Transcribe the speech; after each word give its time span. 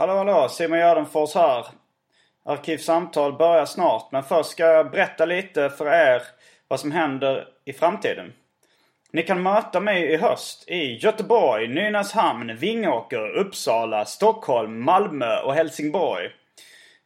Hallå 0.00 0.14
hallå, 0.14 0.48
Simon 0.48 0.78
Gärdenfors 0.78 1.34
här. 1.34 1.66
Arkivsamtal 2.44 3.32
börjar 3.32 3.64
snart 3.64 4.12
men 4.12 4.22
först 4.22 4.50
ska 4.50 4.66
jag 4.66 4.90
berätta 4.90 5.24
lite 5.24 5.70
för 5.70 5.86
er 5.86 6.22
vad 6.68 6.80
som 6.80 6.92
händer 6.92 7.48
i 7.64 7.72
framtiden. 7.72 8.32
Ni 9.12 9.22
kan 9.22 9.42
möta 9.42 9.80
mig 9.80 10.02
i 10.02 10.16
höst 10.16 10.68
i 10.68 10.96
Göteborg, 10.96 11.68
Nynäshamn, 11.68 12.56
Vingåker, 12.56 13.36
Uppsala, 13.36 14.04
Stockholm, 14.04 14.84
Malmö 14.84 15.40
och 15.40 15.54
Helsingborg. 15.54 16.30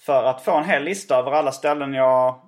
för 0.00 0.24
att 0.24 0.44
få 0.44 0.56
en 0.56 0.64
hel 0.64 0.84
lista 0.84 1.16
över 1.16 1.32
alla 1.32 1.52
ställen 1.52 1.94
jag 1.94 2.40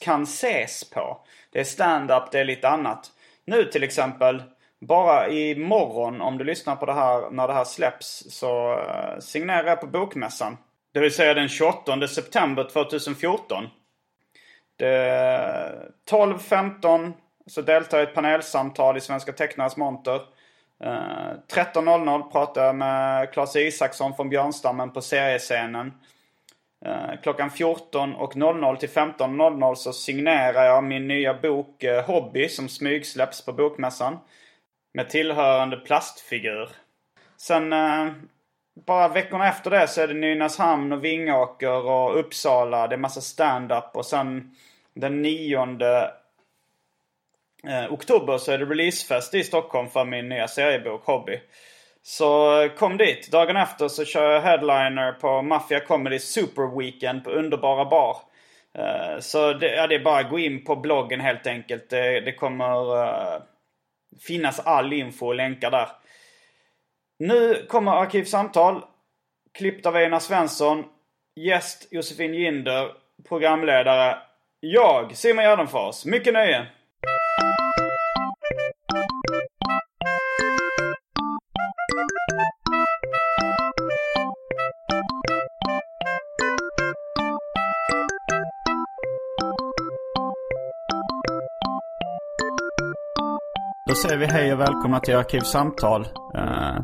kan 0.00 0.22
ses 0.22 0.90
på. 0.90 1.20
Det 1.52 1.60
är 1.60 1.64
stand-up, 1.64 2.30
det 2.32 2.40
är 2.40 2.44
lite 2.44 2.68
annat. 2.68 3.10
Nu 3.46 3.64
till 3.64 3.82
exempel, 3.82 4.42
bara 4.80 5.28
imorgon 5.28 6.20
om 6.20 6.38
du 6.38 6.44
lyssnar 6.44 6.76
på 6.76 6.86
det 6.86 6.92
här 6.92 7.30
när 7.30 7.48
det 7.48 7.54
här 7.54 7.64
släpps 7.64 8.24
så 8.30 8.72
eh, 8.72 9.18
signerar 9.20 9.66
jag 9.66 9.80
på 9.80 9.86
Bokmässan. 9.86 10.56
Det 10.92 11.00
vill 11.00 11.14
säga 11.14 11.34
den 11.34 11.48
28 11.48 12.08
september 12.08 12.64
2014. 12.72 13.64
Det 14.76 14.86
12.15 16.10 17.12
så 17.46 17.62
deltar 17.62 17.98
jag 17.98 18.06
i 18.06 18.08
ett 18.08 18.14
panelsamtal 18.14 18.96
i 18.96 19.00
Svenska 19.00 19.32
Tecknares 19.32 19.76
monter. 19.76 20.20
Eh, 20.84 20.88
13.00 21.52 22.30
pratar 22.30 22.64
jag 22.64 22.76
med 22.76 23.32
Claes 23.32 23.56
Isaksson 23.56 24.16
från 24.16 24.28
Björnstammen 24.28 24.92
på 24.92 25.00
seriescenen. 25.00 25.92
Eh, 26.84 27.20
klockan 27.22 27.50
14 27.50 28.14
och 28.14 28.36
00 28.36 28.76
till 28.76 28.88
15.00 28.88 29.74
så 29.74 29.92
signerar 29.92 30.64
jag 30.64 30.84
min 30.84 31.08
nya 31.08 31.34
bok 31.34 31.82
eh, 31.82 32.04
Hobby 32.04 32.48
som 32.48 32.68
smygsläpps 32.68 33.44
på 33.44 33.52
Bokmässan. 33.52 34.18
Med 34.94 35.10
tillhörande 35.10 35.76
plastfigur. 35.76 36.68
Sen 37.36 37.72
eh, 37.72 38.12
bara 38.86 39.08
veckorna 39.08 39.48
efter 39.48 39.70
det 39.70 39.88
så 39.88 40.00
är 40.00 40.08
det 40.08 40.14
Nynäshamn 40.14 40.92
och 40.92 41.04
Vingåker 41.04 41.86
och 41.86 42.18
Uppsala. 42.18 42.86
Det 42.86 42.94
är 42.94 42.98
massa 42.98 43.20
stand-up 43.20 43.90
och 43.96 44.06
sen 44.06 44.56
den 44.94 45.22
9 45.22 45.58
oktober 47.90 48.38
så 48.38 48.52
är 48.52 48.58
det 48.58 48.64
releasefest 48.64 49.34
i 49.34 49.44
Stockholm 49.44 49.88
för 49.88 50.04
min 50.04 50.28
nya 50.28 50.48
seriebok 50.48 51.04
Hobby. 51.04 51.40
Så 52.06 52.68
kom 52.78 52.96
dit. 52.96 53.30
Dagen 53.32 53.56
efter 53.56 53.88
så 53.88 54.04
kör 54.04 54.32
jag 54.32 54.40
headliner 54.40 55.12
på 55.12 55.42
Mafia 55.42 55.80
Comedy 55.80 56.18
Super 56.18 56.78
Weekend 56.78 57.24
på 57.24 57.30
Underbara 57.30 57.84
Bar. 57.84 58.16
Eh, 58.78 59.20
så 59.20 59.52
det, 59.52 59.74
ja, 59.74 59.86
det 59.86 59.94
är 59.94 60.04
bara 60.04 60.20
att 60.20 60.30
gå 60.30 60.38
in 60.38 60.64
på 60.64 60.76
bloggen 60.76 61.20
helt 61.20 61.46
enkelt. 61.46 61.90
Det, 61.90 62.20
det 62.20 62.32
kommer 62.32 62.96
uh, 62.96 63.42
finnas 64.26 64.60
all 64.60 64.92
info 64.92 65.26
och 65.26 65.34
länkar 65.34 65.70
där. 65.70 65.88
Nu 67.18 67.66
kommer 67.68 67.92
Arkivsamtal. 67.92 68.84
Klippt 69.54 69.86
av 69.86 69.96
Einar 69.96 70.18
Svensson. 70.18 70.84
Gäst 71.40 71.88
Josefin 71.90 72.34
Ginder. 72.34 72.92
Programledare 73.28 74.18
jag, 74.60 75.16
Simon 75.16 75.44
Gärdenfors. 75.44 76.04
Mycket 76.04 76.32
nöje! 76.32 76.66
Säger 94.08 94.16
vi 94.18 94.26
hej 94.26 94.52
och 94.52 94.60
välkomna 94.60 95.00
till 95.00 95.16
Arkivsamtal. 95.16 96.00
Uh, 96.36 96.80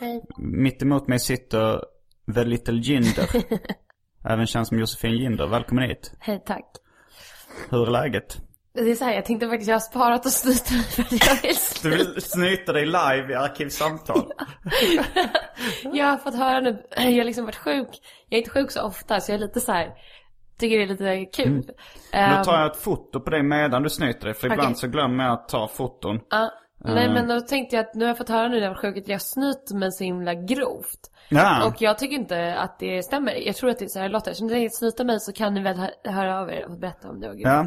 Hej. 0.00 0.22
mitt 0.38 0.82
emot 0.82 1.08
mig 1.08 1.18
sitter 1.18 1.80
The 2.34 2.44
Little 2.44 2.74
Ginder. 2.74 3.28
Även 4.28 4.46
känd 4.46 4.66
som 4.66 4.78
Josefin 4.78 5.12
Ginder. 5.12 5.46
Välkommen 5.46 5.88
hit. 5.88 6.12
Hej, 6.20 6.42
tack. 6.46 6.64
Hur 7.70 7.86
är 7.86 7.90
läget? 7.90 8.36
Det 8.74 8.80
är 8.90 8.94
så 8.94 9.04
här, 9.04 9.12
jag 9.14 9.24
tänkte 9.24 9.48
faktiskt, 9.48 9.68
jag 9.68 9.74
har 9.74 9.80
sparat 9.80 10.26
och 10.26 10.32
snyta 10.32 10.74
mig 10.74 10.82
för 10.84 11.02
att 11.02 11.26
jag 11.26 11.42
vill 11.42 11.56
Du 11.82 11.90
vill 11.90 12.22
snyta 12.22 12.72
dig 12.72 12.86
live 12.86 13.32
i 13.32 13.34
Arkivsamtal? 13.34 14.32
Jag 15.92 16.06
har 16.06 16.16
fått 16.16 16.34
höra 16.34 16.60
nu, 16.60 16.82
jag 16.96 17.04
har 17.04 17.24
liksom 17.24 17.44
varit 17.44 17.56
sjuk. 17.56 17.88
Jag 18.28 18.36
är 18.36 18.38
inte 18.38 18.50
sjuk 18.50 18.70
så 18.70 18.82
ofta 18.82 19.20
så 19.20 19.32
jag 19.32 19.36
är 19.36 19.40
lite 19.46 19.60
så 19.60 19.72
här. 19.72 19.90
tycker 20.58 20.78
det 20.78 20.84
är 20.84 20.86
lite 20.86 21.42
kul. 21.42 21.52
Nu 21.52 22.18
Ehm, 22.18 22.42
tar 22.44 22.58
jag 22.60 22.70
ett 22.70 22.76
foto 22.82 23.20
på 23.20 23.30
dig 23.30 23.42
medan 23.42 23.82
du 23.82 23.90
snyter 23.90 24.24
dig. 24.24 24.34
För 24.34 24.46
ibland 24.46 24.68
Okej. 24.68 24.76
så 24.76 24.88
glömmer 24.88 25.24
jag 25.24 25.32
att 25.32 25.48
ta 25.48 25.68
foton. 25.68 26.20
ja. 26.30 26.50
Nej 26.84 27.08
men 27.14 27.28
då 27.28 27.40
tänkte 27.40 27.76
jag 27.76 27.84
att 27.86 27.94
nu 27.94 28.04
har 28.04 28.08
jag 28.10 28.18
fått 28.18 28.28
höra 28.28 28.48
nu 28.48 28.54
när 28.56 28.62
jag 28.62 28.70
var 28.70 28.76
sjuk 28.80 28.96
att 28.96 29.08
jag 29.08 29.22
snyter 29.22 29.74
mig 29.74 29.92
så 29.92 30.04
himla 30.04 30.34
grovt. 30.34 31.10
Ja. 31.28 31.66
Och 31.66 31.82
jag 31.82 31.98
tycker 31.98 32.16
inte 32.16 32.54
att 32.58 32.78
det 32.78 33.02
stämmer. 33.02 33.32
Jag 33.34 33.56
tror 33.56 33.70
att 33.70 33.78
det 33.78 33.84
är 33.84 33.88
så 33.88 33.98
här 34.00 34.08
låter. 34.08 34.32
Så 34.32 34.44
om 34.44 34.46
ni 34.48 34.52
tänker 34.54 34.68
snyta 34.76 35.04
mig 35.04 35.20
så 35.20 35.32
kan 35.32 35.54
ni 35.54 35.62
väl 35.62 35.76
hö- 35.76 36.10
höra 36.10 36.40
av 36.40 36.50
er 36.50 36.64
och 36.64 36.78
berätta 36.78 37.08
om 37.10 37.20
det 37.20 37.26
var 37.28 37.34
grovt. 37.34 37.44
Ja. 37.46 37.66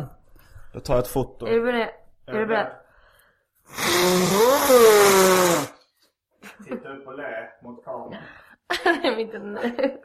Då 0.73 0.79
tar 0.79 0.93
jag 0.93 1.01
ett 1.03 1.07
foto. 1.09 1.45
Är 1.45 1.51
du 1.51 1.61
beredd? 1.61 1.89
Är 2.27 2.33
du 2.33 2.45
beredd? 2.45 2.71
Titta 6.65 6.89
upp 6.89 7.07
och 7.07 7.17
le 7.17 7.49
mot 7.63 7.85
kameran. 7.85 8.15
Jag 9.03 9.15
vet 9.15 9.19
inte 9.19 9.39
nu. 9.39 9.97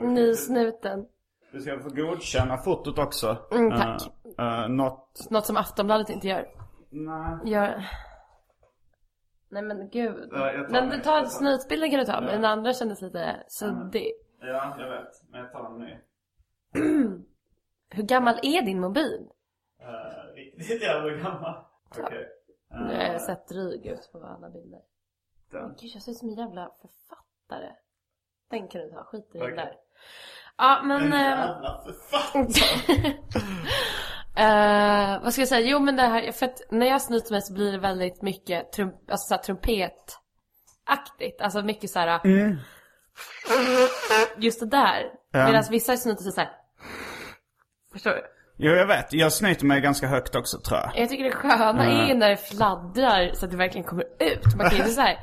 Nysnuten. 0.00 1.06
Du 1.52 1.60
ska 1.60 1.80
få 1.80 1.88
godkänna 1.88 2.58
fotot 2.58 2.98
också. 2.98 3.46
Mm, 3.50 3.70
tack. 3.70 4.02
Uh, 4.38 4.44
uh, 4.44 4.68
något... 4.68 5.30
Något 5.30 5.46
som 5.46 5.56
Aftonbladet 5.56 6.10
inte 6.10 6.28
gör. 6.28 6.48
Nej. 6.90 7.52
Gör... 7.52 7.84
Nej 9.48 9.62
men 9.62 9.90
gud. 9.90 10.28
Ja, 10.32 10.52
Men 10.52 10.72
den. 10.72 10.88
du 10.88 10.98
tar 10.98 11.24
snytbilden 11.24 11.90
kan 11.90 11.98
du 11.98 12.06
ta, 12.06 12.20
men 12.20 12.30
den 12.30 12.44
andra 12.44 12.72
kändes 12.72 13.02
lite 13.02 13.44
suddig. 13.48 14.12
Ja, 14.40 14.76
jag 14.78 14.90
vet. 14.90 15.22
Men 15.30 15.40
jag 15.40 15.52
tar 15.52 15.64
en 15.64 15.78
ny. 15.78 15.98
Hur 17.90 18.02
gammal 18.02 18.34
är 18.42 18.62
din 18.62 18.80
mobil? 18.80 19.28
Uh, 19.80 20.34
riktigt 20.34 20.82
jävla 20.82 21.10
gammal. 21.10 21.64
Okej. 21.98 22.28
Nu 22.70 22.96
har 22.96 23.02
jag 23.02 23.22
sett 23.22 23.48
dryg 23.48 23.86
ut 23.86 24.08
på 24.12 24.18
alla 24.18 24.50
bilder. 24.50 24.80
Den. 25.50 25.68
Gud 25.80 25.90
jag 25.94 26.02
ser 26.02 26.12
ut 26.12 26.18
som 26.18 26.28
en 26.28 26.34
jävla 26.34 26.70
författare. 26.80 27.72
Den 28.48 28.68
kan 28.68 28.80
du 28.80 28.90
ta, 28.90 29.04
skit 29.04 29.30
i 29.34 29.38
den 29.38 29.42
Okej. 29.42 29.56
där. 29.56 29.76
Ja 30.58 30.82
men... 30.84 31.12
eh, 31.12 31.44
eh, 34.44 35.22
vad 35.22 35.32
ska 35.32 35.42
jag 35.42 35.48
säga? 35.48 35.70
Jo 35.70 35.78
men 35.78 35.96
det 35.96 36.02
här, 36.02 36.32
för 36.32 36.46
att 36.46 36.60
när 36.70 36.86
jag 36.86 37.02
snyter 37.02 37.32
mig 37.32 37.42
så 37.42 37.52
blir 37.52 37.72
det 37.72 37.78
väldigt 37.78 38.22
mycket 38.22 38.72
trum, 38.72 38.90
alltså, 39.10 39.34
så 39.34 39.42
trumpetaktigt. 39.42 41.40
Alltså 41.40 41.62
mycket 41.62 41.90
så 41.90 41.98
här. 41.98 42.20
Just 44.36 44.60
det 44.60 44.66
där. 44.66 45.04
Ja. 45.32 45.46
Medan 45.46 45.64
vissa 45.70 45.96
snyter 45.96 46.22
sig 46.22 46.32
så 46.32 46.40
här. 46.40 46.50
Förstår 47.92 48.10
du? 48.10 48.22
Jo, 48.56 48.72
jag 48.72 48.86
vet. 48.86 49.12
Jag 49.12 49.32
snyter 49.32 49.66
mig 49.66 49.80
ganska 49.80 50.06
högt 50.06 50.34
också, 50.34 50.58
tror 50.58 50.78
jag. 50.78 50.92
Jag 50.94 51.08
tycker 51.08 51.24
det 51.24 51.32
sköna 51.32 51.84
är 51.84 52.08
ju 52.08 52.14
när 52.14 52.30
det 52.30 52.36
fladdrar 52.36 53.34
så 53.34 53.44
att 53.44 53.50
det 53.50 53.56
verkligen 53.56 53.86
kommer 53.86 54.04
ut. 54.18 54.56
Man 54.56 54.68
kan 54.68 54.76
ju 54.76 54.82
inte 54.82 54.94
så 54.94 55.00
här, 55.00 55.18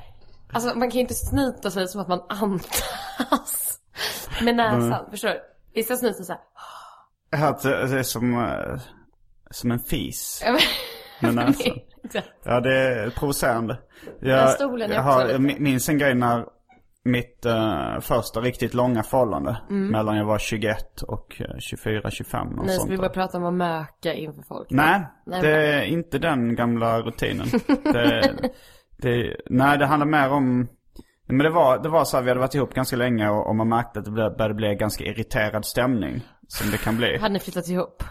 alltså 0.54 0.78
man 0.78 0.90
kan 0.90 0.96
ju 0.96 1.02
inte 1.02 1.14
snyta 1.14 1.72
sig 1.72 1.88
som 1.88 2.02
att 2.02 2.08
man 2.08 2.24
andas 2.30 3.80
med 4.44 4.56
näsan. 4.56 5.06
Förstår 5.12 5.30
du? 5.30 5.40
Vissa 5.74 5.96
snyter 5.96 6.24
så 6.24 6.34
här. 6.34 6.42
Hört 7.40 7.62
det 7.62 8.00
är 8.00 8.04
som, 8.04 8.34
eh, 8.44 8.80
som 9.52 9.72
en 9.72 9.80
fis. 9.80 10.44
Med 11.20 11.36
näsan. 11.36 11.74
Ja, 12.44 12.60
det 12.60 12.78
är 12.78 13.10
provocerande. 13.10 13.78
Jag, 14.20 14.50
stolen 14.50 14.92
jag, 14.92 15.02
har, 15.02 15.26
jag 15.28 15.42
mi- 15.42 15.60
minns 15.60 15.90
en 15.90 15.98
grej 15.98 16.16
när 16.16 16.46
mitt 17.04 17.46
eh, 17.46 18.00
första 18.00 18.40
riktigt 18.42 18.74
långa 18.74 19.04
förhållande. 19.04 19.58
Mellan 19.70 20.18
jag 20.18 20.26
var 20.26 20.40
21 20.40 21.02
och 21.02 21.42
eh, 21.42 21.46
24-25 21.56 22.60
och 22.60 22.66
Nej, 22.66 22.76
så 22.76 22.80
sånt. 22.80 22.92
vi 22.92 22.96
där. 22.96 22.98
börjar 22.98 23.14
prata 23.14 23.38
om 23.38 23.46
att 23.46 23.54
möka 23.54 24.14
inför 24.14 24.42
folk. 24.48 24.68
Nej, 24.72 25.02
Nej, 25.26 25.42
det 25.42 25.52
är 25.74 25.84
inte 25.84 26.20
den 26.20 26.56
gamla 26.56 27.02
rutinen. 27.02 27.48
det, 27.84 28.34
det, 28.98 29.38
nej, 29.50 29.78
det 29.78 29.86
handlar 29.86 30.08
mer 30.08 30.30
om... 30.32 30.68
Men 31.28 31.38
det 31.38 31.50
var, 31.50 31.78
det 31.80 31.90
var 31.90 32.06
så 32.06 32.18
här, 32.18 32.24
vi 32.24 32.30
hade 32.30 32.40
varit 32.40 32.56
ihop 32.56 32.74
ganska 32.74 32.96
länge 32.96 33.30
och, 33.30 33.48
och 33.48 33.56
man 33.56 33.70
märkte 33.70 34.00
att 34.00 34.06
det 34.06 34.12
började 34.12 34.54
bli 34.54 34.76
ganska 34.76 35.04
irriterad 35.04 35.66
stämning. 35.66 36.22
Som 36.48 36.72
det 36.72 36.78
kan 36.78 36.98
bli. 36.98 37.18
Hade 37.18 37.34
ni 37.34 37.40
flyttat 37.40 37.68
ihop? 37.70 38.04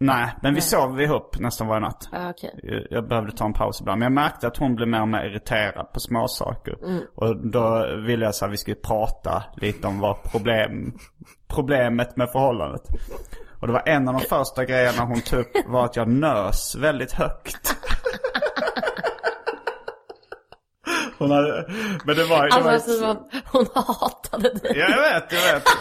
Nej, 0.00 0.30
men 0.42 0.54
vi 0.54 0.60
sov 0.60 1.00
ihop 1.00 1.38
nästan 1.40 1.66
varje 1.66 1.80
natt. 1.80 2.08
Ja, 2.12 2.30
okej. 2.30 2.60
Jag- 2.62 2.86
Jag 2.90 3.08
behövde 3.08 3.32
ta 3.32 3.44
en 3.44 3.52
paus 3.52 3.80
ibland. 3.80 3.98
Men 3.98 4.06
jag 4.06 4.12
märkte 4.12 4.46
att 4.46 4.56
hon 4.56 4.74
blev 4.74 4.88
mer 4.88 5.00
och 5.00 5.08
mer 5.08 5.24
irriterad 5.24 5.92
på 5.92 6.00
småsaker. 6.00 6.76
Och 7.14 7.36
då 7.50 7.86
ville 8.06 8.24
jag 8.24 8.34
så 8.34 8.44
att 8.44 8.50
vi 8.52 8.56
skulle 8.56 8.76
prata 8.76 9.44
lite 9.56 9.86
om 9.86 10.00
vad 10.00 10.22
problem, 10.22 10.98
problemet 11.48 12.16
med 12.16 12.28
förhållandet. 12.32 12.82
Och 13.60 13.66
det 13.66 13.72
var 13.72 13.82
en 13.86 14.08
av 14.08 14.14
de 14.14 14.20
första 14.20 14.64
grejerna 14.64 15.04
hon 15.04 15.20
tog 15.20 15.38
upp 15.40 15.46
var 15.66 15.84
att 15.84 15.96
jag 15.96 16.08
nös 16.08 16.76
väldigt 16.76 17.12
högt. 17.12 17.76
Hon 21.18 21.30
hade, 21.30 21.64
men 22.04 22.16
det 22.16 22.24
var, 22.24 22.56
det 22.58 22.62
var 22.64 22.72
Alltså 22.72 22.90
Simon, 22.90 23.16
hon 23.52 23.66
hatade 23.74 24.48
dig. 24.54 24.78
Ja, 24.78 24.86
jag 24.90 25.00
vet, 25.14 25.32
jag 25.32 25.54
vet. 25.54 25.62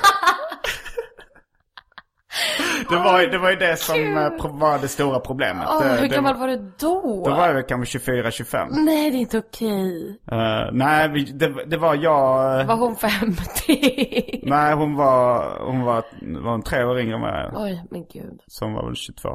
Det 2.89 2.95
var, 2.95 3.21
det 3.31 3.37
var 3.37 3.49
ju 3.49 3.55
det 3.55 3.77
som 3.79 4.17
eh, 4.17 4.29
pro- 4.29 4.57
var 4.59 4.79
det 4.79 4.87
stora 4.87 5.19
problemet. 5.19 5.67
Åh, 5.69 5.81
det, 5.83 5.89
hur 5.89 6.01
det, 6.09 6.15
gammal 6.15 6.37
var 6.37 6.47
du 6.47 6.71
då? 6.79 7.23
Då 7.25 7.31
var 7.31 7.49
jag 7.49 7.67
kanske 7.67 7.97
24-25. 7.99 8.67
Nej, 8.71 9.11
det 9.11 9.17
är 9.17 9.19
inte 9.19 9.37
okej. 9.37 10.19
Eh, 10.31 10.69
nej, 10.71 11.09
det, 11.33 11.65
det 11.65 11.77
var 11.77 11.95
jag... 11.95 12.59
eh, 12.61 12.67
Var 12.67 12.75
hon 12.75 12.95
50? 12.95 14.39
Nej, 14.43 14.73
hon 14.73 14.95
var, 14.95 15.57
hon 15.65 15.81
var, 15.81 16.03
var 16.43 16.53
en 16.53 16.63
tre 16.63 16.83
år 16.83 16.99
yngre 16.99 17.15
än 17.15 17.21
mig. 17.21 17.49
Oj, 17.55 17.83
men 17.91 18.05
gud. 18.13 18.39
Som 18.47 18.73
var 18.73 18.85
väl 18.85 18.95
22. 18.95 19.29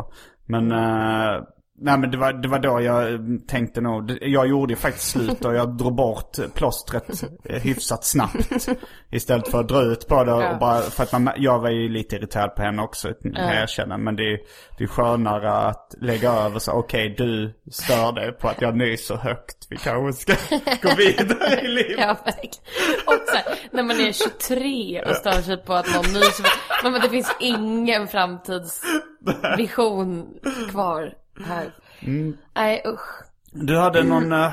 Men, 0.48 0.72
eh, 0.72 1.42
nej 1.80 1.98
men 1.98 2.10
det 2.10 2.16
var, 2.16 2.32
det 2.32 2.48
var 2.48 2.58
då 2.58 2.80
jag 2.80 3.12
eh, 3.12 3.18
tänkte 3.48 3.80
nog, 3.80 4.18
jag 4.20 4.48
gjorde 4.48 4.72
ju 4.72 4.76
faktiskt 4.76 5.10
slut 5.10 5.44
och 5.44 5.54
jag 5.54 5.76
drog 5.76 5.94
bort 5.94 6.36
plåstret 6.54 7.22
eh, 7.44 7.62
hyfsat 7.62 8.04
snabbt. 8.04 8.68
Istället 9.10 9.48
för 9.48 9.60
att 9.60 9.68
dra 9.68 9.82
ut 9.82 10.08
på 10.08 10.24
det 10.24 10.32
och 10.32 10.58
bara, 10.58 10.80
för 10.80 11.02
att 11.02 11.12
man, 11.12 11.30
jag 11.36 11.58
var 11.58 11.70
ju 11.70 11.88
lite 11.88 12.16
irriterad 12.16 12.54
på 12.54 12.62
henne 12.62 12.82
också, 12.82 13.08
kan 13.22 13.32
jag 13.32 13.62
erkänna. 13.62 13.98
Men 13.98 14.16
det 14.16 14.32
är, 14.32 14.38
det 14.78 14.84
är 14.84 14.88
skönare 14.88 15.52
att 15.52 15.94
lägga 16.00 16.32
över 16.32 16.58
så, 16.58 16.72
okej 16.72 17.14
du 17.18 17.54
stör 17.70 18.12
dig 18.12 18.32
på 18.32 18.48
att 18.48 18.60
jag 18.60 18.76
nyser 18.76 19.16
högt. 19.16 19.66
Vi 19.70 19.76
kanske 19.76 20.22
ska 20.22 20.32
gå 20.82 20.94
vidare 20.96 21.60
i 21.60 21.68
livet. 21.68 21.98
Ja, 21.98 22.16
verkligen. 22.24 22.54
Och 23.06 23.14
här, 23.34 23.44
när 23.70 23.82
man 23.82 24.00
är 24.00 24.12
23 24.12 25.02
och 25.02 25.16
stör 25.16 25.42
sig 25.42 25.56
på 25.56 25.74
att 25.74 25.94
någon 25.94 26.12
nyser. 26.12 26.46
Men 26.82 26.92
det 26.92 27.08
finns 27.08 27.36
ingen 27.40 28.08
framtidsvision 28.08 30.26
kvar 30.70 31.14
här. 31.44 31.74
Mm. 32.00 32.36
Nej, 32.54 32.82
usch. 32.86 33.22
Du 33.52 33.76
hade 33.78 34.02
någon, 34.02 34.32
eh, 34.32 34.52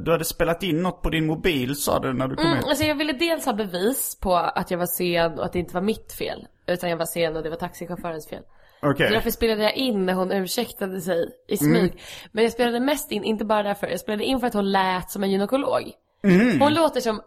du 0.00 0.10
hade 0.12 0.24
spelat 0.24 0.62
in 0.62 0.82
något 0.82 1.02
på 1.02 1.10
din 1.10 1.26
mobil 1.26 1.76
sa 1.76 1.98
du 1.98 2.12
när 2.12 2.28
du 2.28 2.36
kom 2.36 2.44
Mm, 2.46 2.56
hit. 2.58 2.66
alltså 2.66 2.84
jag 2.84 2.94
ville 2.94 3.12
dels 3.12 3.46
ha 3.46 3.52
bevis 3.52 4.18
på 4.20 4.36
att 4.36 4.70
jag 4.70 4.78
var 4.78 4.86
sen 4.86 5.38
och 5.38 5.44
att 5.44 5.52
det 5.52 5.58
inte 5.58 5.74
var 5.74 5.80
mitt 5.80 6.12
fel. 6.12 6.46
Utan 6.66 6.90
jag 6.90 6.96
var 6.96 7.06
sen 7.06 7.36
och 7.36 7.42
det 7.42 7.50
var 7.50 7.56
taxichaufförens 7.56 8.28
fel. 8.28 8.42
Okej. 8.82 9.06
Så 9.08 9.14
därför 9.14 9.30
spelade 9.30 9.62
jag 9.62 9.74
in 9.76 10.06
när 10.06 10.12
hon 10.12 10.32
ursäktade 10.32 11.00
sig 11.00 11.28
i 11.48 11.56
smyg. 11.56 11.76
Mm. 11.84 11.96
Men 12.32 12.44
jag 12.44 12.52
spelade 12.52 12.80
mest 12.80 13.12
in, 13.12 13.24
inte 13.24 13.44
bara 13.44 13.62
därför, 13.62 13.86
jag 13.86 14.00
spelade 14.00 14.24
in 14.24 14.40
för 14.40 14.46
att 14.46 14.54
hon 14.54 14.72
lät 14.72 15.10
som 15.10 15.22
en 15.22 15.30
gynekolog. 15.30 15.92
Mm. 16.24 16.60
Hon 16.60 16.74
låter 16.74 17.00
som 17.00 17.20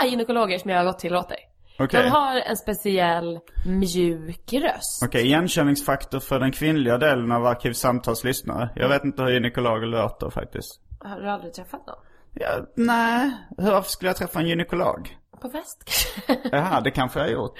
alla 0.00 0.10
gynekologer 0.10 0.58
som 0.58 0.70
jag 0.70 0.78
har 0.78 0.84
gått 0.84 0.98
till 0.98 1.12
låter. 1.12 1.36
Okej. 1.78 2.02
De 2.02 2.08
har 2.08 2.36
en 2.36 2.56
speciell 2.56 3.38
mjuk 3.66 4.52
röst. 4.52 5.02
Okej, 5.04 5.26
igenkänningsfaktor 5.26 6.20
för 6.20 6.40
den 6.40 6.52
kvinnliga 6.52 6.98
delen 6.98 7.32
av 7.32 7.46
Arkivsamtals 7.46 8.24
lyssnare. 8.24 8.70
Jag 8.76 8.88
vet 8.88 9.04
inte 9.04 9.22
hur 9.22 9.30
gynekologer 9.30 9.86
låter 9.86 10.30
faktiskt. 10.30 10.80
Har 11.04 11.20
du 11.20 11.30
aldrig 11.30 11.52
träffat 11.54 11.86
någon? 11.86 11.96
Ja, 12.34 12.48
nej, 12.76 13.30
varför 13.56 13.90
skulle 13.90 14.08
jag 14.08 14.16
träffa 14.16 14.40
en 14.40 14.46
gynekolog? 14.48 15.16
På 15.40 15.48
fest 15.48 15.82
kanske? 16.26 16.48
Jaha, 16.56 16.80
det 16.80 16.90
kanske 16.90 17.18
jag 17.18 17.26
har 17.26 17.32
gjort. 17.32 17.58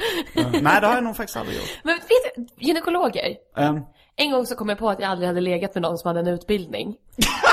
Nej, 0.63 0.81
det 0.81 0.87
har 0.87 0.95
jag 0.95 1.05
nog 1.05 1.17
faktiskt 1.17 1.37
aldrig 1.37 1.57
gjort. 1.57 1.69
Men 1.85 1.95
vet 1.95 2.09
du, 2.37 2.47
gynekologer. 2.67 3.37
Ehm, 3.57 3.81
En 4.17 4.31
gång 4.31 4.47
så 4.47 4.55
kom 4.55 4.69
jag 4.69 4.79
på 4.79 4.91
att 4.91 5.01
jag 5.01 5.11
aldrig 5.11 5.27
hade 5.29 5.41
legat 5.41 5.75
med 5.75 5.83
någon 5.83 5.99
som 5.99 6.09
hade 6.09 6.21
en 6.21 6.27
utbildning. 6.27 6.89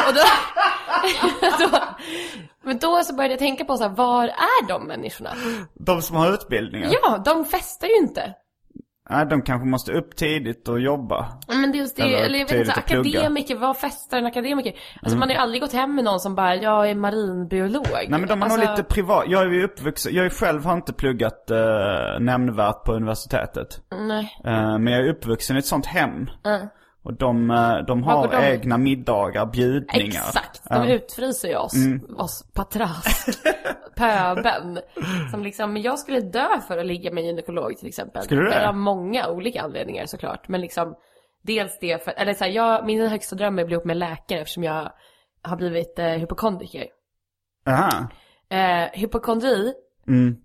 Och 0.08 0.14
då, 0.14 0.22
då, 1.72 1.80
men 2.70 2.78
då 2.78 3.04
så 3.04 3.16
började 3.16 3.34
jag 3.34 3.40
tänka 3.40 3.66
på 3.66 3.78
så 3.78 3.84
här, 3.84 3.96
var 3.96 4.24
är 4.24 4.68
de 4.68 4.88
människorna? 4.88 5.30
de 5.74 6.02
som 6.02 6.16
har 6.16 6.34
utbildningar. 6.34 6.90
Ja, 6.92 7.22
de 7.26 7.46
festar 7.46 7.88
ju 7.88 7.96
inte. 7.96 8.34
Nej, 9.10 9.26
de 9.26 9.42
kanske 9.42 9.68
måste 9.68 9.92
upp 9.92 10.16
tidigt 10.16 10.68
och 10.68 10.80
jobba. 10.80 11.28
Men 11.48 11.72
dels 11.72 11.94
det, 11.94 12.02
Eller 12.02 12.18
eller, 12.18 12.40
jag 12.40 12.48
vet 12.48 12.58
inte, 12.58 12.74
akademiker, 12.74 13.56
vad 13.56 13.78
festar 13.78 14.18
en 14.18 14.26
akademiker? 14.26 14.74
Alltså 15.02 15.18
man 15.18 15.30
har 15.30 15.36
ju 15.36 15.42
aldrig 15.42 15.62
gått 15.62 15.74
hem 15.74 15.96
med 15.96 16.04
någon 16.04 16.20
som 16.20 16.36
bara, 16.36 16.56
jag 16.56 16.90
är 16.90 16.96
marinbiolog. 16.96 17.88
Nej 17.92 18.10
men 18.10 18.28
de 18.28 18.42
har 18.42 18.50
alltså, 18.50 18.60
nog 18.60 18.70
lite 18.70 18.84
privat, 18.84 19.24
jag 19.28 19.42
är 19.42 19.50
ju 19.50 19.64
uppvuxen, 19.64 20.14
jag 20.16 20.26
är 20.26 20.30
själv 20.30 20.66
har 20.66 20.74
inte 20.74 20.94
pluggat 20.94 21.52
uh, 21.52 22.20
nämnvärt 22.20 22.84
på 22.84 22.94
universitetet. 22.94 23.82
Nej. 24.08 24.40
Eh, 24.46 24.78
men 24.78 24.88
jag 24.88 25.06
är 25.06 25.10
uppvuxen 25.10 25.56
i 25.56 25.60
ett 25.60 25.66
sånt 25.66 25.86
hem. 25.86 26.30
Och 27.04 27.14
de, 27.14 27.52
eh, 27.52 27.78
de 27.88 28.04
har 28.04 28.28
de- 28.28 28.36
egna 28.44 28.78
middagar, 28.78 29.46
bjudningar. 29.46 30.06
Exakt, 30.08 30.62
de 30.70 30.88
utfryser 30.88 31.48
ju 31.48 31.56
oss, 31.56 31.74
oss 32.18 32.46
patrask, 32.54 33.40
pöben. 33.96 34.80
Som 35.32 35.44
liksom, 35.44 35.78
jag 35.78 36.00
skulle 36.00 36.20
dö 36.20 36.48
för 36.68 36.78
att 36.78 36.86
ligga 36.86 37.12
med 37.12 37.22
en 37.22 37.28
gynekolog 37.28 37.78
till 37.78 37.88
exempel. 37.88 38.24
Skulle 38.24 38.42
du 38.42 38.50
det? 38.50 38.68
Av 38.68 38.76
många 38.76 39.28
olika 39.30 39.62
anledningar 39.62 40.06
såklart. 40.06 40.48
Men 40.48 40.62
liksom, 40.62 40.96
dels 41.42 41.78
det 41.82 42.04
för, 42.04 42.12
eller 42.18 42.34
så 42.34 42.44
här, 42.44 42.52
jag, 42.52 42.86
min 42.86 43.08
högsta 43.08 43.36
dröm 43.36 43.60
är 43.60 43.64
att 43.64 43.68
bli 43.68 43.74
ihop 43.74 43.86
med 43.86 43.98
läkare 43.98 44.40
eftersom 44.40 44.64
jag 44.64 44.92
har 45.42 45.58
blivit 45.58 46.00
eh, 46.00 46.06
hypokondriker. 46.06 46.86
Aha. 47.68 48.08
Eh, 48.50 48.90
hypokondri 48.94 49.74
Mm. 50.08 50.36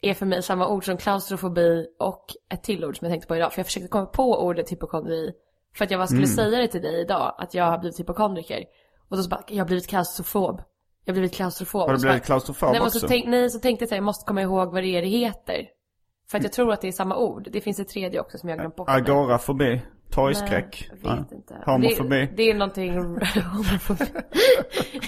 är 0.00 0.14
för 0.14 0.26
mig 0.26 0.42
samma 0.42 0.68
ord 0.68 0.84
som 0.84 0.96
klaustrofobi 0.96 1.86
och 1.98 2.24
ett 2.52 2.62
till 2.62 2.84
ord 2.84 2.98
som 2.98 3.04
jag 3.06 3.12
tänkte 3.12 3.28
på 3.28 3.36
idag. 3.36 3.52
För 3.52 3.58
jag 3.58 3.66
försökte 3.66 3.88
komma 3.88 4.06
på 4.06 4.42
ordet 4.44 4.72
hypokondri. 4.72 5.32
För 5.74 5.84
att 5.84 5.90
jag 5.90 6.00
bara 6.00 6.06
skulle 6.06 6.22
Mm. 6.22 6.36
säga 6.36 6.58
det 6.58 6.68
till 6.68 6.82
dig 6.82 7.00
idag, 7.00 7.34
att 7.38 7.54
jag 7.54 7.64
har 7.64 7.78
blivit 7.78 8.00
hypokondriker. 8.00 8.64
Och 9.08 9.16
då 9.16 9.22
så 9.22 9.28
bara, 9.28 9.42
jag 9.48 9.58
har 9.58 9.66
blivit 9.66 9.88
klaustrofob. 9.88 10.62
Jag 11.04 11.12
har 11.12 11.14
blivit 11.14 11.34
klaustrofob. 11.34 11.82
Har 11.86 11.92
du 11.92 11.98
så 11.98 12.06
blivit 12.06 12.24
klaustrofob 12.24 12.72
nej, 12.72 12.80
också? 12.80 12.98
så 13.00 13.08
tänk, 13.08 13.26
nej, 13.26 13.50
så 13.50 13.58
tänkte 13.58 13.82
jag 13.82 13.86
att 13.86 13.96
jag 13.96 14.04
måste 14.04 14.24
komma 14.26 14.42
ihåg 14.42 14.72
vad 14.72 14.82
det 14.82 14.88
är 14.96 15.02
det 15.02 15.08
heter. 15.08 15.66
För 16.30 16.38
att 16.38 16.44
jag 16.44 16.52
tror 16.52 16.72
att 16.72 16.80
det 16.80 16.88
är 16.88 16.92
samma 16.92 17.16
ord. 17.16 17.48
Det 17.52 17.60
finns 17.60 17.80
ett 17.80 17.88
tredje 17.88 18.20
också 18.20 18.38
som 18.38 18.48
jag 18.48 18.56
har 18.56 18.60
glömt 18.60 18.76
bort. 18.76 18.88
Agorafobi, 18.88 19.80
torgskräck. 20.10 20.88
Nej, 20.90 21.00
jag 21.02 21.10
vet 21.16 21.26
Ja. 21.30 21.36
inte. 21.36 21.54
Homofobi. 21.66 22.16
Det, 22.26 22.32
det 22.36 22.42
är 22.50 22.54
någonting... 22.54 22.92
homofobi. 23.52 24.04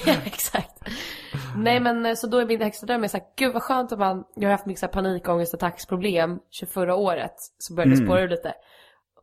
ja, 0.07 0.15
exakt. 0.25 0.71
Nej 1.57 1.81
men 1.81 2.07
eh, 2.07 2.15
så 2.15 2.27
då 2.27 2.39
är 2.39 2.47
min 2.47 2.61
högsta 2.63 2.87
dröm 2.87 3.05
är 3.05 3.09
såhär, 3.09 3.27
gud 3.37 3.53
vad 3.53 3.63
skönt 3.63 3.93
om 3.93 3.99
man, 3.99 4.25
jag 4.35 4.49
har 4.49 4.53
haft 4.53 4.67
mycket 4.67 4.81
så 4.81 4.87
här 4.87 4.93
panikångestattacksproblem 4.93 6.39
24 6.51 6.95
året, 6.97 7.35
så 7.59 7.75
började 7.75 7.91
det 7.91 7.97
Mm. 7.97 8.07
spåra 8.07 8.21
ur 8.23 8.29
lite. 8.29 8.55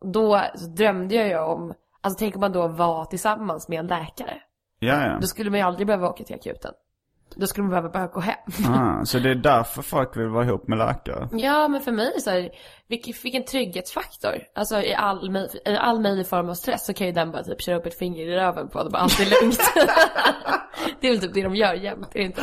Då 0.04 0.42
drömde 0.76 1.14
jag 1.14 1.28
ju 1.28 1.38
om, 1.38 1.74
alltså 2.00 2.18
tänk 2.18 2.34
om 2.34 2.40
man 2.40 2.52
då 2.52 2.68
var 2.68 3.04
tillsammans 3.04 3.68
med 3.68 3.78
en 3.78 3.86
läkare. 3.86 4.34
Ja, 4.78 5.06
ja. 5.06 5.18
Då 5.20 5.26
skulle 5.26 5.50
man 5.50 5.58
ju 5.58 5.66
aldrig 5.66 5.86
behöva 5.86 6.08
åka 6.08 6.24
till 6.24 6.34
akuten. 6.34 6.72
Då 7.36 7.46
skulle 7.46 7.62
man 7.62 7.70
behöva 7.70 7.88
bara 7.88 8.06
gå 8.06 8.20
hem. 8.20 8.36
Ah, 8.68 9.04
så 9.04 9.18
det 9.18 9.30
är 9.30 9.34
därför 9.34 9.82
folk 9.82 10.16
vill 10.16 10.28
vara 10.28 10.44
ihop 10.44 10.68
med 10.68 10.78
läkare? 10.78 11.28
Ja, 11.32 11.68
men 11.68 11.80
för 11.80 11.92
mig 11.92 12.20
så 12.20 12.30
här, 12.30 12.50
vilken, 12.88 13.14
vilken 13.22 13.44
trygghetsfaktor. 13.44 14.34
Alltså 14.54 14.82
i 14.82 14.94
all, 14.94 15.36
i 15.64 15.76
all 15.76 16.00
möjlig 16.00 16.26
form 16.26 16.48
av 16.48 16.54
stress 16.54 16.86
så 16.86 16.94
kan 16.94 17.06
ju 17.06 17.12
den 17.12 17.32
bara 17.32 17.42
typ 17.42 17.60
köra 17.60 17.76
upp 17.76 17.86
ett 17.86 17.98
finger 17.98 18.26
i 18.26 18.36
röven 18.36 18.68
på 18.68 18.78
en 18.78 18.86
och 18.86 18.92
bara 18.92 19.02
allt 19.02 19.20
är 19.20 19.42
lugnt. 19.42 19.60
det 21.00 21.06
är 21.06 21.10
väl 21.10 21.20
typ 21.20 21.34
det 21.34 21.42
de 21.42 21.54
gör 21.54 21.74
jämt, 21.74 22.08
är 22.14 22.18
det 22.18 22.24
inte? 22.24 22.42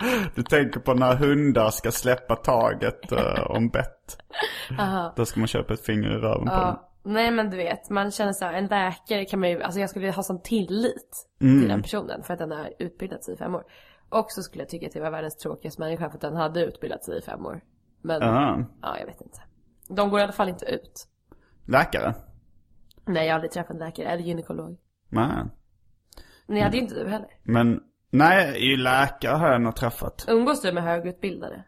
Du 0.34 0.42
tänker 0.42 0.80
på 0.80 0.94
när 0.94 1.14
hundar 1.14 1.70
ska 1.70 1.90
släppa 1.90 2.36
taget 2.36 3.12
uh, 3.12 3.50
om 3.50 3.68
bett. 3.68 4.18
Då 5.16 5.24
ska 5.24 5.40
man 5.40 5.46
köpa 5.46 5.74
ett 5.74 5.84
finger 5.86 6.08
i 6.10 6.16
röven 6.16 6.46
på 6.46 6.54
dem. 6.54 6.78
Nej 7.02 7.30
men 7.30 7.50
du 7.50 7.56
vet, 7.56 7.90
man 7.90 8.10
känner 8.10 8.32
så 8.32 8.44
här, 8.44 8.52
en 8.52 8.66
läkare 8.66 9.24
kan 9.24 9.40
man 9.40 9.50
ju, 9.50 9.62
alltså 9.62 9.80
jag 9.80 9.90
skulle 9.90 10.10
ha 10.10 10.22
sån 10.22 10.42
tillit 10.42 11.26
Mm. 11.40 11.60
till 11.60 11.68
den 11.68 11.82
personen 11.82 12.22
för 12.22 12.32
att 12.32 12.38
den 12.38 12.50
har 12.50 12.70
utbildat 12.78 13.24
sig 13.24 13.34
i 13.34 13.36
fem 13.36 13.54
år. 13.54 13.64
Och 14.08 14.26
så 14.28 14.42
skulle 14.42 14.62
jag 14.62 14.68
tycka 14.68 14.86
att 14.86 14.92
det 14.92 15.00
var 15.00 15.10
världens 15.10 15.36
tråkigaste 15.36 15.82
människa 15.82 16.08
för 16.10 16.14
att 16.16 16.20
den 16.20 16.36
hade 16.36 16.64
utbildat 16.64 17.04
sig 17.04 17.18
i 17.18 17.22
fem 17.22 17.46
år. 17.46 17.60
Men, 18.02 18.22
Aha. 18.22 18.64
ja 18.82 18.98
jag 18.98 19.06
vet 19.06 19.20
inte. 19.20 19.38
De 19.88 20.10
går 20.10 20.20
i 20.20 20.22
alla 20.22 20.32
fall 20.32 20.48
inte 20.48 20.66
ut. 20.66 21.08
Läkare? 21.66 22.14
Nej 23.06 23.26
jag 23.26 23.32
har 23.32 23.34
aldrig 23.34 23.50
träffat 23.50 23.70
en 23.70 23.78
läkare 23.78 24.06
eller 24.06 24.22
gynekolog. 24.22 24.78
Nej. 25.08 25.44
Men 26.46 26.56
det 26.56 26.62
hade 26.62 26.76
ju 26.76 26.82
inte 26.82 26.94
du 26.94 27.08
heller. 27.08 27.28
Men, 27.42 27.80
nej, 28.10 28.72
i 28.72 28.76
läkare 28.76 29.36
har 29.36 29.48
jag 29.52 29.60
nog 29.62 29.76
träffat. 29.76 30.24
Umgås 30.28 30.62
du 30.62 30.72
med 30.72 30.82
högutbildade? 30.82 31.64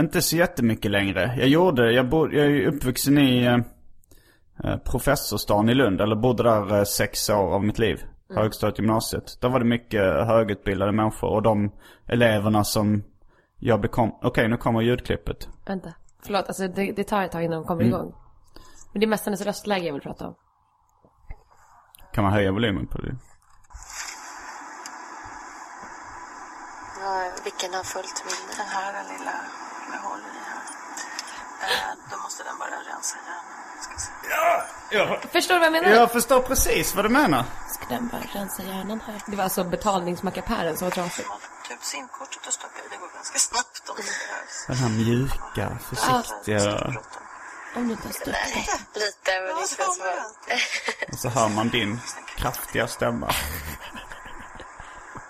Inte 0.00 0.22
så 0.22 0.36
jättemycket 0.36 0.90
längre. 0.90 1.34
Jag 1.38 1.48
gjorde, 1.48 1.92
jag, 1.92 2.08
bo, 2.08 2.28
jag 2.32 2.44
är 2.44 2.50
ju 2.50 2.66
uppvuxen 2.66 3.18
i 3.18 3.44
eh, 3.44 3.58
eh, 4.64 4.76
Professorsstaden 4.78 5.68
i 5.68 5.74
Lund. 5.74 6.00
Eller 6.00 6.16
bodde 6.16 6.42
där 6.42 6.78
eh, 6.78 6.84
sex 6.84 7.30
år 7.30 7.54
av 7.54 7.64
mitt 7.64 7.78
liv. 7.78 8.00
Högstadiet, 8.34 8.78
gymnasiet. 8.78 9.40
Där 9.40 9.48
var 9.48 9.58
det 9.58 9.64
mycket 9.64 10.02
högutbildade 10.26 10.92
människor. 10.92 11.28
Och 11.28 11.42
de 11.42 11.72
eleverna 12.06 12.64
som 12.64 13.02
jag 13.58 13.80
bekom... 13.80 14.18
Okej, 14.22 14.48
nu 14.48 14.56
kommer 14.56 14.80
ljudklippet. 14.80 15.48
Vänta. 15.66 15.94
Förlåt, 16.24 16.44
alltså 16.48 16.68
det, 16.68 16.92
det 16.92 17.04
tar 17.04 17.22
ett 17.22 17.32
tag 17.32 17.44
innan 17.44 17.58
de 17.62 17.64
kommer 17.66 17.82
Mm. 17.82 17.94
igång. 17.94 18.14
Men 18.92 19.00
det 19.00 19.06
är 19.06 19.08
mest 19.08 19.24
hennes 19.24 19.42
röstläge 19.46 19.86
jag 19.86 19.92
vill 19.92 20.02
prata 20.02 20.26
om. 20.28 20.34
Kan 22.12 22.24
man 22.24 22.32
höja 22.32 22.52
volymen 22.52 22.86
på 22.86 22.98
det? 22.98 23.16
Ja, 27.02 27.30
vilken 27.44 27.74
har 27.74 27.82
fullt 27.84 28.24
minne? 28.24 28.52
Den 28.56 28.66
här 28.66 29.04
lilla 29.12 29.32
med 29.90 29.98
hål 29.98 30.18
i 30.18 30.38
här. 30.48 30.62
Eh, 31.68 31.94
då 32.10 32.16
måste 32.16 32.44
den 32.44 32.58
börja 32.58 32.76
rensa 32.76 33.16
hjärnan. 33.26 34.66
Ja, 34.90 35.18
Förstår 35.32 35.54
du 35.54 35.60
vad 35.60 35.66
jag 35.66 35.72
menar? 35.72 35.88
jag 35.96 36.12
förstår 36.12 36.40
precis 36.42 36.94
vad 36.94 37.04
du 37.04 37.08
menar. 37.08 37.44
Ska 37.74 37.84
den 37.94 38.08
bara 38.08 38.20
rensa 38.32 38.62
hjärnan 38.62 39.00
här? 39.06 39.20
Det 39.26 39.36
var 39.36 39.44
alltså 39.44 39.64
betalningsmackapären 39.64 40.76
som 40.76 40.86
var 40.88 40.92
trasig. 40.94 41.26
Man, 41.28 41.38
typ 41.68 41.82
simkortet 41.84 42.46
och 42.46 42.52
stoppa 42.52 42.78
i. 42.78 42.88
Det 42.90 42.96
går 42.96 43.08
ganska 43.14 43.38
snabbt 43.38 43.88
om 43.88 43.96
det 43.96 44.02
behövs. 44.02 44.66
Den 44.66 44.76
här 44.76 44.88
mjuka, 44.88 45.78
försiktiga. 45.88 46.92
Om 47.76 47.86
du 47.88 47.92
inte 47.92 48.08
har 48.08 48.12
stött 48.12 48.36
Lite, 48.94 49.40
men 49.40 49.46
Ja, 49.48 49.56
det 49.60 49.66
så 49.66 49.76
känns 49.76 49.96
som. 49.96 50.06
Och 51.12 51.18
så 51.18 51.28
hör 51.28 51.48
man 51.48 51.68
din 51.68 52.00
kraftiga 52.36 52.88
stämma. 52.88 53.30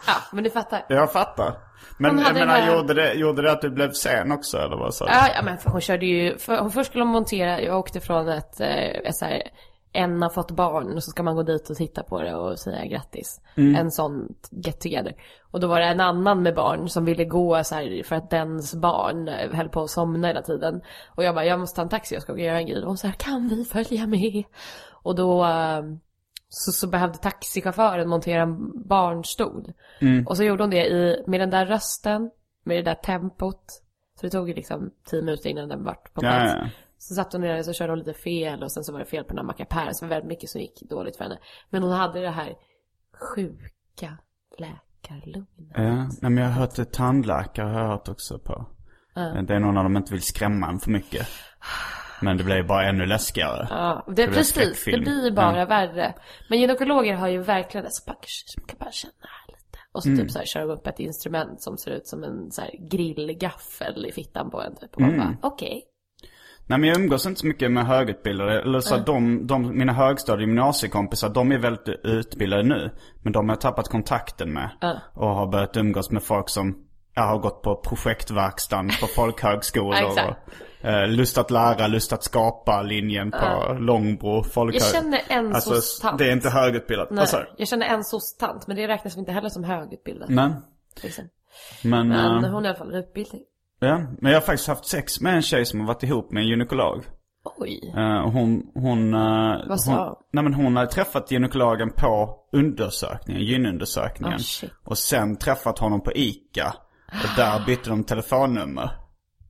Ja, 0.07 0.15
men 0.33 0.45
du 0.45 0.51
fattar. 0.51 0.85
Jag 0.89 1.13
fattar. 1.13 1.55
Men 1.99 2.19
jag 2.19 2.35
menar, 2.35 2.55
här- 2.55 2.77
gjorde, 2.77 2.95
det, 2.95 3.15
gjorde 3.15 3.43
det 3.43 3.53
att 3.53 3.61
du 3.61 3.71
blev 3.71 3.91
sen 3.93 4.33
också 4.33 4.59
eller 4.59 4.77
vad 4.77 4.95
sa 4.95 5.05
du? 5.05 5.11
Ja, 5.13 5.29
ja 5.35 5.43
men 5.43 5.59
hon 5.65 5.81
körde 5.81 6.07
ju, 6.07 6.39
för, 6.39 6.59
hon 6.59 6.71
först 6.71 6.91
skulle 6.91 7.05
hon 7.05 7.13
montera, 7.13 7.61
jag 7.61 7.79
åkte 7.79 8.01
från 8.01 8.29
ett, 8.29 8.61
eh, 8.61 8.87
ett 8.87 9.17
så 9.17 9.25
här, 9.25 9.43
en 9.93 10.23
har 10.23 10.31
fått 10.31 10.51
barn 10.51 10.93
och 10.97 11.05
så 11.05 11.11
ska 11.11 11.23
man 11.23 11.37
gå 11.37 11.43
dit 11.43 11.71
och 11.71 11.77
titta 11.77 12.03
på 12.03 12.23
det 12.23 12.35
och 12.35 12.59
säga 12.59 12.87
grattis. 12.87 13.41
En 13.77 13.91
sån 13.91 14.29
get 14.51 14.81
together. 14.81 15.15
Och 15.51 15.61
då 15.61 15.67
var 15.67 15.81
det 15.81 15.87
en 15.87 16.01
annan 16.01 16.43
med 16.43 16.55
barn 16.55 16.89
som 16.89 17.05
ville 17.05 17.25
gå 17.25 17.65
så 17.65 17.75
här 17.75 18.03
för 18.03 18.17
att 18.17 18.31
dens 18.31 18.75
barn 18.75 19.29
eh, 19.29 19.51
höll 19.53 19.69
på 19.69 19.83
att 19.83 19.91
somna 19.91 20.27
hela 20.29 20.43
tiden. 20.43 20.81
Och 21.09 21.25
jag 21.25 21.35
bara, 21.35 21.45
jag 21.45 21.61
måste 21.61 21.77
ta 21.77 21.83
en 21.83 21.89
taxi, 21.89 22.15
jag 22.15 22.23
ska 22.23 22.39
göra 22.39 22.59
en 22.59 22.67
grej. 22.67 22.81
Och 22.81 22.87
hon 22.89 22.99
sa, 22.99 23.13
kan 23.19 23.49
vi 23.49 23.65
följa 23.65 24.07
med? 24.07 24.45
Och 25.03 25.15
då 25.15 25.45
eh, 25.45 25.83
så, 26.55 26.73
så 26.73 26.87
behövde 26.87 27.19
taxichauffören 27.19 28.09
montera 28.09 28.43
en 28.43 28.89
barnstol. 28.89 29.73
Och 30.27 30.37
så 30.37 30.45
gjorde 30.45 30.63
hon 30.63 30.71
det 30.71 30.87
i, 30.87 31.25
med 31.27 31.41
den 31.41 31.51
där 31.51 31.67
rösten, 31.67 32.31
med 32.65 32.77
det 32.77 32.83
där 32.83 32.95
tempot. 32.95 33.65
Så 34.21 34.27
det 34.27 34.31
tog 34.31 34.49
ju 34.49 34.55
liksom 34.55 34.91
tio 35.05 35.23
minuter 35.23 35.51
innan 35.51 35.69
den 35.69 35.85
vart 35.85 36.15
på 36.15 36.25
Ja, 36.25 36.31
plats. 36.31 36.53
ja, 36.57 36.59
ja. 36.65 36.71
Så 36.99 37.15
satt 37.15 37.33
hon 37.33 37.41
ner 37.43 37.63
så 37.63 37.73
körde 37.73 37.93
hon 37.93 37.99
lite 37.99 38.15
fel 38.15 38.63
och 38.63 38.73
sen 38.73 38.85
så 38.85 38.93
var 38.93 38.99
det 38.99 39.05
fel 39.05 39.25
på 39.25 39.29
den 39.29 39.39
här 39.39 39.45
mackapären. 39.45 39.95
Så 39.95 40.05
det 40.05 40.09
var 40.09 40.15
väldigt 40.17 40.29
mycket 40.29 40.51
som 40.51 40.61
gick 40.61 40.83
dåligt 40.91 41.17
för 41.17 41.25
henne. 41.25 41.39
Men 41.71 41.83
hon 41.83 41.93
hade 41.93 42.21
det 42.21 42.31
här 42.31 42.55
sjuka 43.21 44.19
läkarlugnet. 44.59 45.73
Ja, 45.75 46.09
men 46.21 46.37
jag 46.37 46.45
har 46.45 46.53
hört 46.53 46.75
det 46.77 46.93
tandläkare 46.93 47.67
har 47.69 47.81
jag 47.81 47.89
hört 47.89 48.09
också 48.09 48.39
på. 48.39 48.67
Det 49.15 49.55
är 49.55 49.59
nog 49.61 49.75
när 49.75 49.83
de 49.83 49.97
inte 49.97 50.13
vill 50.13 50.23
skrämma 50.23 50.69
en 50.69 50.79
för 50.81 50.91
mycket. 50.91 51.27
Men 52.23 52.37
det 52.37 52.45
blir 52.45 52.57
ju 52.57 52.63
bara 52.63 52.89
ännu 52.89 53.07
läskigare. 53.07 53.67
Ja, 53.71 54.05
det, 54.07 54.13
blir 54.13 54.27
precis. 54.27 54.85
Det 54.85 54.99
blir 54.99 55.25
ju 55.25 55.31
bara 55.31 55.59
Ja. 55.59 55.65
värre. 55.67 56.15
Men 56.51 56.61
gynekologer 56.61 57.15
har 57.15 57.29
ju 57.29 57.43
verkligen 57.43 57.85
det. 57.85 57.91
Så 57.93 58.03
"Kanske 58.05 58.61
kan 58.67 58.77
bara 58.79 58.91
känna 58.91 59.13
här 59.21 59.47
lite. 59.55 59.79
Och 59.93 60.03
så 60.03 60.09
Mm. 60.09 60.21
typ 60.21 60.31
så 60.31 60.39
här 60.39 60.47
kör 60.47 60.61
de 60.61 60.71
upp 60.71 60.87
ett 60.87 61.01
instrument 61.01 61.63
som 61.63 61.77
ser 61.79 61.91
ut 61.91 62.07
som 62.07 62.25
en 62.25 62.51
så 62.51 62.61
här 62.61 62.71
grillgaffel 62.91 64.07
i 64.07 64.13
fittan 64.13 64.51
på 64.51 64.61
en 64.63 64.77
typ. 64.77 64.95
Och 64.97 65.01
Mm. 65.03 65.19
bara, 65.19 65.37
okej. 65.43 65.83
Nej 66.67 66.79
men 66.79 66.89
jag 66.89 66.99
umgås 67.01 67.27
inte 67.27 67.41
så 67.41 67.47
mycket 67.47 67.71
med 67.71 67.87
högutbildade. 67.87 68.61
Eller 68.63 68.81
så 68.81 68.95
att 68.95 69.07
de, 69.07 69.47
de, 69.47 69.79
mina 69.79 69.93
högstadie 69.93 70.47
gymnasiekompisar, 70.47 71.29
de 71.29 71.53
är 71.53 71.59
väldigt 71.59 71.89
utbildade 72.05 72.63
nu. 72.63 72.91
Men 73.23 73.33
de 73.33 73.49
har 73.49 73.57
jag 73.57 73.61
tappat 73.61 73.89
kontakten 73.89 74.53
med. 74.53 74.71
Och 75.15 75.29
har 75.29 75.47
börjat 75.47 75.77
umgås 75.77 76.11
med 76.11 76.23
folk 76.23 76.49
som 76.49 76.87
jag 77.15 77.23
har 77.23 77.39
gått 77.39 77.63
på 77.63 77.77
projektverkstan 77.77 78.91
på 79.01 79.07
folkhögskolor. 79.15 80.05
Och, 80.05 80.87
eh, 80.89 81.09
lust 81.09 81.39
att 81.39 81.51
lära, 81.51 81.87
lust 81.87 82.13
att 82.13 82.25
skapa 82.25 82.83
linjen 82.83 83.31
på 83.31 83.77
Långbro 83.81 84.43
folkhög... 84.43 84.83
Jag 84.83 84.91
känner 85.03 85.21
en 85.29 85.55
Alltså 85.55 85.75
soc-tant. 85.75 86.19
det 86.19 86.29
är 86.29 86.33
inte 86.33 86.51
högutbildat. 86.51 87.11
Nej, 87.11 87.27
du? 87.33 87.47
jag 87.57 87.69
känner 87.69 87.87
en 87.87 88.05
soc-tant. 88.05 88.67
Men 88.67 88.77
det 88.77 88.89
räknas 88.89 89.17
inte 89.17 89.33
heller 89.33 89.49
som 89.49 89.65
högutbildad. 89.65 90.31
Nej. 90.31 90.51
Liksom. 91.03 91.25
Men, 91.83 92.09
Men 92.09 92.45
eh, 92.45 92.51
hon 92.51 92.55
har 92.55 92.63
i 92.65 92.67
alla 92.69 92.79
fall 92.79 92.95
en 92.95 93.01
utbildning. 93.01 93.43
ja. 93.81 94.01
Men 94.21 94.33
jag 94.33 94.41
har 94.41 94.47
faktiskt 94.47 94.69
haft 94.69 94.85
sex 94.87 95.21
med 95.21 95.35
en 95.35 95.43
tjej 95.43 95.65
som 95.67 95.81
har 95.81 95.87
varit 95.87 96.03
ihop 96.03 96.33
med 96.33 96.41
en 96.41 96.49
gynekolog. 96.49 97.05
Oj. 97.59 97.93
Eh, 97.97 98.31
hon, 98.31 98.63
hon, 98.75 99.15
eh, 99.15 99.69
Vad 99.69 99.81
sa 99.81 100.07
hon, 100.07 100.17
nej 100.33 100.45
men 100.45 100.55
hon 100.55 100.77
hade 100.77 100.91
träffat 100.91 101.31
gynekologen 101.31 101.91
på 101.97 102.37
undersökningen, 102.53 103.43
gynundersökningen. 103.43 104.35
Oh, 104.35 104.43
shit. 104.43 104.71
och 104.85 104.99
sen 104.99 105.37
träffat 105.37 105.79
honom 105.79 106.01
på 106.01 106.13
ICA. 106.13 106.75
Och 107.13 107.37
där 107.37 107.67
bytte 107.67 107.91
de 107.91 108.05
telefonnummer. 108.05 108.91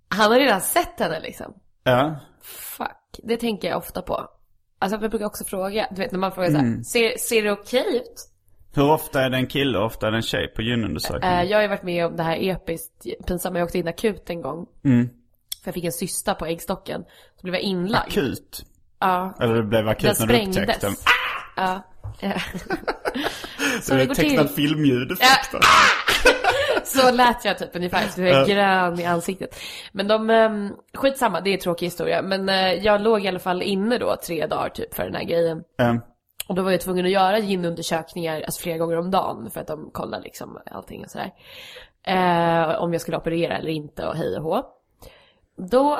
Han 0.08 0.32
har 0.32 0.38
redan 0.38 0.60
sett 0.60 1.00
henne 1.00 1.20
liksom. 1.20 1.54
Ja. 1.84 2.16
Fuck. 2.42 3.20
Det 3.22 3.36
tänker 3.36 3.68
jag 3.68 3.78
ofta 3.78 4.02
på. 4.02 4.26
Alltså 4.78 4.98
jag 5.00 5.10
brukar 5.10 5.26
också 5.26 5.44
fråga, 5.44 5.86
du 5.90 5.96
vet 5.96 6.12
när 6.12 6.18
man 6.18 6.32
frågar 6.32 6.50
så 6.50 6.56
här, 6.56 6.64
Mm. 6.64 6.84
ser, 6.84 7.18
ser 7.18 7.42
det 7.42 7.52
okej 7.52 7.96
ut? 7.96 8.28
Hur 8.74 8.90
ofta 8.90 9.22
är 9.22 9.30
det 9.30 9.36
en 9.36 9.46
kille 9.46 9.78
och 9.78 9.84
ofta 9.84 10.06
är 10.06 10.10
det 10.10 10.16
en 10.18 10.22
tjej 10.22 10.48
på 10.54 10.62
gynundersökningen? 10.62 11.38
Eh, 11.38 11.44
jag 11.44 11.58
har 11.58 11.62
ju 11.62 11.68
varit 11.68 11.82
med 11.82 12.06
om 12.06 12.16
det 12.16 12.22
här 12.22 12.36
episkt 12.40 13.06
pinsamma, 13.26 13.58
jag 13.58 13.66
åkte 13.66 13.78
in 13.78 13.88
akut 13.88 14.30
en 14.30 14.40
gång. 14.42 14.66
Mm. 14.84 15.08
För 15.62 15.68
jag 15.68 15.74
fick 15.74 15.84
en 15.84 15.92
cysta 15.92 16.34
på 16.34 16.46
äggstocken. 16.46 17.04
Så 17.36 17.42
blev 17.42 17.54
jag 17.54 17.62
inlagd. 17.62 18.08
Akut? 18.08 18.64
Ja. 19.00 19.34
Eller 19.40 19.54
det 19.54 19.62
blev 19.62 19.88
akut 19.88 20.18
Den 20.18 20.28
när 20.28 20.34
du 20.34 20.40
upptäckte 20.48 20.72
sprängdes. 20.72 20.80
den? 21.04 21.14
Ja. 21.56 21.82
Ja. 22.20 22.32
så 23.82 23.92
Det 23.94 23.96
det 23.98 24.02
är 24.02 24.06
går 24.06 24.14
till. 24.14 24.48
filmljudeffekter. 24.48 25.60
Så 26.86 27.12
lät 27.12 27.44
jag 27.44 27.58
typ 27.58 27.76
ungefär, 27.76 28.04
jag 28.16 28.28
är 28.28 28.46
grön 28.46 29.00
i 29.00 29.04
ansiktet. 29.04 29.56
Men 29.92 30.08
de, 30.08 30.30
um, 30.30 30.76
skitsamma, 30.94 31.40
det 31.40 31.50
är 31.50 31.54
en 31.54 31.60
tråkig 31.60 31.86
historia. 31.86 32.22
Men 32.22 32.48
eh, 32.48 32.72
jag 32.72 33.00
låg 33.00 33.24
i 33.24 33.28
alla 33.28 33.38
fall 33.38 33.62
inne 33.62 33.98
då 33.98 34.16
tre 34.26 34.46
dagar 34.46 34.68
typ 34.68 34.94
för 34.94 35.04
den 35.04 35.14
här 35.14 35.24
grejen. 35.24 35.62
Ja. 35.76 36.00
Och 36.46 36.54
då 36.54 36.62
var 36.62 36.70
jag 36.70 36.80
tvungen 36.80 37.04
att 37.04 37.12
göra 37.12 37.38
ginundersökningar 37.38 38.42
alltså 38.42 38.62
flera 38.62 38.78
gånger 38.78 38.98
om 38.98 39.10
dagen 39.10 39.50
för 39.50 39.60
att 39.60 39.66
de 39.66 39.90
kollar 39.92 40.20
liksom 40.20 40.58
allting 40.70 41.04
och 41.04 41.10
sådär. 41.10 41.30
Eh, 42.06 42.82
om 42.82 42.92
jag 42.92 43.00
skulle 43.00 43.16
operera 43.16 43.56
eller 43.56 43.70
inte 43.70 44.06
och 44.06 44.16
hej 44.16 44.36
och 44.36 44.42
hå. 44.42 44.62
Då, 45.70 45.98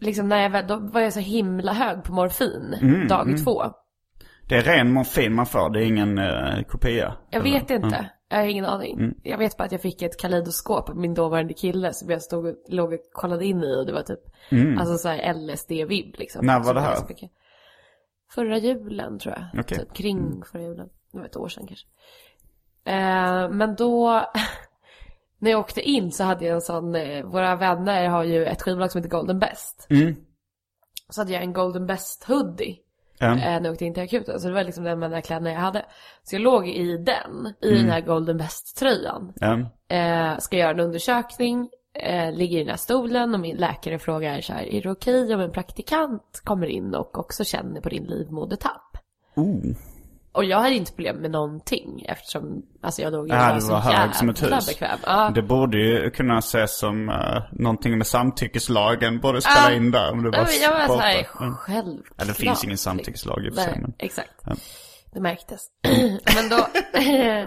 liksom 0.00 0.28
när 0.28 0.50
jag 0.50 0.66
då 0.66 0.76
var 0.76 1.00
jag 1.00 1.12
så 1.12 1.20
himla 1.20 1.72
hög 1.72 2.04
på 2.04 2.12
morfin 2.12 2.74
Mm, 2.80 3.08
dag 3.08 3.44
två. 3.44 3.62
Det 4.48 4.56
är 4.56 4.62
ren 4.62 4.92
morfin 4.92 5.34
man 5.34 5.46
får, 5.46 5.70
det 5.70 5.80
är 5.80 5.84
ingen 5.84 6.18
uh, 6.18 6.62
kopia. 6.62 7.14
Jag 7.30 7.46
Eller? 7.46 7.52
vet 7.52 7.70
inte. 7.70 8.10
Jag 8.28 8.38
har 8.38 8.44
ingen 8.44 8.64
aning. 8.64 8.98
Mm. 8.98 9.14
Jag 9.22 9.38
vet 9.38 9.56
bara 9.56 9.64
att 9.64 9.72
jag 9.72 9.80
fick 9.80 10.02
ett 10.02 10.20
kaleidoskop 10.20 10.88
av 10.88 10.96
min 10.96 11.14
dåvarande 11.14 11.54
kille 11.54 11.92
som 11.92 12.10
jag 12.10 12.22
stod 12.22 12.46
och 12.46 12.54
låg 12.68 12.92
och 12.92 13.00
kollade 13.12 13.46
in 13.46 13.64
i 13.64 13.76
och 13.76 13.86
det 13.86 13.92
var 13.92 14.02
typ, 14.02 14.20
alltså 14.78 14.98
såhär 14.98 15.34
LSD-vibb 15.34 16.14
liksom. 16.18 16.40
Mm. 16.40 16.54
När 16.54 16.66
var 16.66 16.74
det 16.74 16.80
här? 16.80 16.94
så. 16.96 17.28
Förra 18.30 18.58
julen 18.58 19.18
tror 19.18 19.34
jag. 19.34 19.60
Okej. 19.60 19.78
Typ 19.78 19.92
kring 19.92 20.42
förra 20.52 20.62
julen. 20.62 20.88
Det 21.12 21.18
var 21.18 21.24
ett 21.24 21.36
år 21.36 21.48
sedan 21.48 21.66
kanske. 21.66 21.86
Eh, 22.84 23.50
men 23.50 23.74
då, 23.74 24.24
när 25.38 25.50
jag 25.50 25.60
åkte 25.60 25.80
in 25.80 26.12
så 26.12 26.24
hade 26.24 26.44
jag 26.44 26.54
en 26.54 26.60
sån, 26.60 26.94
eh, 26.94 27.24
våra 27.24 27.56
vänner 27.56 28.08
har 28.08 28.24
ju 28.24 28.46
ett 28.46 28.62
skivbolag 28.62 28.92
som 28.92 28.98
heter 28.98 29.16
Golden 29.16 29.38
Best. 29.38 29.86
Mm. 29.90 30.16
Så 31.08 31.20
hade 31.20 31.32
jag 31.32 31.42
en 31.42 31.52
Golden 31.52 31.86
Best 31.86 32.24
hoodie. 32.24 32.78
Eh, 33.26 33.36
när 33.60 33.64
jag 33.64 33.72
åkte 33.72 33.84
in 33.84 33.94
till 33.94 34.02
akuten. 34.02 34.40
Så 34.40 34.48
det 34.48 34.54
var 34.54 34.64
liksom 34.64 34.84
den 34.84 35.02
enda 35.02 35.20
kläderna 35.22 35.50
jag 35.52 35.58
hade. 35.60 35.84
Så 36.22 36.34
jag 36.34 36.42
låg 36.42 36.68
i 36.68 36.96
den, 36.96 37.54
i 37.62 37.68
Mm. 37.68 37.80
den 37.82 37.90
här 37.90 38.00
Golden 38.00 38.36
Best-tröjan. 38.36 39.32
Ja. 39.36 39.58
Eh, 39.96 40.38
ska 40.38 40.56
göra 40.56 40.70
en 40.70 40.80
undersökning, 40.80 41.68
eh, 41.94 42.32
ligger 42.32 42.56
i 42.56 42.60
den 42.60 42.70
här 42.70 42.76
stolen 42.76 43.34
och 43.34 43.40
min 43.40 43.56
läkare 43.56 43.98
frågar 43.98 44.40
så 44.40 44.52
här, 44.52 44.62
är 44.74 44.82
det 44.82 44.90
okej 44.90 45.34
om 45.34 45.40
en 45.40 45.52
praktikant 45.52 46.40
kommer 46.44 46.66
in 46.66 46.94
och 46.94 47.18
också 47.18 47.44
känner 47.44 47.80
på 47.80 47.88
din 47.88 48.04
livmodertapp? 48.04 48.96
Oh. 49.36 49.76
Och 50.32 50.44
jag 50.44 50.58
hade 50.60 50.74
inte 50.74 50.92
problem 50.92 51.16
med 51.16 51.30
någonting 51.30 52.04
eftersom, 52.08 52.62
alltså 52.82 53.02
jag 53.02 53.12
låg 53.12 53.28
ju 53.28 53.34
Ja, 53.34 53.48
och 53.48 53.54
du 53.54 53.60
så 53.60 53.72
var 53.72 53.80
hög 53.80 54.14
som 54.14 54.28
ett 54.28 54.42
hus. 54.42 54.66
bekväm. 54.66 54.98
Ja. 55.06 55.30
Det 55.34 55.42
borde 55.42 55.78
ju 55.78 56.10
kunna 56.10 56.38
ses 56.38 56.78
som 56.78 57.08
uh, 57.08 57.42
någonting 57.52 57.98
med 57.98 58.06
samtyckeslagen. 58.06 59.20
Borde 59.20 59.40
spela 59.40 59.70
Ja. 59.70 59.76
in 59.76 59.90
där 59.90 60.12
om 60.12 60.22
du 60.22 60.30
Ja, 60.34 60.42
var 60.44 60.48
jag 60.62 60.88
var 60.88 60.96
såhär, 60.96 61.26
Mm. 61.40 61.54
självklart. 61.56 62.18
Ja, 62.18 62.24
det 62.24 62.34
finns 62.34 62.64
ingen 62.64 62.78
samtyckeslag 62.78 63.46
i 63.46 63.50
och 63.50 63.54
för 63.54 63.62
sig. 63.62 63.78
Men... 63.80 63.92
exakt. 63.98 64.30
Ja. 64.44 64.52
Det 65.12 65.20
märktes. 65.20 65.60
men 66.34 66.48
då, 66.50 66.66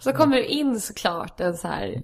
så 0.00 0.12
kommer 0.12 0.36
det 0.36 0.46
in 0.46 0.80
såklart 0.80 1.40
en 1.40 1.54
så 1.56 1.68
här 1.68 2.02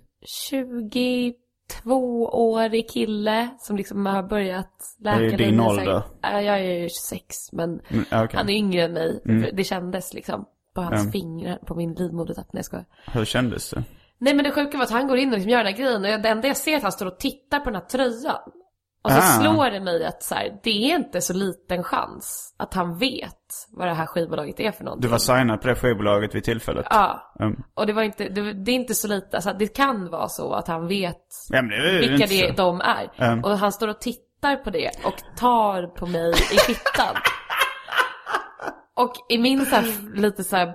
22-årig 1.68 2.90
kille 2.90 3.48
som 3.58 3.76
liksom 3.76 4.06
har 4.06 4.22
börjat 4.22 4.96
läka 5.00 5.18
Det 5.18 5.26
är 5.32 5.38
din 5.38 5.60
ålder. 5.60 5.84
här- 5.92 6.02
Ja, 6.32 6.40
jag 6.42 6.60
är 6.60 6.82
ju 6.82 6.88
26 6.88 7.52
men 7.52 7.70
Mm, 7.88 8.04
okej. 8.12 8.28
han 8.34 8.48
är 8.48 8.52
yngre 8.54 8.82
än 8.82 8.92
mig. 8.92 9.20
För 9.24 9.52
Det 9.56 9.64
kändes 9.64 10.14
liksom 10.14 10.44
på 10.74 10.80
hans 10.80 11.04
Ja. 11.04 11.12
fingrar, 11.12 11.56
på 11.56 11.74
min 11.74 11.94
livmodertapp. 11.94 12.52
Nej 12.52 12.58
jag 12.58 12.64
skojar. 12.64 12.84
Hur 13.12 13.24
kändes 13.24 13.70
det? 13.70 13.84
Nej 14.18 14.34
men 14.34 14.44
det 14.44 14.50
sjuka 14.50 14.76
var 14.78 14.84
att 14.84 14.90
han 14.90 15.06
går 15.08 15.16
in 15.18 15.28
och 15.28 15.34
liksom 15.34 15.50
gör 15.50 15.58
den 15.64 15.66
här 15.66 15.78
grejen 15.78 15.94
och 16.14 16.22
det 16.22 16.28
enda 16.28 16.48
jag 16.48 16.56
ser 16.56 16.72
är 16.72 16.76
att 16.76 16.82
han 16.82 16.92
står 16.92 17.06
och 17.06 17.18
tittar 17.18 17.58
på 17.60 17.64
den 17.64 17.74
här 17.74 17.88
tröjan. 17.88 18.40
Och 19.04 19.10
så 19.10 19.18
Ah. 19.18 19.40
slår 19.40 19.70
det 19.70 19.80
mig 19.80 20.04
att 20.06 20.22
så 20.22 20.34
här, 20.34 20.60
det 20.62 20.70
är 20.70 20.94
inte 20.94 21.20
så 21.20 21.32
liten 21.32 21.82
chans 21.84 22.54
att 22.56 22.74
han 22.74 22.98
vet 22.98 23.38
vad 23.72 23.88
det 23.88 23.94
här 23.94 24.06
skivbolaget 24.06 24.60
är 24.60 24.72
för 24.72 24.84
någonting. 24.84 25.02
Du 25.02 25.08
var 25.08 25.18
signad 25.18 25.60
på 25.60 25.68
det 25.68 25.74
skivbolaget 25.74 26.34
vid 26.34 26.44
tillfället? 26.44 26.86
Ja. 26.90 27.34
Mm. 27.40 27.62
Och 27.74 27.86
det 27.86 27.92
var 27.92 28.02
inte, 28.02 28.28
det, 28.28 28.52
det 28.52 28.70
är 28.70 28.74
inte 28.74 28.94
så 28.94 29.08
lite, 29.08 29.36
alltså 29.36 29.52
det 29.52 29.66
kan 29.68 30.10
vara 30.10 30.28
så 30.28 30.52
att 30.52 30.68
han 30.68 30.88
vet 30.88 31.26
Ja, 31.48 31.62
det 31.62 31.98
vilka 32.08 32.26
det, 32.26 32.48
så. 32.56 32.62
de 32.62 32.80
är. 32.80 33.10
Mm. 33.16 33.44
Och 33.44 33.50
han 33.58 33.72
står 33.72 33.88
och 33.88 34.00
tittar 34.00 34.56
på 34.56 34.70
det 34.70 34.90
och 35.04 35.36
tar 35.38 35.86
på 35.86 36.06
mig 36.06 36.30
i 36.30 36.58
fittan. 36.58 37.14
och 38.96 39.12
i 39.28 39.38
min 39.38 39.66
så 39.66 39.76
här, 39.76 40.16
lite 40.16 40.44
så 40.44 40.56
här, 40.56 40.66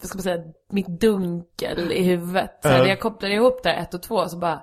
vad 0.00 0.08
ska 0.08 0.16
man 0.16 0.22
säga, 0.22 0.42
mitt 0.72 1.00
dunkel 1.00 1.92
i 1.92 2.02
huvudet. 2.02 2.58
Så 2.62 2.68
här, 2.68 2.74
Mm. 2.74 2.84
när 2.84 2.90
jag 2.90 3.00
kopplar 3.00 3.30
ihop 3.30 3.62
där 3.62 3.74
ett 3.74 3.94
och 3.94 4.02
två 4.02 4.28
så 4.28 4.38
bara, 4.38 4.62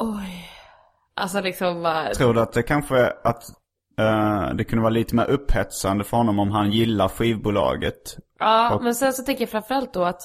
oj. 0.00 0.48
Alltså 1.14 1.40
liksom 1.40 1.82
bara, 1.82 2.08
Tror 2.14 2.34
du 2.34 2.40
att 2.40 2.52
det 2.52 2.62
kanske 2.62 3.06
att 3.24 3.42
eh, 3.98 4.54
det 4.54 4.64
kunde 4.64 4.82
vara 4.82 4.90
lite 4.92 5.14
mer 5.14 5.24
upphetsande 5.30 6.04
för 6.04 6.16
honom 6.16 6.38
om 6.38 6.50
han 6.50 6.70
gillar 6.70 7.08
skivbolaget? 7.08 8.16
ja 8.38 8.74
och- 8.74 8.82
men 8.82 8.94
sen 8.94 9.12
så 9.12 9.22
tänker 9.22 9.42
jag 9.42 9.50
framförallt 9.50 9.94
då 9.94 10.04
att 10.04 10.20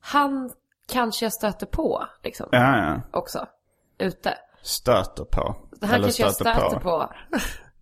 han 0.00 0.50
kanske 0.92 1.24
jag 1.24 1.32
stöter 1.32 1.66
på 1.66 2.04
liksom 2.22 2.48
Ja, 2.52 2.78
ja. 2.78 3.00
också. 3.18 3.46
Ute. 3.98 4.34
Stöter 4.62 5.24
på. 5.24 5.56
Här 5.82 5.94
Eller 5.94 6.02
kanske 6.04 6.22
jag 6.22 6.32
stöter 6.34 6.80
på. 6.80 7.10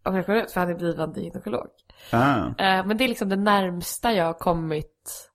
Om 0.05 0.17
jag 0.17 0.27
går 0.27 0.37
ut 0.37 0.51
för 0.53 0.61
han 0.61 0.71
är 0.71 0.75
blivande 0.75 1.21
gynekolog. 1.21 1.67
Ja, 2.11 2.37
Eh, 2.59 2.87
men 2.87 2.97
det 2.97 3.05
är 3.05 3.09
liksom 3.09 3.29
det 3.29 3.37
närmsta 3.37 4.13
jag 4.13 4.25
har 4.25 4.33
kommit 4.35 5.31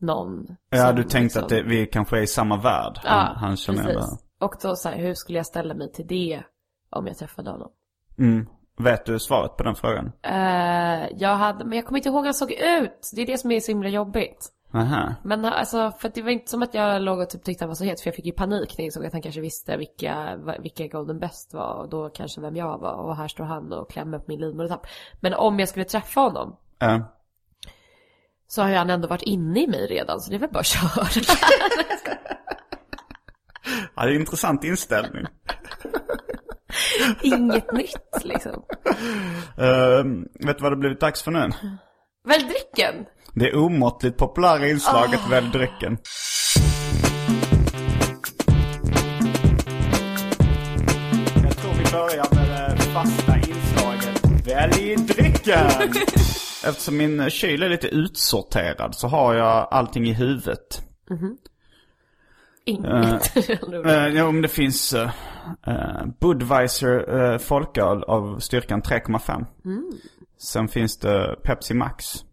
någon. 0.00 0.46
ja 0.70 0.92
du 0.92 1.02
tänkte 1.02 1.18
liksom- 1.20 1.42
att 1.42 1.48
det, 1.48 1.62
vi 1.62 1.86
kanske 1.86 2.18
är 2.18 2.22
i 2.22 2.26
samma 2.26 2.56
värld. 2.56 3.00
Ja, 3.04 3.10
Han, 3.10 3.36
han 3.36 3.56
känner 3.56 3.84
precis. 3.84 4.18
Och 4.38 4.54
då 4.62 4.76
så 4.76 4.88
här, 4.88 4.96
hur 4.96 5.14
skulle 5.14 5.38
jag 5.38 5.46
ställa 5.46 5.74
mig 5.74 5.92
till 5.92 6.06
det 6.06 6.42
om 6.90 7.06
jag 7.06 7.18
träffade 7.18 7.50
honom? 7.50 7.70
Mm. 8.18 8.46
Vet 8.78 9.06
du 9.06 9.18
svaret 9.18 9.56
på 9.56 9.62
den 9.62 9.74
frågan? 9.74 10.12
Eh, 10.22 11.08
jag 11.16 11.36
hade, 11.36 11.64
men 11.64 11.76
jag 11.76 11.86
kommer 11.86 11.98
inte 11.98 12.08
ihåg 12.08 12.18
hur 12.18 12.24
han 12.24 12.34
såg 12.34 12.52
ut. 12.52 13.10
Det 13.14 13.22
är 13.22 13.26
det 13.26 13.38
som 13.38 13.50
är 13.50 13.60
så 13.60 13.70
himla 13.70 13.88
jobbigt. 13.88 14.52
Aha. 14.74 15.14
Men 15.24 15.44
alltså, 15.44 15.92
för 15.98 16.10
det 16.14 16.22
var 16.22 16.30
inte 16.30 16.50
som 16.50 16.62
att 16.62 16.74
jag 16.74 17.02
låg 17.02 17.18
och 17.18 17.30
typ 17.30 17.44
tyckte 17.44 17.64
han 17.64 17.68
var 17.68 17.74
så 17.74 17.84
het. 17.84 18.00
För 18.00 18.08
jag 18.08 18.14
fick 18.14 18.26
ju 18.26 18.32
panik 18.32 18.78
när 18.78 18.82
jag 18.82 18.86
insåg 18.86 19.06
att 19.06 19.12
han 19.12 19.22
kanske 19.22 19.40
visste 19.40 19.76
vilka, 19.76 20.38
vilka 20.58 20.86
Golden 20.86 21.18
Best 21.18 21.54
var. 21.54 21.74
Och 21.74 21.88
då 21.88 22.08
kanske 22.08 22.40
vem 22.40 22.56
jag 22.56 22.78
var. 22.78 22.94
Och 22.94 23.16
här 23.16 23.28
står 23.28 23.44
han 23.44 23.72
och 23.72 23.90
klämmer 23.90 24.18
på 24.18 24.24
min 24.28 24.40
livmodertapp. 24.40 24.86
Men 25.20 25.34
om 25.34 25.58
jag 25.58 25.68
skulle 25.68 25.84
träffa 25.84 26.20
honom. 26.20 26.56
Ja. 26.78 27.14
Så 28.46 28.62
har 28.62 28.70
han 28.70 28.90
ändå 28.90 29.08
varit 29.08 29.22
inne 29.22 29.62
i 29.62 29.66
mig 29.66 29.86
redan. 29.86 30.20
Så 30.20 30.30
det 30.30 30.36
är 30.36 30.40
väl 30.40 30.50
bara 30.50 30.60
att 30.60 30.66
köra. 30.66 31.06
ja, 33.96 34.02
det 34.02 34.10
är 34.10 34.14
en 34.14 34.20
intressant 34.20 34.64
inställning. 34.64 35.26
Inget 37.22 37.72
nytt 37.72 38.24
liksom. 38.24 38.62
Eh, 39.58 40.04
vet 40.46 40.58
du 40.58 40.62
vad 40.62 40.72
det 40.72 40.76
blivit 40.76 41.00
dags 41.00 41.22
för 41.22 41.30
nu? 41.30 41.50
Välj 42.28 42.44
drycken! 42.44 42.94
Det 43.34 43.54
omåttligt 43.54 44.16
populära 44.16 44.68
inslaget 44.68 45.20
Ah. 45.26 45.30
Välj 45.30 45.50
drycken. 45.50 45.98
Jag 51.44 51.56
tror 51.56 51.72
vi 51.72 51.92
börjar 51.92 52.34
med 52.34 52.76
det 52.76 52.82
fasta 52.82 53.36
inslaget 53.36 54.46
Välj 54.46 54.96
drycken! 54.96 55.70
Eftersom 56.64 56.96
min 56.96 57.30
kyl 57.30 57.62
är 57.62 57.68
lite 57.68 57.88
utsorterad 57.88 58.94
så 58.94 59.08
har 59.08 59.34
jag 59.34 59.68
allting 59.70 60.08
i 60.08 60.12
huvudet. 60.12 60.82
Inget. 62.68 63.36
Uh, 63.68 64.08
ja, 64.14 64.24
om 64.24 64.42
det 64.42 64.48
finns 64.48 64.94
uh, 64.94 65.10
Budweiser 66.20 67.14
uh, 67.16 67.38
folköl 67.38 68.02
av 68.02 68.38
styrkan 68.38 68.82
3,5. 68.82 69.44
Sen 70.38 70.68
finns 70.68 70.98
det 70.98 71.36
Pepsi 71.44 71.74
Max. 71.74 72.24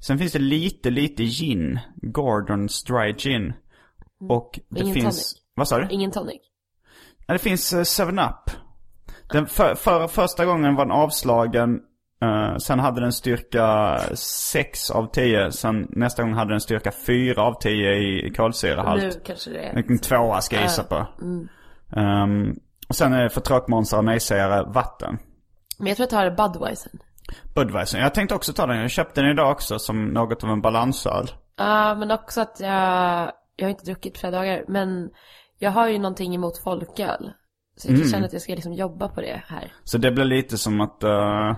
Sen 0.00 0.18
finns 0.18 0.32
det 0.32 0.38
lite, 0.38 0.90
lite 0.90 1.24
gin. 1.24 1.78
Gordons 1.96 2.84
Dry 2.84 3.14
Gin. 3.18 3.52
Och 4.28 4.60
det 4.68 4.80
Ingen 4.80 4.94
finns... 4.94 5.04
tonic. 5.04 5.42
Vad 5.54 5.68
sa 5.68 5.78
du? 5.78 5.88
Ingen 5.90 6.10
tonic. 6.10 6.40
Ja, 7.26 7.32
det 7.32 7.38
finns 7.38 7.74
7-Up. 7.74 8.50
Den 9.32 9.46
för, 9.46 9.74
för, 9.74 10.08
första 10.08 10.44
gången 10.44 10.74
var 10.74 10.84
den 10.84 10.92
avslagen. 10.92 11.80
Eh, 12.22 12.56
sen 12.56 12.78
hade 12.78 13.00
den 13.00 13.12
styrka 13.12 13.98
6 14.14 14.90
av 14.90 15.06
10. 15.12 15.52
Sen 15.52 15.86
nästa 15.90 16.22
gång 16.22 16.34
hade 16.34 16.52
den 16.52 16.60
styrka 16.60 16.92
4 17.06 17.42
av 17.42 17.54
10 17.60 17.94
i 17.94 18.32
kolsyrahalt. 18.36 19.02
Nu 19.02 19.10
kanske 19.24 19.50
det 19.50 19.58
är... 19.58 19.76
En 19.76 19.98
tvåa 19.98 20.40
ska 20.40 20.56
jag 20.56 20.64
gissa 20.64 20.84
på. 20.84 21.06
Ehm, 21.96 22.54
och 22.88 22.94
sen 22.94 23.12
är 23.12 23.22
det 23.22 23.30
för 23.30 23.40
tråkmånsar 23.40 23.98
och 23.98 24.04
nejsägare 24.04 24.72
vatten. 24.72 25.18
Men 25.78 25.86
jag 25.86 25.96
tror 25.96 26.08
jag 26.12 26.36
tar 26.36 26.48
Budweiser. 26.48 26.92
Budweiser. 27.54 27.98
Jag 27.98 28.14
tänkte 28.14 28.34
också 28.34 28.52
ta 28.52 28.66
den. 28.66 28.80
Jag 28.80 28.90
köpte 28.90 29.20
den 29.20 29.30
idag 29.30 29.52
också 29.52 29.78
som 29.78 30.06
något 30.06 30.44
av 30.44 30.50
en 30.50 30.60
balansöl. 30.60 31.30
Ja, 31.56 31.94
men 31.94 32.10
också 32.10 32.40
att 32.40 32.56
jag... 32.60 33.32
Jag 33.56 33.66
har 33.66 33.70
inte 33.70 33.84
druckit 33.84 34.18
flera 34.18 34.32
dagar. 34.32 34.64
Men 34.68 35.10
jag 35.58 35.70
har 35.70 35.88
ju 35.88 35.98
någonting 35.98 36.34
emot 36.34 36.58
folköl. 36.58 37.32
Så 37.76 37.92
jag 37.92 38.08
känner 38.08 38.26
att 38.26 38.32
jag 38.32 38.42
ska 38.42 38.54
liksom 38.54 38.72
jobba 38.72 39.08
på 39.08 39.20
det 39.20 39.42
här. 39.46 39.72
Så 39.84 39.98
det 39.98 40.10
blir 40.12 40.24
lite 40.24 40.58
som 40.58 40.80
att 40.80 41.02
eh, 41.02 41.56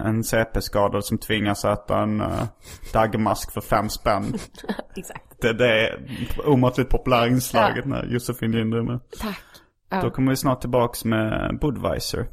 en 0.00 0.24
CP-skadad 0.24 1.04
som 1.04 1.18
tvingas 1.18 1.64
äta 1.64 2.02
en 2.02 2.20
uh, 2.20 2.44
dagmask 2.92 3.52
för 3.52 3.60
fem 3.60 3.88
spänn. 3.88 4.24
Exakt. 4.96 5.40
det, 5.40 5.52
det 5.52 5.86
är 5.86 6.06
omåttligt 6.46 6.90
populära 6.90 7.26
inslaget 7.26 7.86
när 7.86 8.06
Josefin 8.06 8.52
Lind 8.52 8.74
är 8.74 8.82
med. 8.82 9.00
Tack. 9.20 10.02
Då 10.02 10.10
kommer 10.10 10.30
vi 10.30 10.36
snart 10.36 10.60
tillbaks 10.60 11.04
med 11.04 11.58
Budweiser. 11.60 12.26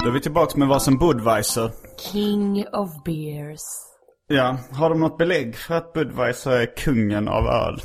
Då 0.00 0.08
är 0.08 0.12
vi 0.12 0.20
tillbaks 0.20 0.56
med 0.56 0.68
varsin 0.68 0.98
Budweiser. 0.98 1.70
King 2.12 2.64
of 2.72 3.04
beers. 3.04 3.91
Ja, 4.36 4.56
har 4.72 4.90
de 4.90 5.00
något 5.00 5.18
belägg 5.18 5.56
för 5.56 5.74
att 5.74 5.92
Budweiser 5.92 6.50
är 6.50 6.76
kungen 6.76 7.28
av 7.28 7.46
öl? 7.46 7.80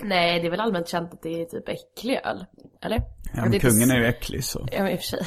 Nej, 0.00 0.40
det 0.40 0.46
är 0.46 0.50
väl 0.50 0.60
allmänt 0.60 0.88
känt 0.88 1.12
att 1.12 1.22
det 1.22 1.42
är 1.42 1.44
typ 1.44 1.68
äcklig 1.68 2.20
öl. 2.24 2.44
Eller? 2.82 3.02
Ja, 3.34 3.44
men 3.44 3.60
kungen 3.60 3.90
är 3.90 3.96
ju 3.98 4.06
äcklig 4.06 4.44
så. 4.44 4.66
Ja, 4.72 4.82
men 4.82 4.92
i 4.92 4.96
och 4.96 5.00
för 5.00 5.06
sig. 5.06 5.20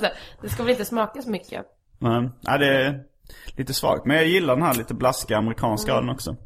det 0.42 0.48
ska 0.48 0.62
väl 0.62 0.70
inte 0.72 0.84
smaka 0.84 1.22
så 1.22 1.30
mycket. 1.30 1.62
Men, 1.98 2.32
ja, 2.40 2.58
det 2.58 2.66
är 2.84 3.02
lite 3.56 3.74
svagt. 3.74 4.04
Men 4.06 4.16
jag 4.16 4.26
gillar 4.26 4.54
den 4.56 4.64
här 4.64 4.74
lite 4.74 4.94
blaskiga 4.94 5.38
amerikanska 5.38 5.92
ölen 5.92 6.10
också. 6.10 6.36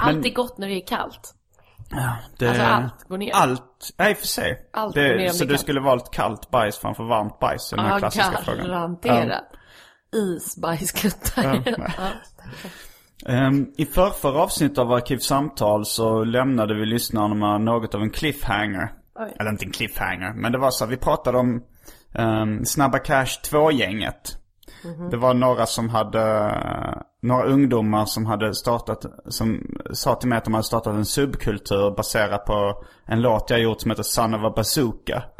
Allt 0.00 0.26
är 0.26 0.34
gott 0.34 0.58
när 0.58 0.68
det 0.68 0.74
är 0.74 0.86
kallt. 0.86 1.34
Det, 2.38 2.48
Alltså, 2.48 2.62
allt 2.62 3.04
går 3.08 3.18
ner. 3.18 3.30
Allt, 3.34 3.92
nej 3.98 4.14
för 4.14 4.26
sig. 4.26 4.68
Allt 4.72 4.94
det, 4.94 5.08
går 5.08 5.16
ner 5.16 5.28
Så 5.28 5.44
du 5.44 5.48
kallt. 5.50 5.60
skulle 5.60 5.80
valt 5.80 6.10
kallt 6.12 6.50
bajs 6.50 6.78
framför 6.78 7.04
varmt 7.04 7.38
bajs? 7.38 7.72
i 7.72 7.76
Den 7.76 7.84
här 7.84 7.92
Ja, 7.92 7.98
klassiska 7.98 8.38
frågan. 8.44 8.66
garanterat. 8.66 9.44
Isbajskuttar. 10.12 11.62
Ja. 11.66 11.86
Ja. 13.22 13.32
Ehm, 13.32 13.66
I 13.76 13.86
förrförra 13.86 14.42
avsnittet 14.42 14.78
av 14.78 14.92
Arkivsamtal 14.92 15.86
så 15.86 16.24
lämnade 16.24 16.74
vi 16.74 16.86
lyssnarna 16.86 17.34
med 17.34 17.60
något 17.60 17.94
av 17.94 18.02
en 18.02 18.10
cliffhanger. 18.10 18.92
Oj. 19.14 19.36
Eller 19.40 19.50
inte 19.50 19.64
en 19.64 19.72
cliffhanger, 19.72 20.32
men 20.32 20.52
det 20.52 20.58
var 20.58 20.70
så. 20.70 20.86
Vi 20.86 20.96
pratade 20.96 21.38
om 21.38 21.62
um, 22.14 22.64
Snabba 22.64 22.98
Cash 22.98 23.40
2-gänget. 23.50 24.36
Mhm. 24.84 25.10
Det 25.10 25.16
var 25.16 25.34
några 25.34 25.66
som 25.66 25.88
hade, 25.88 26.54
några 27.22 27.44
ungdomar 27.44 28.04
som 28.04 28.26
hade 28.26 28.54
startat, 28.54 29.04
som 29.28 29.76
sa 29.92 30.14
till 30.14 30.28
mig 30.28 30.38
att 30.38 30.44
de 30.44 30.54
hade 30.54 30.64
startat 30.64 30.94
en 30.94 31.04
subkultur 31.04 31.96
baserad 31.96 32.44
på 32.44 32.84
en 33.06 33.20
låt 33.20 33.50
jag 33.50 33.60
gjort 33.60 33.80
som 33.80 33.90
heter 33.90 34.02
Son 34.02 34.34
of 34.34 34.44
a 34.44 34.52
Bazooka. 34.56 35.22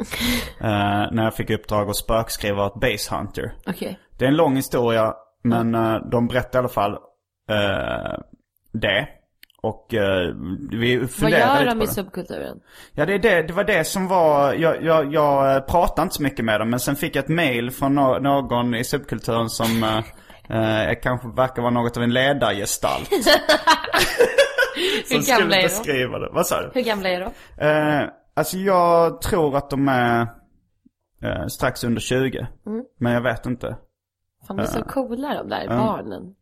Eh, 0.61 1.11
när 1.11 1.23
jag 1.23 1.33
fick 1.33 1.49
uppdrag 1.49 1.89
att 1.89 1.95
spökskriva 1.95 2.65
åt 2.65 2.81
Base 2.81 3.15
Hunter. 3.15 3.53
Okej. 3.67 3.99
Det 4.17 4.25
är 4.25 4.29
en 4.29 4.35
lång 4.35 4.55
historia, 4.55 5.13
men 5.43 5.75
eh, 5.75 5.95
de 6.11 6.27
berättar 6.27 6.59
i 6.59 6.61
alla 6.61 6.69
fall 6.69 6.91
eh, 7.49 8.19
det. 8.71 9.07
Och 9.63 9.93
eh, 9.93 10.35
vi 10.71 10.97
Vad 10.97 11.11
funderar 11.11 11.59
gör 11.59 11.75
de 11.75 11.81
i 11.81 11.87
subkulturen? 11.87 12.59
Ja, 12.93 13.05
det, 13.05 13.13
är 13.13 13.19
det, 13.19 13.41
det 13.41 13.53
var 13.53 13.63
det 13.63 13.83
som 13.83 14.07
var... 14.07 14.53
Jag, 14.53 14.83
jag, 14.83 15.13
jag 15.13 15.55
eh, 15.55 15.61
pratade 15.61 16.01
inte 16.01 16.15
så 16.15 16.23
mycket 16.23 16.45
med 16.45 16.59
dem, 16.61 16.69
men 16.69 16.79
sen 16.79 16.95
fick 16.95 17.15
jag 17.15 17.23
ett 17.23 17.29
mail 17.29 17.71
från 17.71 17.95
no, 17.95 18.19
någon 18.19 18.75
i 18.75 18.83
subkulturen 18.83 19.49
som 19.49 19.83
eh, 19.83 19.97
eh, 20.89 20.95
kanske 21.01 21.27
verkar 21.27 21.61
vara 21.61 21.73
något 21.73 21.97
av 21.97 22.03
en 22.03 22.13
ledargestalt. 22.13 23.09
Hur 25.09 25.27
gamla 25.27 25.55
är 25.55 25.61
de? 25.61 25.67
beskriva 25.67 26.19
det. 26.19 26.29
Vad 26.31 26.47
sa 26.47 26.61
du? 26.61 26.71
Hur 26.73 26.81
gamla 26.81 27.09
är 27.09 27.19
de? 27.19 27.31
Eh, 27.65 28.09
alltså 28.33 28.57
jag 28.57 29.21
tror 29.21 29.57
att 29.57 29.69
de 29.69 29.87
är 29.87 30.21
eh, 31.23 31.47
strax 31.47 31.83
under 31.83 32.01
20. 32.01 32.47
Mm. 32.65 32.85
Men 32.97 33.13
jag 33.13 33.21
vet 33.21 33.45
inte. 33.45 33.77
Fan, 34.47 34.57
de 34.57 34.63
är 34.63 34.67
så 34.67 34.83
coola 34.83 35.33
de 35.33 35.49
där 35.49 35.67
barnen. 35.67 36.35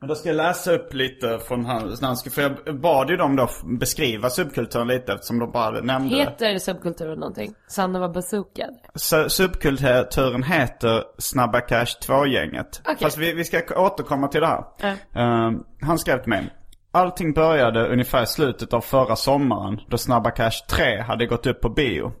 Men 0.00 0.08
då 0.08 0.14
ska 0.14 0.28
jag 0.28 0.36
läsa 0.36 0.72
upp 0.72 0.94
lite 0.94 1.38
från 1.38 1.64
hans, 1.64 2.34
för 2.34 2.42
jag 2.42 2.80
bad 2.80 3.10
ju 3.10 3.16
dem 3.16 3.36
då 3.36 3.48
beskriva 3.64 4.30
subkulturen 4.30 4.88
lite 4.88 5.12
eftersom 5.12 5.38
de 5.38 5.50
bara 5.52 5.80
nämnde. 5.80 6.16
Heter 6.16 6.58
subkulturen 6.58 7.18
någonting? 7.18 7.54
Sanna 7.68 7.98
var 8.00 8.08
bezookad. 8.08 8.74
Så 8.94 9.28
subkulturen 9.28 10.42
heter 10.42 11.02
Snabba 11.18 11.60
Cash 11.60 11.86
2-gänget. 12.06 12.80
Okej. 12.84 12.96
Fast 13.00 13.18
vi, 13.18 13.32
vi 13.32 13.44
ska 13.44 13.62
återkomma 13.76 14.28
till 14.28 14.40
det 14.40 14.46
här. 14.46 14.64
Ja. 14.80 14.88
Eh, 15.20 15.50
han 15.80 15.98
skrev 15.98 16.18
till 16.22 16.30
mig. 16.30 16.54
Allting 16.92 17.32
började 17.32 17.88
ungefär 17.88 18.22
i 18.22 18.26
slutet 18.26 18.72
av 18.72 18.80
förra 18.80 19.16
sommaren 19.16 19.80
då 19.88 19.98
Snabba 19.98 20.30
Cash 20.30 20.66
3 20.70 21.00
hade 21.00 21.26
gått 21.26 21.46
upp 21.46 21.60
på 21.60 21.68
bio. 21.68 22.12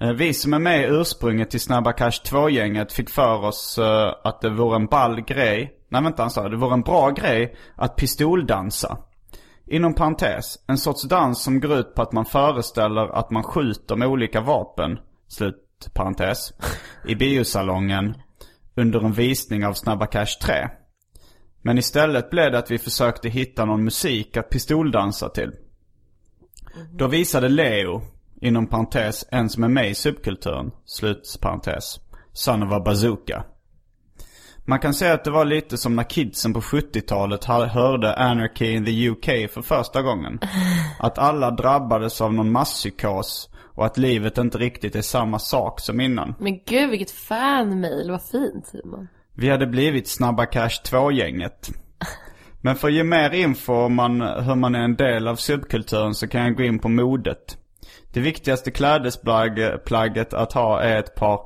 Eh, 0.00 0.12
Vi 0.12 0.34
som 0.34 0.54
är 0.54 0.58
med 0.58 0.80
i 0.80 0.84
ursprunget 0.84 1.50
till 1.50 1.60
Snabba 1.60 1.92
Cash 1.92 2.10
2-gänget 2.30 2.92
fick 2.92 3.10
för 3.10 3.44
oss 3.44 3.78
eh, 3.78 4.14
att 4.24 4.40
det 4.40 4.50
vore 4.50 4.76
en 4.76 4.86
ball 4.86 5.20
grej. 5.20 5.72
Nej 5.94 6.02
vänta 6.02 6.22
han 6.22 6.30
sa 6.30 6.48
det 6.48 6.56
vore 6.56 6.74
en 6.74 6.80
bra 6.80 7.10
grej 7.10 7.56
att 7.76 7.96
pistoldansa. 7.96 8.98
Inom 9.66 9.94
parentes, 9.94 10.58
en 10.66 10.78
sorts 10.78 11.02
dans 11.02 11.42
som 11.42 11.60
går 11.60 11.78
ut 11.78 11.94
på 11.94 12.02
att 12.02 12.12
man 12.12 12.24
föreställer 12.24 13.18
att 13.18 13.30
man 13.30 13.42
skjuter 13.42 13.96
med 13.96 14.08
olika 14.08 14.40
vapen, 14.40 14.98
slut 15.28 15.90
parentes, 15.94 16.52
i 17.08 17.14
biosalongen 17.14 18.14
under 18.76 19.00
en 19.00 19.12
visning 19.12 19.66
av 19.66 19.72
Snabba 19.72 20.06
Cash 20.06 20.38
3. 20.42 20.68
Men 21.62 21.78
istället 21.78 22.30
blev 22.30 22.52
det 22.52 22.58
att 22.58 22.70
vi 22.70 22.78
försökte 22.78 23.28
hitta 23.28 23.64
någon 23.64 23.84
musik 23.84 24.36
att 24.36 24.50
pistoldansa 24.50 25.28
till. 25.28 25.52
Då 26.92 27.06
visade 27.06 27.48
Leo, 27.48 28.02
inom 28.40 28.66
parentes, 28.66 29.24
en 29.30 29.48
som 29.48 29.64
är 29.64 29.68
med 29.68 29.90
i 29.90 29.94
subkulturen, 29.94 30.70
slut 30.84 31.38
parentes, 31.40 32.00
Son 32.32 32.62
of 32.62 32.72
a 32.72 32.80
Bazooka. 32.80 33.44
Man 34.66 34.78
kan 34.78 34.94
säga 34.94 35.14
att 35.14 35.24
det 35.24 35.30
var 35.30 35.44
lite 35.44 35.78
som 35.78 35.96
när 35.96 36.04
kidsen 36.04 36.54
på 36.54 36.60
70-talet 36.60 37.44
ha- 37.44 37.66
hörde 37.66 38.14
Anarchy 38.14 38.72
in 38.72 38.84
the 38.84 39.08
UK 39.08 39.50
för 39.50 39.62
första 39.62 40.02
gången. 40.02 40.38
Att 40.98 41.18
alla 41.18 41.50
drabbades 41.50 42.20
av 42.20 42.34
någon 42.34 42.52
masspsykos 42.52 43.50
och 43.74 43.86
att 43.86 43.98
livet 43.98 44.38
inte 44.38 44.58
riktigt 44.58 44.96
är 44.96 45.02
samma 45.02 45.38
sak 45.38 45.80
som 45.80 46.00
innan. 46.00 46.34
Men 46.38 46.60
gud 46.66 46.90
vilket 46.90 47.10
fanmail, 47.10 48.10
vad 48.10 48.22
fint 48.22 48.66
Simon. 48.66 49.08
Vi 49.34 49.50
hade 49.50 49.66
blivit 49.66 50.08
Snabba 50.08 50.46
Cash 50.46 50.82
2-gänget. 50.84 51.70
Men 52.60 52.76
för 52.76 52.88
att 52.88 52.94
ge 52.94 53.04
mer 53.04 53.34
info 53.34 53.72
om 53.74 53.94
man, 53.94 54.20
hur 54.20 54.54
man 54.54 54.74
är 54.74 54.84
en 54.84 54.96
del 54.96 55.28
av 55.28 55.36
subkulturen 55.36 56.14
så 56.14 56.28
kan 56.28 56.44
jag 56.44 56.56
gå 56.56 56.62
in 56.62 56.78
på 56.78 56.88
modet. 56.88 57.58
Det 58.12 58.20
viktigaste 58.20 58.70
klädesplagget 58.70 60.34
att 60.34 60.52
ha 60.52 60.80
är 60.80 60.98
ett 60.98 61.14
par 61.14 61.40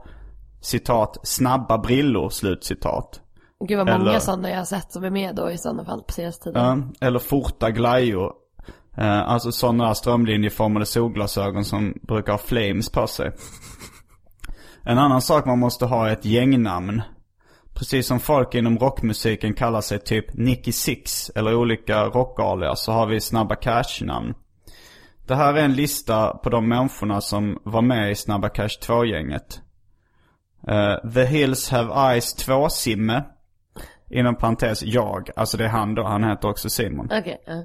citat 0.61 1.17
snabba 1.23 1.79
brillor 1.79 2.29
slutcitat. 2.29 3.21
Gud 3.69 3.79
vad 3.79 3.87
många 3.87 4.11
Eller- 4.11 4.19
sådana 4.19 4.51
jag 4.51 4.59
har 4.59 4.65
sett 4.65 4.93
som 4.93 5.05
är 5.05 5.11
med 5.11 5.35
då 5.35 5.51
i 5.51 5.59
sådana 5.59 5.85
fall 5.85 6.03
på 6.03 6.13
senaste 6.13 6.45
tiden. 6.45 6.93
Eller 7.01 7.19
forta 7.19 7.71
glajjor. 7.71 8.33
Eh, 8.97 9.29
alltså 9.29 9.53
sådana 9.53 9.95
strömlinjeformade 9.95 10.87
solglasögon 10.87 11.65
som 11.65 11.95
brukar 12.03 12.33
ha 12.33 12.39
flames 12.39 12.91
på 12.91 13.07
sig. 13.07 13.33
En 14.85 14.99
annan 14.99 15.23
sak 15.23 15.47
man 15.47 15.59
måste 15.59 15.87
ha 15.87 16.09
är 16.09 16.13
ett 16.13 16.25
gängnamn. 16.25 17.03
Precis 17.75 18.07
som 18.07 18.21
folk 18.21 18.55
inom 18.55 18.79
rockmusiken 18.79 19.55
kallar 19.55 19.81
sig 19.81 19.99
typ 19.99 20.35
Nicky 20.35 20.73
Six 20.73 21.31
eller 21.35 21.55
olika 21.55 22.05
rockalias 22.05 22.85
så 22.85 22.93
har 22.93 23.07
vi 23.07 23.21
Snabba 23.21 23.55
Cash-namn. 23.55 24.35
Det 25.27 25.35
här 25.35 25.55
är 25.55 25.65
en 25.65 25.73
lista 25.75 26.31
på 26.31 26.51
de 26.51 26.69
människorna 26.69 27.21
som 27.21 27.59
var 27.65 27.83
med 27.83 28.11
i 28.11 28.15
Snabba 28.15 28.49
Cash 28.49 28.79
2-gänget. 28.83 29.61
Eh, 30.69 31.11
The 31.15 31.25
Hills 31.25 31.71
Have 31.71 32.13
Eyes 32.13 32.37
2-Simme. 32.49 33.25
Inom 34.11 34.37
parentes 34.37 34.83
jag, 34.83 35.31
alltså 35.37 35.57
det 35.57 35.65
är 35.65 35.69
han 35.69 35.95
då, 35.95 36.05
han 36.05 36.25
heter 36.25 36.49
också 36.49 36.71
Simon. 36.71 37.09
Okej, 37.13 37.43
ja. 37.47 37.65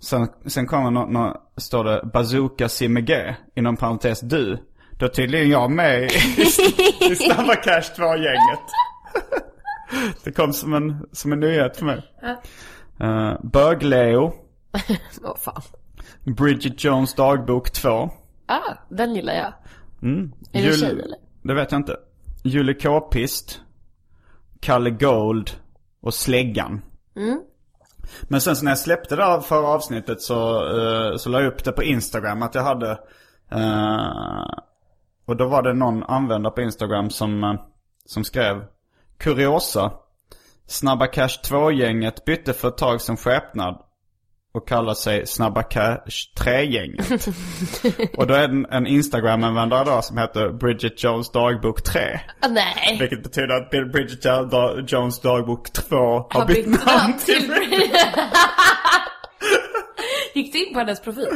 Sen, 0.00 0.28
sen 0.46 0.66
kommer 0.66 0.90
nå, 0.90 1.06
nå, 1.06 1.42
står 1.56 1.84
det 1.84 2.10
Bazooka 2.12 2.68
Simme 2.68 3.00
G, 3.00 3.34
inom 3.54 3.76
parentes 3.76 4.20
du. 4.20 4.58
Då 4.98 5.06
är 5.06 5.10
tydligen 5.10 5.50
jag 5.50 5.70
med 5.70 6.02
i, 6.02 6.04
i 7.10 7.16
Snabba 7.16 7.54
Cash 7.54 7.92
2-gänget. 7.96 8.60
det 10.24 10.32
kom 10.32 10.52
som 10.52 10.74
en, 10.74 11.06
som 11.12 11.32
en 11.32 11.40
nyhet 11.40 11.76
för 11.76 11.84
mig. 11.86 12.02
Uh, 13.00 13.36
Bög-Leo, 13.42 14.32
Åh 15.24 15.36
fan. 15.36 15.62
Bridget 16.24 16.84
Jones 16.84 17.14
dagbok 17.14 17.70
2. 17.70 18.10
Ah, 18.46 18.74
den 18.88 19.14
gillar 19.14 19.34
jag. 19.34 19.54
Mm. 20.02 20.32
Är 20.52 20.62
det 20.62 20.72
tjej 20.72 20.90
eller? 20.90 21.23
Det 21.44 21.54
vet 21.54 21.72
jag 21.72 21.78
inte. 21.78 21.96
Julie 22.42 22.74
K-pist, 22.74 23.60
Kalle 24.60 24.90
Gold 24.90 25.50
och 26.00 26.14
Släggan. 26.14 26.82
Mm. 27.16 27.40
Men 28.22 28.40
sen 28.40 28.56
så 28.56 28.64
när 28.64 28.70
jag 28.70 28.78
släppte 28.78 29.16
det 29.16 29.24
här 29.24 29.40
förra 29.40 29.66
avsnittet 29.66 30.22
så, 30.22 30.64
uh, 30.64 31.16
så 31.16 31.28
la 31.28 31.40
jag 31.40 31.52
upp 31.52 31.64
det 31.64 31.72
på 31.72 31.82
Instagram 31.82 32.42
att 32.42 32.54
jag 32.54 32.62
hade 32.62 32.90
eh, 33.50 34.46
Och 35.26 35.36
då 35.36 35.48
var 35.48 35.62
det 35.62 35.72
någon 35.72 36.02
användare 36.02 36.52
på 36.52 36.62
Instagram 36.62 37.10
som, 37.10 37.44
eh, 37.44 37.54
som 38.04 38.24
skrev 38.24 38.64
Kuriosa 39.18 39.92
Snabba 40.66 41.06
Cash 41.06 41.40
2-gänget 41.44 42.24
bytte 42.24 42.52
för 42.52 42.68
ett 42.68 42.76
tag 42.76 43.00
som 43.00 43.16
skepnad 43.16 43.83
och 44.54 44.68
kallar 44.68 44.94
sig 44.94 45.26
Snabba 45.26 45.62
Cash 45.62 46.30
3-gänget. 46.38 47.26
och 48.18 48.26
då 48.26 48.34
är 48.34 48.38
det 48.48 48.54
en, 48.54 48.66
en 48.66 48.86
Instagram-användare 48.86 49.84
då 49.84 50.02
som 50.02 50.18
heter 50.18 50.48
Bridget 50.52 51.04
Jones 51.04 51.30
dagbok 51.30 51.82
3. 51.82 52.20
Ah, 52.40 52.48
nej. 52.48 52.96
Vilket 53.00 53.22
betyder 53.22 53.54
att 53.56 53.70
Bridget 53.70 54.24
Jo- 54.24 54.80
Jones 54.86 55.20
dagbok 55.20 55.72
2 55.72 55.96
har, 56.30 56.46
bytt 56.46 56.66
namn 56.66 57.18
till 57.18 57.52
Gick 60.34 60.52
du 60.52 60.66
in 60.66 60.72
på 60.74 60.78
hennes 60.78 61.00
profil? 61.00 61.28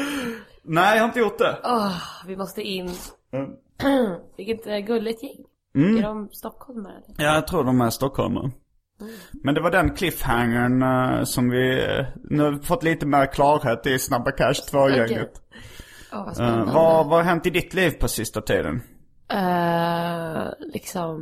Nej, 0.63 0.97
jag 0.97 1.03
har 1.03 1.09
inte 1.09 1.21
gjort 1.21 1.39
det. 1.39 1.59
Åh, 1.65 1.97
vi 2.27 2.37
måste 2.37 2.63
in. 2.63 2.91
Mm. 3.33 3.51
Vilket 4.37 4.67
eh, 4.67 4.79
gulligt 4.79 5.23
gäng. 5.23 5.45
Är 5.99 6.03
de 6.03 6.29
stockholmare? 6.33 6.95
Ja, 7.17 7.35
jag 7.35 7.47
tror 7.47 7.65
de 7.65 7.81
är 7.81 7.91
stockholmare. 7.91 8.51
Men 9.43 9.55
det 9.55 9.61
var 9.61 9.71
den 9.71 9.95
cliffhangern 9.97 10.83
eh, 10.83 11.25
som 11.25 11.51
vi 11.51 11.85
eh, 11.85 12.07
nu 12.31 12.43
har 12.43 12.59
fått 12.63 12.83
lite 12.83 13.07
mer 13.07 13.27
klarhet 13.33 13.87
i 13.87 13.99
Snabba 13.99 14.31
Cash 14.31 14.55
2-gänget. 14.73 15.31
Åh, 16.13 16.19
vad 16.19 16.29
Eh, 16.29 16.33
spännande. 16.35 16.73
vad, 16.73 17.07
vad 17.07 17.19
har 17.19 17.23
hänt 17.25 17.47
i 17.47 17.51
ditt 17.51 17.75
liv 17.75 17.91
på 17.91 18.09
sista 18.09 18.41
tiden? 18.41 18.83
Eh, 19.33 20.47
liksom, 20.73 21.21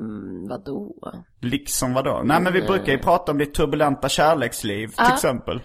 vadå? 0.48 0.92
Liksom 1.40 1.94
vadå? 1.94 2.22
Nej 2.24 2.40
men 2.40 2.52
vi 2.52 2.62
brukar 2.62 2.92
ju 2.92 2.98
prata 2.98 3.32
om 3.32 3.38
ditt 3.38 3.54
turbulenta 3.54 4.08
kärleksliv 4.08 4.88
till 4.88 5.14
exempel. 5.14 5.60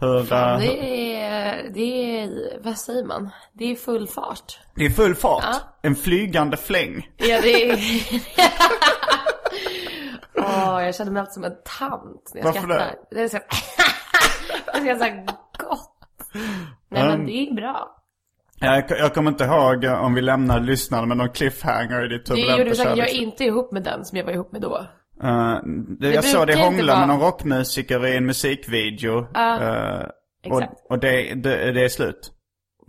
Hur, 0.00 0.24
Fan, 0.24 0.60
det 0.60 1.16
är, 1.16 1.70
det 1.74 2.20
är, 2.20 2.30
vad 2.64 2.76
säger 2.78 3.04
man? 3.04 3.30
Det 3.52 3.64
är 3.70 3.74
full 3.76 4.06
fart. 4.08 4.58
det 4.74 4.84
är 4.84 4.90
full 4.90 5.14
fart. 5.14 5.44
En 5.82 5.94
flygande 5.94 6.56
fläng. 6.56 7.08
Ja, 7.16 7.40
det 7.42 7.70
är... 7.70 7.76
Åh, 10.38 10.84
jag 10.84 10.94
känner 10.94 11.12
mig 11.12 11.20
alltid 11.20 11.32
som 11.32 11.44
en 11.44 11.52
tant 11.78 12.30
när 12.34 12.40
jag 12.40 12.44
Varför 12.44 12.60
skrattar. 12.60 12.94
Det 13.10 13.20
är 13.22 13.28
så... 13.28 13.38
det 14.82 14.88
är 14.90 14.94
så 14.96 15.04
här 15.04 15.24
gott. 15.58 15.94
Nej 16.90 17.04
men 17.08 17.26
det 17.26 17.32
är 17.32 17.54
bra. 17.54 17.94
Jag, 18.60 18.84
jag 18.90 19.14
kommer 19.14 19.30
inte 19.30 19.44
ihåg 19.44 19.84
om 19.84 20.14
vi 20.14 20.20
lämnade 20.20 20.60
lyssnarna 20.66 21.06
med 21.06 21.16
någon 21.16 21.30
cliffhanger 21.30 22.04
i 22.04 22.08
ditt 22.08 22.26
Det 22.26 22.34
turbulenta 22.34 22.58
gjorde 22.58 22.74
så 22.74 22.88
att 22.88 22.98
jag 22.98 23.08
är 23.08 23.14
inte 23.14 23.44
ihop 23.44 23.72
med 23.72 23.82
den 23.82 24.04
som 24.04 24.18
jag 24.18 24.24
var 24.24 24.32
ihop 24.32 24.52
med 24.52 24.60
då. 24.60 24.76
Eh, 25.22 25.58
det, 26.00 26.14
jag 26.14 26.24
såg 26.24 26.46
dig 26.46 26.56
hångla 26.64 26.92
vara- 26.92 27.06
med 27.06 27.08
någon 27.08 27.20
rockmusiker 27.26 28.06
i 28.06 28.16
en 28.16 28.26
musikvideo. 28.26 29.18
Eh, 29.36 30.00
exakt. 30.42 30.72
Och, 30.84 30.90
och 30.90 30.98
det, 30.98 31.34
det, 31.34 31.72
det 31.72 31.84
är 31.84 31.88
slut. 31.88 32.32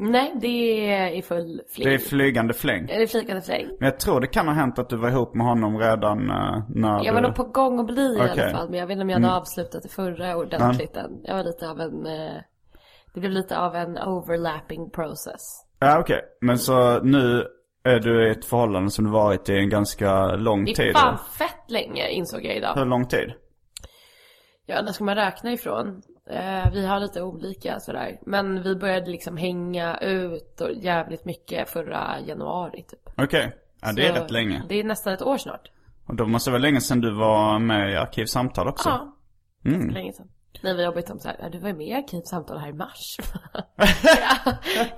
Nej, 0.01 0.33
det 0.41 0.89
är 0.91 1.11
i 1.11 1.21
full 1.21 1.61
fling. 1.69 1.87
Det 1.87 1.93
är 1.93 1.97
flygande 1.97 2.53
fläng. 2.53 2.85
Det 2.85 2.93
är 3.03 3.07
flygande 3.07 3.41
fläng. 3.41 3.67
Men 3.79 3.85
jag 3.89 3.99
tror 3.99 4.19
det 4.21 4.27
kan 4.27 4.47
ha 4.47 4.53
hänt 4.53 4.79
att 4.79 4.89
du 4.89 4.97
var 4.97 5.09
ihop 5.09 5.33
med 5.35 5.47
honom 5.47 5.77
redan 5.77 6.19
uh, 6.29 6.63
när 6.69 7.05
Jag 7.05 7.13
var 7.13 7.21
du... 7.21 7.27
nog 7.27 7.35
på 7.35 7.43
gång 7.43 7.79
att 7.79 7.85
bli 7.85 8.13
i 8.13 8.17
Okej. 8.17 8.43
alla 8.43 8.57
fall. 8.57 8.69
Men 8.69 8.79
jag 8.79 8.87
vet 8.87 8.93
inte 8.93 9.01
om 9.03 9.09
jag 9.09 9.19
hade 9.19 9.35
avslutat 9.35 9.83
det 9.83 9.89
förra 9.89 10.35
ordentligt 10.37 10.97
än. 10.97 11.11
Jag 11.23 11.35
var 11.35 11.43
lite 11.43 11.69
av 11.69 11.79
en... 11.79 12.05
Eh, 12.05 12.41
det 13.13 13.19
blev 13.19 13.31
lite 13.31 13.57
av 13.59 13.75
en 13.75 13.97
overlapping 13.97 14.89
process. 14.89 15.65
Ja 15.79 15.99
okej. 15.99 16.21
Men 16.41 16.57
så 16.57 16.99
nu 16.99 17.45
är 17.83 17.99
du 17.99 18.27
i 18.27 18.31
ett 18.31 18.45
förhållande 18.45 18.91
som 18.91 19.05
du 19.05 19.11
varit 19.11 19.49
i 19.49 19.55
en 19.57 19.69
ganska 19.69 20.35
lång 20.35 20.65
Det 20.65 20.71
är 20.71 20.75
tid. 20.75 20.93
fan 20.93 21.07
eller? 21.07 21.17
fett 21.17 21.71
länge 21.71 22.09
insåg 22.09 22.45
jag 22.45 22.55
idag. 22.55 22.75
Hur 22.75 22.85
lång 22.85 23.05
tid? 23.07 23.33
Ja, 24.65 24.81
när 24.81 24.91
ska 24.91 25.03
man 25.03 25.15
räkna 25.15 25.51
ifrån? 25.51 26.01
Eh, 26.29 26.71
vi 26.73 26.85
har 26.85 26.99
lite 26.99 27.21
olika 27.21 27.79
sådär. 27.79 28.19
Men 28.25 28.63
vi 28.63 28.75
började 28.75 29.11
liksom 29.11 29.37
hänga 29.37 29.97
ut 29.97 30.61
och 30.61 30.71
jävligt 30.73 31.25
mycket 31.25 31.69
förra 31.69 32.19
januari 32.27 32.83
typ. 32.89 33.09
Okej. 33.17 33.55
Ja 33.81 33.91
det 33.91 34.05
är 34.07 34.13
Så 34.15 34.21
rätt 34.23 34.31
länge. 34.31 34.63
Det 34.69 34.79
är 34.79 34.83
nästan 34.83 35.13
ett 35.13 35.21
år 35.21 35.37
snart. 35.37 35.71
Och 36.07 36.15
då 36.15 36.25
måste 36.25 36.49
det 36.49 36.51
vara 36.51 36.61
länge 36.61 36.81
sedan 36.81 37.01
du 37.01 37.11
var 37.15 37.59
med 37.59 37.91
i 37.91 37.95
Arkivsamtal 37.95 38.67
också. 38.67 38.89
Ja, 38.89 39.15
Mm. 39.65 39.89
länge 39.89 40.13
sedan. 40.13 40.27
När 40.63 40.73
vi 40.73 40.83
jobbade 40.83 41.11
om 41.13 41.19
så 41.19 41.27
här, 41.27 41.37
"Ja, 41.41 41.49
du 41.49 41.59
var 41.59 41.67
ju 41.69 41.75
med 41.75 41.87
i 41.87 41.93
Arkivsamtal 41.93 42.57
här 42.57 42.69
i 42.69 42.73
mars. 42.73 43.17
ja. 43.77 43.85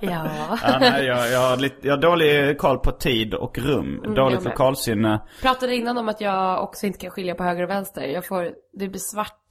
ja. 0.00 0.58
Ja, 0.62 0.78
nej, 0.80 1.04
jag, 1.04 1.30
jag, 1.30 1.38
har 1.50 1.56
lite, 1.56 1.86
jag 1.88 1.94
har 1.96 2.02
dålig 2.02 2.58
koll 2.58 2.78
på 2.78 2.92
tid 2.92 3.34
och 3.34 3.58
rum. 3.58 3.98
Mm, 3.98 4.14
Dåligt 4.14 4.44
lokalsinne. 4.44 5.20
Pratade 5.42 5.74
innan 5.76 5.98
om 5.98 6.08
att 6.08 6.20
jag 6.20 6.62
också 6.62 6.86
inte 6.86 6.98
kan 6.98 7.10
skilja 7.10 7.34
på 7.34 7.42
höger 7.44 7.62
och 7.62 7.70
vänster. 7.70 8.02
Jag 8.02 8.26
får, 8.26 8.50
det 8.72 8.88
blir 8.88 8.98
svart 9.00 9.48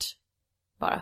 bara. 0.80 1.02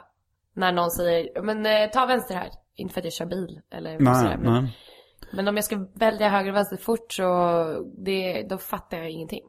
När 0.56 0.72
någon 0.72 0.92
säger, 0.92 1.42
men 1.42 1.66
eh, 1.66 1.90
ta 1.90 2.06
vänster 2.06 2.36
här. 2.36 2.50
Inte 2.76 2.94
för 2.94 3.02
att 3.02 3.06
jag 3.06 3.14
kör 3.14 3.26
bil 3.26 3.62
eller 3.72 4.00
Nej, 4.00 4.16
sådär, 4.16 4.38
men, 4.38 4.64
nej. 4.64 4.78
men 5.34 5.48
om 5.48 5.56
jag 5.56 5.66
ska 5.66 5.88
välja 5.96 6.30
höger 6.30 6.50
och 6.50 6.56
vänster 6.56 6.78
fort 6.78 7.14
så 7.14 7.24
det, 8.06 8.44
då 8.50 8.58
fattar 8.58 8.98
jag 8.98 9.10
ingenting. 9.10 9.44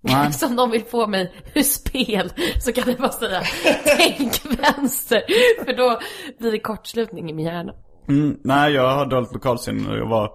Nej. 0.00 0.32
Så 0.32 0.46
om 0.46 0.54
någon 0.54 0.70
vill 0.70 0.84
få 0.84 1.06
mig 1.06 1.32
ur 1.54 1.62
spel 1.62 2.32
så 2.60 2.72
kan 2.72 2.84
jag 2.90 2.98
bara 2.98 3.12
säga 3.12 3.42
tänk 3.98 4.60
vänster. 4.60 5.22
För 5.64 5.76
då 5.76 6.00
blir 6.38 6.52
det 6.52 6.58
kortslutning 6.58 7.30
i 7.30 7.32
min 7.32 7.46
hjärna. 7.46 7.72
Mm, 8.08 8.38
nej, 8.44 8.72
jag 8.72 8.94
har 8.94 9.06
dåligt 9.06 9.32
lokalsinne. 9.32 9.96
Jag 9.96 10.08
var, 10.08 10.30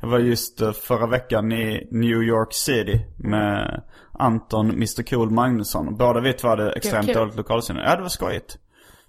jag 0.00 0.08
var 0.08 0.18
just 0.18 0.60
eh, 0.60 0.72
förra 0.72 1.06
veckan 1.06 1.52
i 1.52 1.88
New 1.90 2.22
York 2.22 2.52
City 2.52 3.06
med 3.18 3.82
Anton 4.12 4.70
Mr 4.70 5.02
Cool 5.02 5.30
Magnusson. 5.30 5.96
Båda 5.96 6.20
vi 6.20 6.32
två 6.32 6.48
hade 6.48 6.72
extremt 6.72 7.06
kul. 7.06 7.14
dåligt 7.14 7.36
lokalsinne. 7.36 7.82
Ja, 7.86 7.96
det 7.96 8.02
var 8.02 8.08
skojigt. 8.08 8.58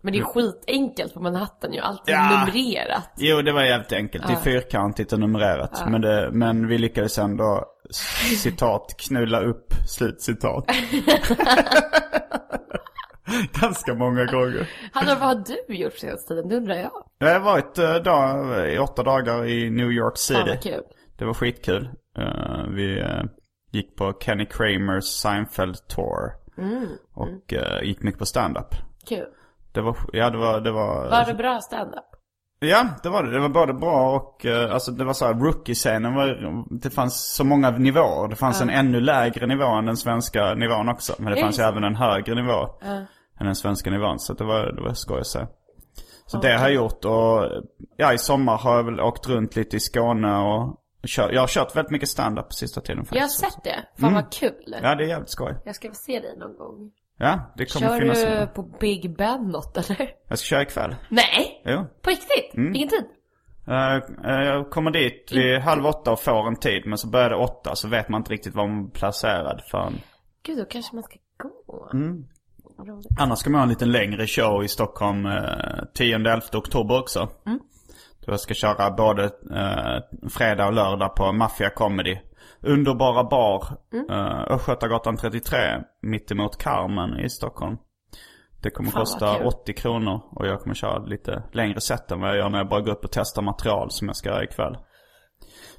Men 0.01 0.13
det 0.13 0.19
är 0.19 0.23
skitenkelt 0.23 1.13
på 1.13 1.19
Manhattan 1.19 1.73
ju. 1.73 1.79
Allt 1.79 2.07
är 2.09 2.11
Ja. 2.13 2.45
numrerat. 2.45 3.11
Jo, 3.17 3.41
det 3.41 3.51
var 3.51 3.63
jävligt 3.63 3.91
enkelt. 3.93 4.27
Det 4.27 4.33
är 4.33 4.37
fyrkantigt 4.37 5.13
och 5.13 5.19
numrerat. 5.19 5.83
Men, 5.89 6.01
det, 6.01 6.29
men 6.31 6.67
vi 6.67 6.77
lyckades 6.77 7.17
ändå, 7.17 7.65
citat, 8.43 8.95
knulla 8.97 9.41
upp, 9.41 9.73
slutcitat. 9.87 10.65
Ganska 13.61 13.93
många 13.93 14.25
gånger. 14.25 14.69
Hanna, 14.93 15.15
vad 15.19 15.27
har 15.37 15.43
du 15.67 15.75
gjort 15.75 15.93
senaste 15.97 16.27
tiden? 16.27 16.49
Det 16.49 16.55
undrar 16.55 16.75
jag. 16.75 16.91
Jag 17.17 17.33
har 17.33 17.39
varit 17.39 17.77
eh, 17.77 17.95
dag, 17.95 18.73
i 18.73 18.77
åtta 18.77 19.03
dagar 19.03 19.45
i 19.45 19.69
New 19.69 19.91
York 19.91 20.17
City. 20.17 20.39
Fan 20.39 20.47
vad 20.49 20.63
kul. 20.63 20.81
Det 21.17 21.25
var 21.25 21.33
skitkul. 21.33 21.89
Eh, 22.17 22.63
vi 22.69 22.99
eh, 22.99 23.23
gick 23.71 23.95
på 23.95 24.13
Kenny 24.21 24.45
Kramers 24.45 25.03
Seinfeld 25.03 25.87
Tour. 25.87 26.31
Mm. 26.57 26.87
Och 27.13 27.53
eh, 27.53 27.83
gick 27.83 28.01
mycket 28.03 28.19
på 28.19 28.25
stand-up. 28.25 28.75
Kul. 29.07 29.25
Det 29.77 29.83
var, 29.83 29.97
ja 30.13 30.29
det 30.29 30.37
var, 30.37 30.61
det 30.61 30.71
var... 30.71 31.09
Var 31.09 31.25
det 31.25 31.33
bra 31.33 31.59
standup? 31.59 32.05
Ja, 32.59 32.87
det 33.03 33.09
var 33.09 33.23
det. 33.23 33.31
Det 33.31 33.39
var 33.39 33.49
både 33.49 33.73
bra 33.73 34.15
och, 34.15 34.45
eh, 34.45 34.73
alltså 34.73 34.91
det 34.91 35.03
var 35.03 35.13
så 35.13 35.25
här, 35.25 35.33
rookie-scenen 35.33 36.15
var, 36.15 36.65
det 36.81 36.89
fanns 36.89 37.35
så 37.35 37.43
många 37.43 37.69
nivåer. 37.69 38.27
Det 38.27 38.35
fanns 38.35 38.61
en 38.61 38.69
ännu 38.69 38.99
lägre 38.99 39.47
nivå 39.47 39.65
än 39.65 39.85
den 39.85 39.97
svenska 39.97 40.53
nivån 40.53 40.89
också. 40.89 41.13
Men 41.19 41.33
det 41.33 41.41
fanns 41.41 41.59
ju 41.59 41.63
även 41.63 41.83
en 41.83 41.95
högre 41.95 42.35
nivå 42.35 42.67
än 43.39 43.45
den 43.45 43.55
svenska 43.55 43.89
nivån. 43.91 44.19
Så 44.19 44.33
det 44.33 44.43
var, 44.43 44.71
det 44.71 44.81
var 44.81 44.93
skoj 44.93 45.19
att 45.19 45.27
se. 45.27 45.39
Så 46.25 46.37
det 46.37 46.53
har 46.53 46.59
jag 46.61 46.73
gjort 46.73 47.05
och, 47.05 47.45
ja 47.97 48.13
i 48.13 48.17
sommar 48.17 48.57
har 48.57 48.75
jag 48.75 48.83
väl 48.83 48.99
åkt 48.99 49.27
runt 49.27 49.55
lite 49.55 49.77
i 49.77 49.79
Skåne 49.79 50.37
och 50.37 50.77
kört, 51.07 51.31
jag 51.31 51.41
har 51.41 51.47
kört 51.47 51.75
väldigt 51.75 51.91
mycket 51.91 52.09
stand-up 52.09 52.45
på 52.47 52.53
sista 52.53 52.81
tiden 52.81 53.05
Jag 53.11 53.17
har 53.17 53.27
faktiskt. 53.27 53.53
sett 53.53 53.63
det. 53.63 54.01
Fan 54.01 54.13
vad 54.13 54.31
kul. 54.33 54.75
Ja, 54.83 54.95
det 54.95 55.03
är 55.03 55.07
jävligt 55.07 55.29
skoj. 55.29 55.55
Jag 55.65 55.75
ska 55.75 55.87
väl 55.87 55.95
se 55.95 56.19
dig 56.19 56.37
någon 56.37 56.57
gång. 56.57 56.91
Ja, 57.17 57.53
det 57.55 57.65
kommer 57.73 57.87
Kör 57.87 57.99
finnas. 57.99 58.21
du 58.23 58.27
en- 58.27 58.47
på 58.47 58.63
Big 58.63 59.17
Ben 59.17 59.41
något 59.47 59.77
eller? 59.77 60.09
Jag 60.27 60.39
ska 60.39 60.45
köra 60.45 60.61
ikväll. 60.61 60.95
Nej! 61.09 61.61
Jo. 61.65 61.85
På 62.01 62.09
riktigt? 62.09 62.53
Mm. 62.55 62.71
Vilken 62.71 62.89
tid? 62.89 63.05
Eh, 63.67 63.95
eh, 64.31 64.45
jag 64.47 64.69
kommer 64.69 64.91
dit 64.91 65.31
vid 65.31 65.59
halv 65.59 65.85
åtta 65.85 66.11
och 66.11 66.19
får 66.19 66.47
en 66.47 66.55
tid. 66.55 66.83
Men 66.85 66.97
så 66.97 67.07
börjar 67.09 67.29
det 67.29 67.35
åtta 67.35 67.75
så 67.75 67.87
vet 67.87 68.09
man 68.09 68.21
inte 68.21 68.33
riktigt 68.33 68.55
var 68.55 68.67
man 68.67 68.85
är 68.85 68.89
placerad 68.89 69.61
förrän. 69.71 69.93
Gud, 70.43 70.57
då 70.57 70.65
kanske 70.65 70.95
man 70.95 71.03
ska 71.03 71.15
gå. 71.37 71.89
Mm. 71.93 72.25
Annars 73.19 73.39
ska 73.39 73.49
man 73.49 73.59
ha 73.59 73.63
en 73.63 73.69
liten 73.69 73.91
längre 73.91 74.27
show 74.27 74.63
i 74.63 74.67
Stockholm 74.67 75.25
eh, 75.25 75.31
10-11 75.99 76.57
oktober 76.57 76.99
också. 76.99 77.29
Mm. 77.45 77.59
Då 78.25 78.31
jag 78.33 78.39
ska 78.39 78.53
köra 78.53 78.91
både 78.91 79.23
eh, 79.23 80.29
fredag 80.29 80.67
och 80.67 80.73
lördag 80.73 81.15
på 81.15 81.31
Mafia 81.33 81.69
Comedy. 81.69 82.17
Underbara 82.61 83.23
bar, 83.23 83.63
Mm. 83.93 84.09
eh, 84.09 84.51
Östgötagatan 84.51 85.17
33, 85.17 85.57
mittemot 86.01 86.57
Carmen 86.57 87.19
i 87.19 87.29
Stockholm. 87.29 87.77
Det 88.63 88.69
kommer 88.69 88.89
Fan, 88.91 88.99
kosta 88.99 89.35
kul. 89.37 89.45
80 89.47 89.73
kronor 89.73 90.21
och 90.31 90.47
jag 90.47 90.61
kommer 90.61 90.75
köra 90.75 90.99
lite 91.05 91.43
längre 91.53 91.81
set 91.81 92.11
än 92.11 92.19
vad 92.19 92.29
jag 92.29 92.37
gör 92.37 92.49
när 92.49 92.57
jag 92.57 92.69
bara 92.69 92.81
går 92.81 92.91
upp 92.91 93.03
och 93.03 93.11
testar 93.11 93.41
material 93.41 93.91
som 93.91 94.07
jag 94.07 94.15
ska 94.15 94.29
göra 94.29 94.43
ikväll. 94.43 94.77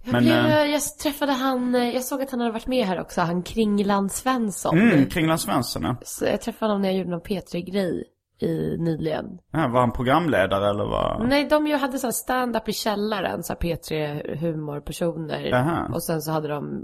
Men, 0.04 0.24
Gud, 0.24 0.32
eh, 0.32 0.64
jag 0.64 0.82
träffade 1.02 1.32
han, 1.32 1.74
eh, 1.74 1.90
jag 1.90 2.04
såg 2.04 2.22
att 2.22 2.30
han 2.30 2.40
hade 2.40 2.52
varit 2.52 2.66
med 2.66 2.86
här 2.86 3.00
också, 3.00 3.20
han 3.20 3.42
Kringland 3.42 4.12
Svensson. 4.12 4.78
Mm, 4.78 5.06
Kringland 5.06 5.40
Svensson 5.40 5.82
ja. 5.82 5.96
Så 6.02 6.24
jag 6.24 6.40
träffade 6.40 6.72
honom 6.72 6.82
när 6.82 6.88
jag 6.88 6.98
gjorde 6.98 7.10
någon 7.10 7.20
P3-grej 7.20 8.04
i 8.42 8.76
nyligen. 8.78 9.38
ja. 9.52 9.68
Var 9.68 9.80
han 9.80 9.92
programledare 9.92 10.70
eller 10.70 10.84
vad? 10.84 11.28
Nej, 11.28 11.48
de 11.48 11.66
ju 11.66 11.76
hade 11.76 11.98
så 11.98 12.12
stand-up 12.12 12.68
i 12.68 12.72
källaren, 12.72 13.42
så 13.42 13.52
här 13.52 13.60
P3 13.60 14.36
humorpersoner. 14.36 15.54
Aha. 15.54 15.88
Och 15.94 16.02
sen 16.02 16.22
så 16.22 16.30
hade 16.32 16.48
de 16.48 16.82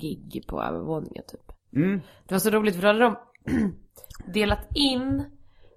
gig 0.00 0.44
på 0.48 0.62
övervåningen 0.62 1.24
typ. 1.28 1.56
Mm. 1.76 2.00
Det 2.28 2.34
var 2.34 2.38
så 2.38 2.50
roligt 2.50 2.74
för 2.74 2.82
då 2.82 2.88
hade 2.88 2.98
de 3.00 3.16
delat 4.32 4.66
in, 4.74 5.24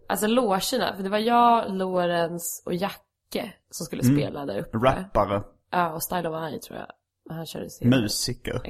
alltså 0.10 0.28
logerna. 0.28 0.96
För 0.96 1.04
det 1.04 1.10
var 1.10 1.18
jag, 1.18 1.76
Lorenz 1.76 2.64
och 2.66 2.74
Jacke 2.74 3.54
som 3.70 3.86
skulle 3.86 4.04
Mm. 4.04 4.16
spela 4.18 4.46
där 4.46 4.60
uppe. 4.60 4.78
Rappare, 4.78 5.44
Ja, 5.72 5.92
och 5.94 6.04
Style 6.04 6.30
of 6.30 6.44
Eye 6.52 6.60
tror 6.60 6.80
jag. 6.80 6.88
Han 7.36 7.46
körde 7.46 7.70
sin. 7.70 7.90
musiker. 7.90 8.62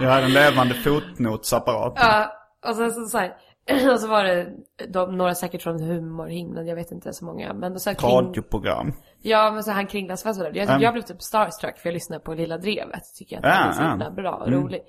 Jag 0.00 0.08
hade 0.10 0.24
en 0.24 0.32
levande 0.32 0.74
fotnotsapparat. 0.74 1.92
Ja, 1.96 2.32
och 2.68 2.76
sen 2.76 2.90
så, 2.92 3.06
så 3.06 3.18
här, 3.18 3.36
och 3.92 4.00
så 4.00 4.08
var 4.08 4.24
det 4.24 4.52
de, 4.88 5.16
några 5.18 5.34
säkert 5.34 5.62
från 5.62 5.80
humorhimlen, 5.82 6.66
jag 6.66 6.76
vet 6.76 6.92
inte 6.92 7.12
så 7.12 7.24
många. 7.24 7.52
Men 7.54 7.80
så 7.80 7.90
här, 7.90 7.94
kring, 7.94 8.10
Radioprogram. 8.10 8.92
Ja, 9.22 9.50
men 9.50 9.64
så 9.64 9.70
han 9.70 9.86
Svensson 10.16 10.44
där. 10.44 10.52
Jag, 10.56 10.68
Mm. 10.68 10.82
jag 10.82 10.92
blev 10.92 11.02
typ 11.02 11.22
starstruck 11.22 11.78
för 11.78 11.88
jag 11.88 11.94
lyssnade 11.94 12.20
på 12.24 12.34
Lilla 12.34 12.58
Drevet. 12.58 13.02
Tycker 13.18 13.36
jag 13.36 13.44
att 13.44 13.50
Ja, 13.50 13.54
han 13.54 13.68
är 13.68 13.72
så 13.72 13.82
himla 13.90 14.10
bra 14.10 14.34
och 14.34 14.48
Mm. 14.48 14.62
rolig. 14.62 14.82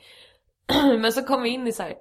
men 1.01 1.11
så 1.13 1.21
kom 1.23 1.41
vi 1.43 1.49
in 1.49 1.67
i 1.67 1.71
så 1.71 1.83
här. 1.83 1.93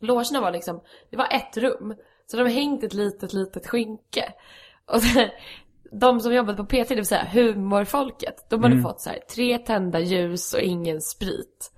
Logerna 0.00 0.40
var 0.40 0.50
liksom, 0.50 0.80
det 1.10 1.16
var 1.16 1.26
ett 1.30 1.56
rum. 1.56 1.94
Så 2.26 2.36
de 2.36 2.46
hängt 2.46 2.84
ett 2.84 2.94
litet, 2.94 3.32
litet 3.32 3.66
skynke. 3.68 4.32
Och 4.86 5.02
så, 5.02 5.28
de 5.92 6.20
som 6.20 6.34
jobbade 6.34 6.56
på 6.56 6.64
PT, 6.64 6.88
det 6.88 6.94
vill 6.94 7.06
säga 7.06 7.24
humorfolket, 7.32 8.46
de 8.50 8.54
Mm. 8.56 8.70
hade 8.70 8.82
fått 8.82 9.00
så 9.00 9.10
här 9.10 9.18
tre 9.34 9.58
tända 9.58 10.00
ljus 10.00 10.54
och 10.54 10.60
ingen 10.60 11.00
sprit. 11.00 11.72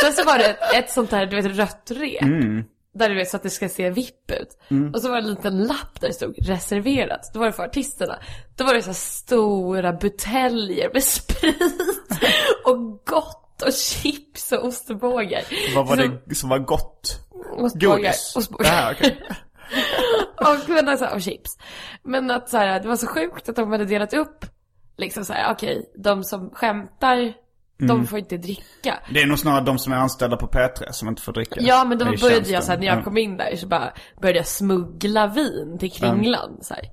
Sen 0.00 0.12
så 0.12 0.24
var 0.24 0.38
det 0.38 0.44
ett, 0.44 0.74
ett 0.74 0.90
sånt 0.90 1.12
här, 1.12 1.26
du 1.26 1.36
vet, 1.42 1.56
rött 1.58 1.90
rep. 1.90 2.22
Mm. 2.22 2.64
Där 2.94 3.08
du 3.08 3.14
vet 3.14 3.28
så 3.28 3.36
att 3.36 3.42
det 3.42 3.50
ska 3.50 3.68
se 3.68 3.90
vipp 3.90 4.30
ut. 4.30 4.58
Och 4.94 5.00
så 5.02 5.08
var 5.08 5.16
det 5.16 5.22
en 5.22 5.30
liten 5.30 5.62
lapp 5.62 6.00
där 6.00 6.08
det 6.08 6.14
stod 6.14 6.34
reserverat. 6.48 7.30
Då 7.34 7.38
var 7.38 7.46
det 7.46 7.52
för 7.52 7.62
artisterna. 7.64 8.18
Då 8.56 8.64
var 8.64 8.74
det 8.74 8.82
så 8.82 8.94
stora 8.94 9.92
buteljer 9.92 10.90
med 10.92 11.04
sprit 11.04 11.62
och 12.64 12.78
gott 13.06 13.62
och 13.66 13.72
chips 13.72 14.52
och 14.52 14.64
ostbågar. 14.64 15.42
Vad 15.76 15.86
var 15.88 15.96
Så- 15.96 16.18
det 16.26 16.34
som 16.34 16.48
var 16.48 16.58
gott? 16.58 17.20
Ostbågar. 17.56 17.96
Godis? 17.96 18.34
ostbågar. 18.36 18.66
Ja, 18.72 18.92
okej. 18.92 19.20
och, 20.36 20.68
men 20.68 20.88
alltså, 20.88 21.06
och 21.06 21.22
chips. 21.22 21.58
Men 22.02 22.30
att 22.30 22.48
så 22.48 22.56
här, 22.56 22.80
det 22.80 22.88
var 22.88 22.96
så 22.96 23.06
sjukt 23.06 23.48
att 23.48 23.56
de 23.56 23.72
hade 23.72 23.84
delat 23.84 24.14
upp. 24.14 24.44
Liksom 24.96 25.24
så 25.24 25.32
här, 25.32 25.52
okej, 25.52 25.92
de 25.98 26.24
som 26.24 26.50
skämtar, 26.50 27.32
de 27.78 28.06
får 28.06 28.18
inte 28.18 28.36
dricka. 28.36 28.98
Det 29.14 29.22
är 29.22 29.26
nog 29.26 29.38
snarare 29.38 29.64
de 29.64 29.78
som 29.78 29.92
är 29.92 29.96
anställda 29.96 30.36
på 30.36 30.46
P3 30.46 30.90
som 30.90 31.08
inte 31.08 31.22
får 31.22 31.32
dricka. 31.32 31.56
Ja 31.60 31.84
men 31.84 31.98
då 31.98 32.04
började 32.04 32.18
tjänsten. 32.28 32.54
jag 32.54 32.64
så 32.64 32.70
här, 32.72 32.78
när 32.78 32.86
jag 32.86 32.98
Ja. 32.98 33.02
kom 33.02 33.16
in 33.18 33.36
där 33.36 33.56
så 33.56 33.66
bara 33.66 33.92
började 34.20 34.38
jag 34.38 34.46
smuggla 34.46 35.26
vin 35.26 35.76
till 35.80 35.92
Kringland 35.92 36.58
så 36.62 36.74
här. 36.74 36.84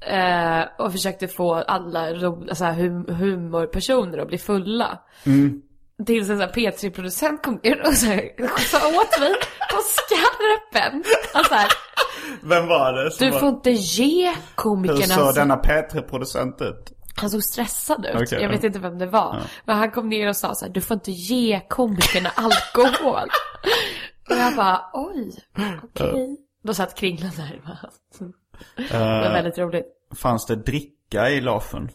Eh, 0.00 0.64
och 0.78 0.92
försökte 0.92 1.28
få 1.28 1.54
alla 1.54 2.14
ro, 2.14 2.46
alltså, 2.48 2.64
här, 2.64 2.72
hum, 2.72 3.06
humorpersoner 3.08 4.18
att 4.18 4.28
bli 4.28 4.38
fulla. 4.38 4.98
Mm. 5.26 5.62
Tills 6.06 6.28
en 6.30 6.38
sån 6.38 6.40
här 6.48 6.52
P3-producent 6.54 7.42
kom 7.42 7.60
ner 7.62 7.86
och 7.86 7.94
så 7.94 8.06
här, 8.06 8.20
sa 8.58 8.78
åt 8.88 9.20
mig 9.20 9.34
på 9.72 9.78
skarpen. 9.84 11.04
Alltså 11.34 11.54
här, 11.54 11.68
Vem 12.42 12.66
var 12.66 12.92
det 12.92 13.10
du 13.18 13.30
var... 13.30 13.38
får 13.38 13.48
inte 13.48 13.70
ge 13.70 14.26
Hur 14.28 14.36
komikerna 14.54 15.00
såg 15.14 15.26
så- 15.26 15.32
denna 15.32 15.56
P3-producent 15.56 16.60
ut? 16.62 16.92
Han 17.16 17.30
såg 17.30 17.42
stressad 17.44 18.06
ut. 18.06 18.14
Okej, 18.22 18.42
jag 18.42 18.48
vet 18.48 18.62
ja. 18.62 18.66
inte 18.66 18.78
vem 18.78 18.98
det 18.98 19.06
var. 19.06 19.42
Men 19.64 19.76
han 19.76 19.90
kom 19.90 20.08
ner 20.08 20.28
och 20.28 20.36
sa 20.36 20.54
så 20.54 20.64
här, 20.64 20.72
du 20.72 20.80
får 20.80 20.94
inte 20.94 21.10
ge 21.12 21.60
komikerna 21.68 22.30
alkohol. 22.34 23.28
och 24.30 24.36
jag 24.36 24.56
bara, 24.56 24.80
oj, 24.92 25.32
okej. 25.84 26.36
Då 26.64 26.74
satt 26.74 26.94
Kringland 26.94 27.36
där. 27.36 27.60
va? 27.66 27.78
Det 28.76 28.98
var 28.98 29.24
Eh, 29.26 29.32
väldigt 29.32 29.58
roligt. 29.58 29.86
fanns 30.16 30.46
det 30.46 30.56
dricka 30.56 31.30
i 31.30 31.40
logen? 31.40 31.90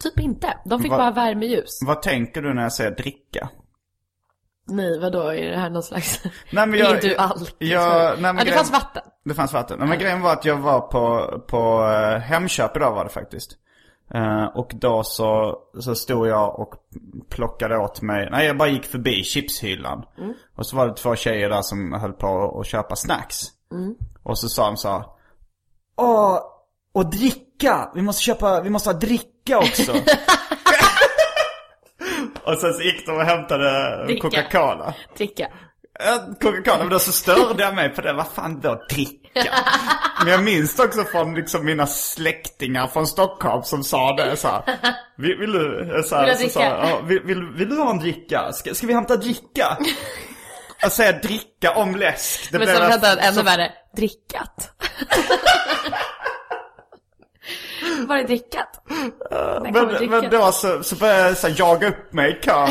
Typ 0.00 0.20
inte. 0.20 0.58
De 0.64 0.82
fick 0.82 0.90
Va- 0.90 0.98
bara 0.98 1.10
värmeljus. 1.10 1.78
Vad 1.86 2.02
tänker 2.02 2.42
du 2.42 2.54
när 2.54 2.62
jag 2.62 2.72
säger 2.72 2.90
dricka? 2.90 3.48
Nej, 4.70 4.98
vadå? 5.00 5.20
Är 5.28 5.50
det 5.50 5.56
här 5.58 5.70
någon 5.70 5.82
slags... 5.82 6.22
Nej, 6.52 6.66
men 6.66 6.74
Är 6.80 7.00
du 7.00 7.16
allt? 7.16 7.56
Ja, 7.58 8.08
nej, 8.12 8.20
men 8.22 8.36
ja, 8.38 8.44
det 8.44 8.52
fanns 8.52 8.72
vatten. 8.72 9.02
Det 9.24 9.34
fanns 9.34 9.52
vatten. 9.52 9.78
Nej, 9.78 9.88
men 9.88 9.98
grejen 9.98 10.20
var 10.20 10.32
att 10.32 10.44
jag 10.44 10.56
var 10.56 10.80
på, 10.80 11.38
på 11.48 11.84
eh, 11.92 12.18
Hemköp 12.20 12.76
idag 12.76 12.92
var 12.92 13.04
det 13.04 13.10
faktiskt. 13.10 13.56
Eh, 14.14 14.44
och 14.44 14.72
då 14.74 15.02
så, 15.02 15.58
så 15.80 15.94
stod 15.94 16.28
jag 16.28 16.60
och 16.60 16.74
plockade 17.28 17.78
åt 17.78 18.02
mig, 18.02 18.28
nej 18.30 18.46
jag 18.46 18.58
bara 18.58 18.68
gick 18.68 18.84
förbi 18.84 19.24
chipshyllan. 19.24 20.04
Och 20.56 20.66
så 20.66 20.76
var 20.76 20.86
det 20.86 20.94
två 20.94 21.16
tjejer 21.16 21.48
där 21.48 21.62
som 21.62 21.92
höll 21.92 22.12
på 22.12 22.60
att 22.60 22.66
köpa 22.66 22.96
snacks. 22.96 23.42
Och 24.22 24.38
så 24.38 24.48
sa 24.48 24.66
de 24.66 24.76
så 24.76 25.04
Åh, 25.96 26.40
och 26.92 27.10
dricka! 27.10 27.90
Vi 27.94 28.02
måste 28.02 28.22
köpa, 28.22 28.60
vi 28.60 28.70
måste 28.70 28.88
ha 28.88 28.98
dricka 28.98 29.58
också. 29.58 29.92
och 32.44 32.58
sen 32.58 32.72
så 32.72 32.82
gick 32.82 33.06
de 33.06 33.12
och 33.16 33.24
hämtade. 33.24 34.06
Coca-Cola. 34.20 34.94
Dricka. 35.16 35.48
Coca-Cola, 36.42 36.78
men 36.78 36.88
då 36.88 36.98
så 36.98 37.12
störde 37.12 37.62
jag 37.62 37.74
mig 37.74 37.88
på 37.88 38.00
det. 38.02 38.12
Vad 38.12 38.26
fan 38.34 38.60
då 38.60 38.82
dricka? 38.90 39.28
Men 40.24 40.32
jag 40.32 40.42
minns 40.44 40.78
också 40.78 41.04
från 41.04 41.34
liksom 41.34 41.64
mina 41.64 41.86
släktingar 41.86 42.86
från 42.86 43.06
Stockholm 43.06 43.62
som 43.62 43.84
sa 43.84 44.12
det 44.16 44.36
så 44.36 44.48
här. 44.48 44.62
Vill, 45.16 45.36
vill 45.36 45.52
du, 45.52 46.02
så 46.06 46.16
här, 46.16 46.38
Vill 46.38 46.52
så 46.52 46.60
ja, 46.60 47.00
vill, 47.04 47.20
vill, 47.24 47.44
vill 47.44 47.68
du 47.68 47.76
ha 47.76 47.90
en 47.90 47.98
dricka? 47.98 48.52
Ska, 48.52 48.74
ska 48.74 48.86
vi 48.86 48.92
hämta 48.94 49.16
dricka? 49.16 49.78
Jag 50.80 50.92
säger 50.92 51.12
dricka 51.22 51.72
om 51.74 51.96
läsk. 51.96 52.52
Det 52.52 52.58
Men 52.58 52.68
så 52.68 52.74
jag- 52.74 52.88
vänta, 52.88 53.16
ännu 53.20 53.36
så- 53.36 53.42
värre. 53.42 53.72
Drickat. 53.96 54.70
Var 58.06 58.16
det 58.16 58.24
drickat? 58.24 58.80
Kommer 59.28 60.00
Men, 60.00 60.10
men 60.10 60.30
då 60.30 60.52
så, 60.52 60.82
så 60.82 60.96
började 60.96 61.28
jag 61.28 61.36
så 61.36 61.48
här, 61.48 61.54
jaga 61.58 61.88
upp 61.88 62.12
mig 62.12 62.30
i 62.30 62.44
kön. 62.44 62.68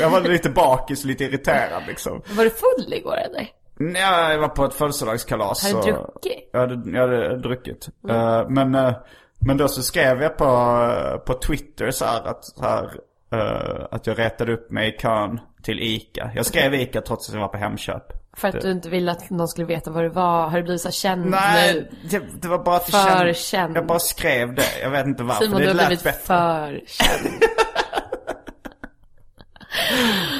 Jag 0.00 0.10
var 0.10 0.20
lite 0.20 0.50
bakis 0.50 1.04
lite 1.04 1.24
irriterad 1.24 1.82
liksom. 1.86 2.22
Var 2.30 2.44
du 2.44 2.50
full 2.50 2.92
igår 2.92 3.16
eller? 3.16 3.48
Nej, 3.78 4.32
jag 4.32 4.38
var 4.38 4.48
på 4.48 4.64
ett 4.64 4.74
födelsedagskalas. 4.74 5.72
Har 5.72 5.82
du 5.82 5.92
druckit? 5.92 6.50
Jag 6.52 6.60
hade, 6.60 6.90
jag 6.90 7.00
hade 7.00 7.36
druckit. 7.36 7.88
Eh, 8.08 8.48
men, 8.48 8.74
eh, 8.74 8.92
men 9.38 9.56
då 9.56 9.68
så 9.68 9.82
skrev 9.82 10.22
jag 10.22 10.36
på, 10.36 11.22
på 11.26 11.34
Twitter 11.34 11.90
så 11.90 12.04
här 12.04 12.22
att, 12.26 12.44
så 12.44 12.62
här, 12.62 12.84
eh, 13.32 13.86
att 13.90 14.06
jag 14.06 14.18
retade 14.18 14.52
upp 14.52 14.70
mig 14.70 14.94
i 14.94 14.98
kön 14.98 15.40
till 15.62 15.80
ICA. 15.80 16.30
Jag 16.34 16.46
skrev 16.46 16.74
ICA 16.74 17.00
trots 17.00 17.28
att 17.28 17.34
jag 17.34 17.40
var 17.40 17.48
på 17.48 17.58
Hemköp. 17.58 18.19
För 18.36 18.48
att 18.48 18.60
du 18.60 18.70
inte 18.70 18.90
ville 18.90 19.12
att 19.12 19.30
någon 19.30 19.48
skulle 19.48 19.66
veta 19.66 19.90
vad 19.90 20.04
du 20.04 20.08
var? 20.08 20.48
Har 20.48 20.56
du 20.56 20.62
blivit 20.62 20.80
så 20.82 20.90
känd? 20.90 21.26
Nej, 21.26 21.90
det, 22.10 22.22
det 22.42 22.48
var 22.48 22.64
bara 22.64 22.76
att 22.76 22.86
det 22.86 22.92
För 22.92 22.98
känd- 23.26 23.36
känd. 23.36 23.76
Jag 23.76 23.86
bara 23.86 23.98
skrev 23.98 24.54
det. 24.54 24.80
Jag 24.82 24.90
vet 24.90 25.06
inte 25.06 25.22
varför. 25.22 25.44
Simon, 25.44 25.60
det 25.60 25.72
du 25.72 25.78
har 25.78 25.86
blivit 25.86 26.04
bättre. 26.04 26.20
för 26.24 26.80
känd. 26.86 27.34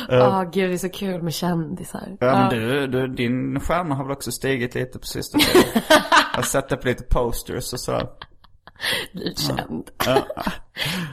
Åh 0.10 0.42
gud, 0.52 0.70
det 0.70 0.74
är 0.74 0.78
så 0.78 0.88
kul 0.88 1.22
med 1.22 1.34
kändisar. 1.34 2.16
Ja, 2.20 2.26
men 2.38 2.48
du, 2.50 2.86
du, 2.86 3.06
din 3.06 3.60
stjärna 3.60 3.94
har 3.94 4.04
väl 4.04 4.12
också 4.12 4.32
stigit 4.32 4.74
lite 4.74 4.98
på 4.98 5.06
sista 5.06 5.38
tiden. 5.52 5.82
jag 6.32 6.36
har 6.38 6.42
sett 6.42 6.68
det 6.68 6.76
på 6.76 6.88
lite 6.88 7.04
posters 7.04 7.72
och 7.72 7.80
så. 7.80 8.00
Blivit 9.12 9.38
känd. 9.38 9.90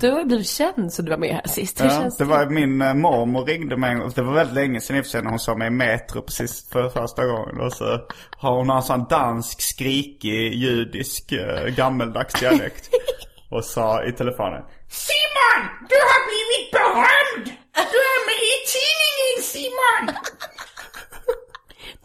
Du 0.01 0.11
har 0.11 0.23
blivit 0.25 0.47
känd 0.49 0.93
så 0.93 1.01
du 1.01 1.09
var 1.11 1.17
med 1.17 1.29
här 1.35 1.47
sist. 1.47 1.81
Hur 1.81 1.85
Ja, 1.85 1.91
känns 1.91 2.17
det 2.17 2.23
det? 2.23 2.29
var 2.29 2.45
min 2.45 2.81
eh, 2.81 2.93
mormor 2.93 3.45
ringde 3.45 3.77
mig. 3.77 3.95
Det 4.15 4.21
var 4.21 4.33
väldigt 4.33 4.55
länge 4.55 4.81
sedan 4.81 4.97
i 4.97 5.01
och 5.01 5.05
för 5.05 5.09
sig 5.09 5.21
när 5.21 5.29
hon 5.29 5.39
såg 5.39 5.57
mig 5.57 5.67
i 5.67 5.71
Metro 5.71 6.21
precis 6.21 6.69
för 6.71 6.89
första 6.89 7.25
gången. 7.25 7.59
Och 7.61 7.73
så 7.73 7.99
har 8.37 8.51
hon 8.57 8.69
en 8.69 8.81
sån 8.83 9.05
dansk, 9.09 9.61
skrikig, 9.61 10.53
judisk, 10.53 11.31
eh, 11.31 11.65
gammeldags 11.65 12.33
dialekt. 12.39 12.89
och 13.51 13.65
sa 13.65 14.03
i 14.03 14.11
telefonen. 14.11 14.63
Simon! 14.89 15.69
Du 15.89 15.95
har 15.95 16.21
blivit 16.29 16.71
berömd! 16.71 17.57
Du 17.73 17.97
är 17.97 18.25
med 18.27 18.41
i 18.53 18.57
tidningen 18.73 19.43
Simon! 19.43 20.15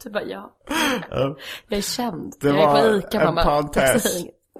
Du 0.05 0.11
bara 0.11 0.25
ja. 0.25 0.53
Jag 1.69 1.79
är 1.79 1.83
känd. 1.83 2.33
Det 2.41 2.49
jag 2.49 2.55
var 2.55 2.91
på 2.91 2.97
ICA 2.99 3.19
en 3.21 3.25
mamma. 3.25 3.45
parentes. 3.45 4.05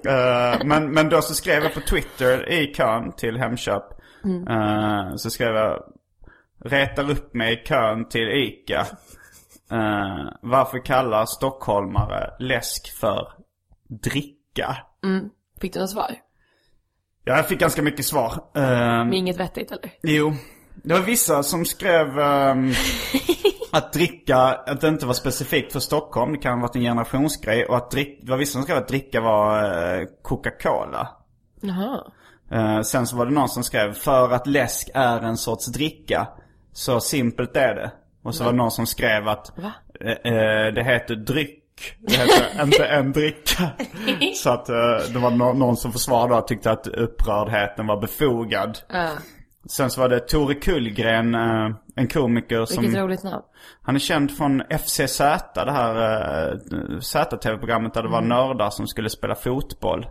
Eh, 0.07 0.65
men, 0.65 0.91
men 0.91 1.09
då 1.09 1.21
så 1.21 1.33
skrev 1.33 1.63
jag 1.63 1.73
på 1.73 1.79
Twitter 1.79 2.49
i 2.49 2.73
kön 2.73 3.11
till 3.11 3.37
Hemköp. 3.37 3.83
Eh, 4.49 5.15
så 5.15 5.29
skrev 5.29 5.55
jag 5.55 5.83
Retar 6.65 7.11
upp 7.11 7.33
mig 7.33 7.53
i 7.53 7.67
kön 7.67 8.09
till 8.09 8.27
ICA. 8.29 8.87
Eh, 9.71 10.29
varför 10.41 10.85
kallar 10.85 11.25
stockholmare 11.25 12.33
läsk 12.39 12.99
för 12.99 13.27
dricka? 14.03 14.77
Fick 15.61 15.73
du 15.73 15.79
något 15.79 15.89
svar? 15.89 16.15
Ja, 17.23 17.35
jag 17.35 17.47
fick 17.47 17.59
ganska 17.59 17.81
mycket 17.81 18.05
svar. 18.05 18.31
Eh, 18.55 18.61
Men 18.61 19.13
inget 19.13 19.37
vettigt 19.37 19.71
eller? 19.71 19.91
Jo, 20.03 20.33
det 20.83 20.93
var 20.93 21.01
vissa 21.01 21.43
som 21.43 21.65
skrev 21.65 22.19
ehm, 22.19 22.67
att 23.73 23.93
dricka, 23.93 24.37
att 24.37 24.81
det 24.81 24.87
inte 24.87 25.05
var 25.05 25.13
specifikt 25.13 25.73
för 25.73 25.79
Stockholm. 25.79 26.31
Det 26.31 26.37
kan 26.37 26.53
ha 26.53 26.61
varit 26.67 26.75
en 26.75 26.81
generationsgrej. 26.81 27.65
Och 27.65 27.77
att 27.77 27.91
drick, 27.91 28.19
det 28.23 28.31
var 28.31 28.37
vissa 28.37 28.51
som 28.53 28.63
skrev 28.63 28.77
att 28.77 28.87
dricka 28.87 29.21
var 29.21 29.63
eh, 29.63 30.05
Coca-Cola. 30.23 31.07
Jaha. 31.61 32.03
Eh, 32.51 32.81
sen 32.81 33.07
så 33.07 33.15
var 33.17 33.25
det 33.25 33.31
någon 33.31 33.49
som 33.49 33.63
skrev 33.63 33.93
för 33.93 34.29
att 34.31 34.47
läsk 34.47 34.89
är 34.93 35.21
en 35.21 35.37
sorts 35.37 35.65
dricka. 35.65 36.27
Så 36.73 36.99
simpelt 36.99 37.57
är 37.57 37.75
det. 37.75 37.91
Och 38.23 38.35
så 38.35 38.43
var 38.43 38.51
det 38.51 38.57
någon 38.57 38.71
som 38.71 38.85
skrev 38.85 39.27
att 39.27 39.57
eh, 40.01 40.11
eh, 40.33 40.73
det 40.73 40.83
heter 40.83 41.15
dryck. 41.15 41.59
Det 41.99 42.13
heter 42.15 42.63
inte 42.63 42.85
en 42.85 43.11
dricka. 43.11 43.69
Så 44.35 44.49
att 44.49 44.69
eh, 44.69 44.75
det 45.13 45.19
var 45.19 45.31
nå- 45.31 45.53
någon 45.53 45.77
som 45.77 45.91
försvarade 45.91 46.35
och 46.35 46.47
tyckte 46.47 46.71
att 46.71 46.87
upprördheten 46.87 47.87
var 47.87 48.01
befogad. 48.01 48.79
Ja. 48.89 49.09
Sen 49.69 49.89
så 49.89 50.01
var 50.01 50.09
det 50.09 50.19
Tore 50.19 50.55
Kullgren, 50.55 51.35
eh, 51.35 51.69
en 51.95 52.07
komiker 52.07 52.65
som... 52.65 52.83
Vilket 52.83 53.01
roligt 53.01 53.23
namn. 53.23 53.43
Han 53.81 53.95
är 53.95 53.99
känd 53.99 54.37
från 54.37 54.61
FCZ, 54.69 55.17
det 55.55 55.71
här 55.71 55.95
uh, 56.53 56.99
ZTV-programmet 56.99 57.93
där 57.93 58.03
det 58.03 58.09
var 58.09 58.21
nördar 58.21 58.69
som 58.69 58.87
skulle 58.87 59.09
spela 59.09 59.35
fotboll. 59.35 60.07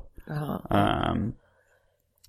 Ehm, 0.70 1.32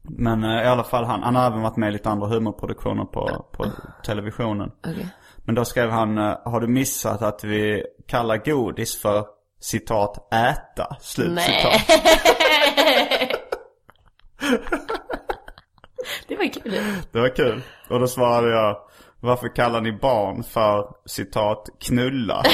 men 0.04 0.44
eh, 0.44 0.64
i 0.64 0.66
alla 0.66 0.84
fall 0.84 1.06
han, 1.06 1.24
han 1.24 1.36
har 1.36 1.48
även 1.48 1.62
varit 1.62 1.78
med 1.78 1.90
i 1.90 1.92
lite 1.92 2.10
andra 2.10 2.28
humorproduktioner 2.28 3.06
på, 3.06 3.46
på 3.52 3.66
televisionen. 4.06 4.72
Okej. 4.88 5.08
Men 5.38 5.56
då 5.56 5.66
skrev 5.66 5.90
han, 5.90 6.18
eh, 6.18 6.38
har 6.46 6.60
du 6.60 6.68
missat 6.68 7.22
att 7.22 7.44
vi 7.44 7.84
kallar 8.08 8.38
godis 8.46 9.02
för 9.02 9.26
citat 9.60 10.34
äta? 10.34 10.98
Slut 11.00 11.32
Nej. 11.32 11.44
citat. 11.44 12.00
Det 16.28 16.36
var 16.36 16.54
kul. 16.54 16.72
Det 17.12 17.20
var 17.20 17.36
kul. 17.36 17.62
Och 17.90 18.00
då 18.00 18.08
svarade 18.08 18.52
jag, 18.52 18.78
varför 19.24 19.56
kallar 19.56 19.82
ni 19.82 19.92
barn 19.92 20.44
för 20.44 20.88
citat 21.06 21.70
knulla? 21.80 22.44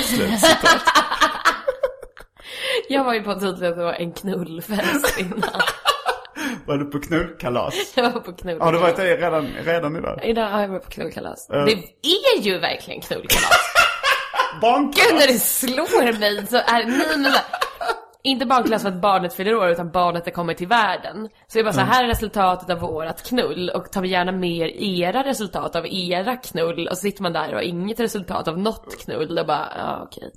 Jag 2.89 3.03
var 3.03 3.13
ju 3.13 3.23
på 3.23 3.33
tydligen 3.33 3.71
att 3.73 3.77
det 3.77 3.83
var 3.83 3.93
en 3.93 4.11
knullfest 4.11 5.19
innan. 5.19 5.41
Var 6.65 6.77
du 6.77 6.85
på 6.85 6.99
knullkalas? 6.99 7.73
Jag 7.95 8.11
var 8.11 8.19
på 8.19 8.33
knullkalas. 8.33 8.65
Har 8.65 8.73
du 8.73 8.79
varit 8.79 8.95
det 8.95 9.17
redan, 9.17 9.47
redan 9.65 9.95
idag? 9.95 10.19
Idag 10.23 10.49
har 10.49 10.61
jag 10.61 10.67
varit 10.67 10.83
på 10.83 10.91
knullkalas. 10.91 11.47
Det 11.47 11.71
är 12.01 12.41
ju 12.41 12.59
verkligen 12.59 13.01
knullkalas. 13.01 13.73
Gud 14.53 14.61
Barnkalas? 14.61 15.11
när 15.11 15.27
det 15.27 15.39
slår 15.39 16.19
mig 16.19 16.47
så 16.47 16.57
är 16.57 16.61
så 16.61 16.71
här, 16.71 17.43
inte 18.23 18.45
barnklass 18.45 18.81
för 18.81 18.89
att 18.89 19.01
barnet 19.01 19.33
fyller 19.33 19.55
år 19.55 19.69
utan 19.69 19.91
barnet 19.91 20.25
har 20.25 20.31
kommit 20.31 20.57
till 20.57 20.67
världen. 20.67 21.29
Så 21.47 21.57
jag 21.57 21.65
bara 21.65 21.73
så 21.73 21.79
här, 21.79 21.93
här 21.93 22.03
är 22.03 22.07
resultatet 22.07 22.69
av 22.69 22.79
vårat 22.79 23.23
knull 23.23 23.69
och 23.69 23.91
tar 23.91 24.01
vi 24.01 24.09
gärna 24.09 24.31
mer 24.31 24.67
era 24.67 25.23
resultat 25.23 25.75
av 25.75 25.87
era 25.87 26.35
knull 26.35 26.87
och 26.87 26.97
så 26.97 27.01
sitter 27.01 27.23
man 27.23 27.33
där 27.33 27.49
och 27.49 27.55
har 27.55 27.61
inget 27.61 27.99
resultat 27.99 28.47
av 28.47 28.59
något 28.59 29.03
knull 29.03 29.39
och 29.39 29.47
bara, 29.47 29.67
ja 29.77 30.01
okej. 30.03 30.31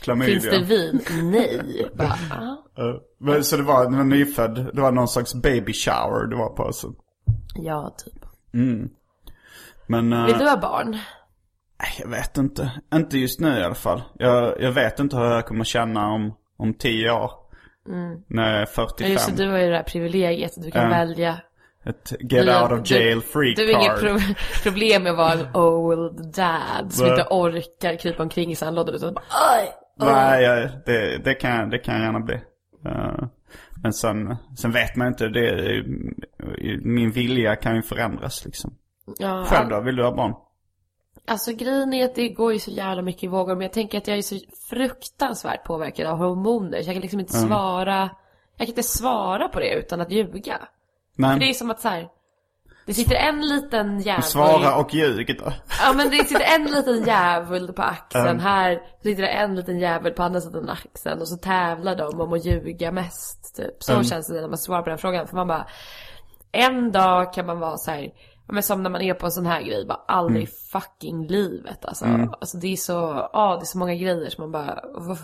Klamydia. 0.00 0.40
Finns 0.40 0.50
det 0.50 0.76
vin? 0.76 1.00
Nej. 1.22 1.90
Bara, 1.94 2.16
men, 3.18 3.44
så 3.44 3.56
det 3.56 3.62
var, 3.62 3.90
det 3.90 3.96
var 3.96 4.04
nyfödd, 4.04 4.70
det 4.74 4.80
var 4.80 4.92
någon 4.92 5.08
slags 5.08 5.34
baby 5.34 5.72
shower 5.72 6.26
du 6.26 6.36
var 6.36 6.48
på 6.56 6.62
alltså. 6.62 6.92
Ja, 7.54 7.94
typ. 8.04 8.24
Men 9.86 10.12
eh, 10.12 10.26
Vill 10.26 10.38
du 10.38 10.48
ha 10.48 10.56
barn? 10.56 10.98
jag 11.98 12.08
vet 12.08 12.36
inte. 12.36 12.72
Inte 12.94 13.18
just 13.18 13.40
nu 13.40 13.58
i 13.58 13.64
alla 13.64 13.74
fall. 13.74 14.02
Jag, 14.14 14.60
jag 14.60 14.72
vet 14.72 15.00
inte 15.00 15.16
hur 15.16 15.24
jag 15.24 15.46
kommer 15.46 15.64
känna 15.64 16.06
om, 16.06 16.34
om 16.56 16.74
tio 16.74 17.10
år. 17.10 17.30
När 18.28 18.42
jag 18.50 18.56
är 18.56 18.60
Ja, 18.60 18.66
45. 18.66 19.12
just 19.12 19.36
det, 19.36 19.44
du 19.44 19.50
har 19.50 19.58
ju 19.58 19.70
det 19.70 19.76
här 19.76 19.82
privilegiet 19.82 20.56
att 20.58 20.64
du 20.64 20.70
kan 20.70 20.82
Ja. 20.82 20.88
välja. 20.88 21.38
Ett 21.84 22.12
get 22.20 22.48
out 22.62 22.80
of 22.80 22.90
jail 22.90 23.20
free 23.20 23.54
Du 23.54 23.62
har 23.74 23.80
inget 23.80 24.00
card. 24.00 24.00
pro- 24.00 24.34
problem 24.62 25.02
med 25.02 25.12
att 25.12 25.18
vara 25.18 25.32
en 25.32 25.56
old 25.56 26.34
dad 26.34 26.92
som 26.92 27.06
inte 27.06 27.26
orkar 27.30 27.96
krypa 27.98 28.22
omkring 28.22 28.50
i 28.50 28.56
sandlådan 28.56 28.94
utan 28.94 29.14
bara 29.14 29.24
Oj! 29.60 29.68
Nej, 29.98 30.42
jag, 30.44 30.70
det, 30.86 31.18
det, 31.24 31.34
kan, 31.34 31.70
det 31.70 31.78
kan 31.78 31.94
jag 31.94 32.04
gärna 32.04 32.20
bli. 32.20 32.34
Eh, 32.86 33.24
men 33.82 33.92
sen, 33.92 34.36
sen 34.58 34.72
vet 34.72 34.96
man 34.96 35.06
inte. 35.08 35.28
Det, 35.28 35.82
min 36.82 37.10
vilja 37.10 37.56
kan 37.56 37.76
ju 37.76 37.82
förändras 37.82 38.44
liksom. 38.44 38.74
Ja, 39.18 39.44
Själv 39.44 39.68
då? 39.68 39.80
Vill 39.80 39.96
du 39.96 40.04
ha 40.04 40.16
barn? 40.16 40.34
Alltså 41.28 41.52
grejen 41.52 41.92
är 41.92 42.04
att 42.04 42.14
det 42.14 42.28
går 42.28 42.52
ju 42.52 42.58
så 42.58 42.70
jävla 42.70 43.02
mycket 43.02 43.24
i 43.24 43.26
vågor 43.26 43.54
men 43.54 43.62
jag 43.62 43.72
tänker 43.72 43.98
att 43.98 44.06
jag 44.08 44.18
är 44.18 44.22
så 44.22 44.36
fruktansvärt 44.70 45.64
påverkad 45.64 46.06
av 46.06 46.18
hormoner 46.18 46.82
så 46.82 46.88
jag 46.88 46.94
kan 46.94 47.02
liksom 47.02 47.20
inte 47.20 47.36
Mm. 47.36 47.48
svara 47.48 48.10
Jag 48.56 48.66
kan 48.66 48.72
inte 48.72 48.82
svara 48.82 49.48
på 49.48 49.60
det 49.60 49.74
utan 49.74 50.00
att 50.00 50.10
ljuga. 50.10 50.58
Men 51.16 51.32
För 51.32 51.40
det 51.40 51.50
är 51.50 51.54
som 51.54 51.70
att 51.70 51.80
så 51.80 51.88
här. 51.88 52.08
Det 52.86 52.94
sitter 52.94 53.14
en 53.14 53.40
liten 53.48 54.00
jävel 54.00 54.22
svara 54.22 54.76
och 54.76 54.94
ljug 54.94 55.38
då. 55.44 55.52
Ja 55.82 55.92
men 55.96 56.10
det 56.10 56.24
sitter 56.24 56.54
en 56.54 56.64
liten 56.66 57.04
jävel 57.04 57.72
på 57.72 57.82
axeln 57.82 58.26
Mm. 58.26 58.38
här 58.40 58.80
sitter 59.02 59.22
det 59.22 59.28
en 59.28 59.54
liten 59.56 59.78
jävel 59.78 60.12
på 60.12 60.22
andra 60.22 60.40
sidan 60.40 60.68
axeln 60.70 61.20
och 61.20 61.28
så 61.28 61.36
tävlar 61.36 61.96
de 61.96 62.20
om 62.20 62.32
att 62.32 62.44
ljuga 62.44 62.92
mest 62.92 63.56
typ. 63.56 63.82
Så 63.82 63.92
Mm. 63.92 64.04
känns 64.04 64.26
det 64.26 64.40
när 64.40 64.48
man 64.48 64.58
svarar 64.58 64.82
på 64.82 64.88
den 64.88 64.98
frågan 64.98 65.26
för 65.26 65.36
man 65.36 65.48
bara 65.48 65.66
En 66.52 66.92
dag 66.92 67.32
kan 67.32 67.46
man 67.46 67.58
vara 67.60 67.76
så 67.76 67.90
här, 67.90 68.10
men 68.48 68.62
som 68.62 68.82
när 68.82 68.90
man 68.90 69.00
är 69.02 69.14
på 69.14 69.26
en 69.26 69.32
sån 69.32 69.46
här 69.46 69.62
grej, 69.62 69.86
bara 69.86 70.00
aldrig 70.08 70.42
i 70.42 70.46
fucking 70.46 71.26
livet 71.26 71.84
alltså. 71.84 72.04
Alltså 72.40 72.56
det 72.58 72.72
är 72.72 72.76
så, 72.76 73.28
ja 73.32 73.56
det 73.56 73.62
är 73.62 73.66
så 73.66 73.78
många 73.78 73.94
grejer 73.94 74.30
som 74.30 74.42
man 74.42 74.52
bara 74.52 74.80
uff. 75.12 75.20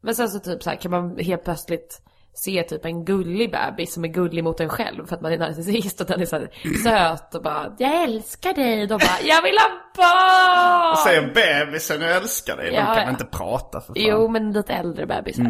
Men 0.00 0.14
sen 0.14 0.28
så 0.28 0.38
typ 0.38 0.62
så 0.62 0.70
här 0.70 0.76
kan 0.76 0.90
man 0.90 1.18
helt 1.18 1.44
plötsligt 1.44 2.02
se 2.34 2.62
typ 2.62 2.84
en 2.84 3.04
gullig 3.04 3.52
bebis 3.52 3.94
som 3.94 4.04
är 4.04 4.08
gullig 4.08 4.44
mot 4.44 4.60
en 4.60 4.68
själv 4.68 5.06
för 5.06 5.16
att 5.16 5.22
man 5.22 5.32
är 5.32 5.38
narcissist 5.38 6.00
och 6.00 6.06
den 6.06 6.20
är 6.20 6.26
så 6.26 6.46
söt 6.84 7.34
och 7.34 7.42
bara 7.42 7.72
Jag 7.78 8.02
älskar 8.02 8.54
dig. 8.54 8.86
Då 8.86 8.98
bara 8.98 9.20
Jag 9.24 9.42
vill 9.42 9.58
ha 9.58 9.70
barn! 9.96 10.96
Säger 10.96 11.34
bebisen 11.34 12.00
jag 12.00 12.16
älskar 12.16 12.56
dig. 12.56 12.70
De 12.70 12.76
Ja, 12.76 12.84
kan 12.94 12.96
ja. 13.04 13.10
inte 13.10 13.24
prata 13.24 13.80
för 13.80 13.86
fan. 13.86 13.94
Jo 13.96 14.28
men 14.28 14.52
lite 14.52 14.72
äldre 14.74 15.06
bebisar. 15.06 15.42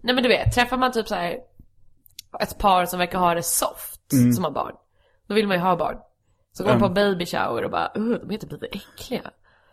Nej 0.00 0.14
men 0.14 0.22
du 0.22 0.28
vet, 0.28 0.54
träffar 0.54 0.76
man 0.76 0.92
typ 0.92 1.08
så 1.08 1.14
här 1.14 1.36
ett 2.40 2.58
par 2.58 2.86
som 2.86 2.98
verkar 2.98 3.18
ha 3.18 3.34
det 3.34 3.42
soft 3.42 4.00
som 4.34 4.44
har 4.44 4.50
barn. 4.50 4.74
Då 5.28 5.34
vill 5.34 5.46
man 5.48 5.56
ju 5.56 5.62
ha 5.62 5.76
barn. 5.76 5.96
Så 6.60 6.64
går 6.64 6.78
man 6.78 6.88
på 6.88 6.94
baby 6.94 7.26
shower 7.26 7.64
och 7.64 7.70
bara, 7.70 7.90
uh, 7.98 8.16
de 8.28 8.34
är 8.34 8.38
typ 8.38 8.52
lite 8.52 8.66
äckliga. 8.66 9.22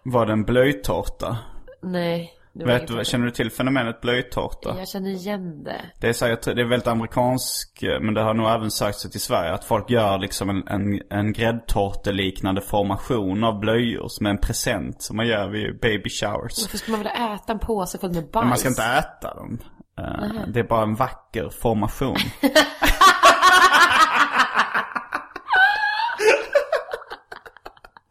Var 0.03 0.25
det 0.25 0.33
en 0.33 0.43
blöjtårta? 0.43 1.37
Nej. 1.81 2.33
Vet 2.65 2.87
du, 2.87 3.05
känner 3.05 3.25
du 3.25 3.31
till 3.31 3.51
fenomenet 3.51 4.01
blöjtårta? 4.01 4.75
Jag 4.77 4.87
känner 4.87 5.09
igen 5.09 5.63
det. 5.63 5.81
Det 6.01 6.07
är, 6.09 6.13
så 6.13 6.27
jag 6.27 6.41
tror- 6.41 6.55
det 6.55 6.61
är 6.61 6.65
väldigt 6.65 6.87
amerikansk, 6.87 7.83
eh, 7.83 7.99
men 7.99 8.13
det 8.13 8.21
har 8.21 8.33
nog 8.33 8.49
även 8.49 8.71
sagt 8.71 8.97
sig 8.99 9.11
till 9.11 9.21
Sverige. 9.21 9.53
Att 9.53 9.63
folk 9.65 9.89
gör 9.89 10.17
liksom 10.17 10.49
en, 10.49 10.67
en, 10.67 11.01
en 11.09 11.33
gräddtårteliknande 11.33 12.61
formation 12.61 13.43
av 13.43 13.59
blöjor 13.59 14.07
som 14.07 14.25
är 14.25 14.29
en 14.29 14.37
present 14.37 15.01
som 15.01 15.17
man 15.17 15.27
gör 15.27 15.49
vid 15.49 15.79
baby 15.79 16.09
showers. 16.09 16.61
Varför 16.63 16.77
skulle 16.77 16.97
man 16.97 16.99
vilja 16.99 17.35
äta 17.35 17.53
en 17.53 17.59
påse 17.59 17.97
full 17.97 18.13
med 18.13 18.23
bajs? 18.23 18.33
Men 18.43 18.49
man 18.49 18.57
ska 18.57 18.67
inte 18.69 18.83
äta 18.83 19.33
dem. 19.35 19.59
Eh, 19.99 20.47
Det 20.47 20.59
är 20.59 20.63
bara 20.63 20.83
en 20.83 20.95
vacker 20.95 21.49
formation. 21.61 22.15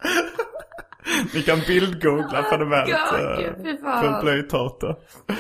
Ni 1.35 1.43
kan 1.43 1.61
bildgoogla 1.67 2.43
fenomenet 2.43 2.89
eh, 2.89 3.63
fy 3.63 3.77
fan. 3.77 4.03
för 4.03 4.23
blöjtårta. 4.23 4.97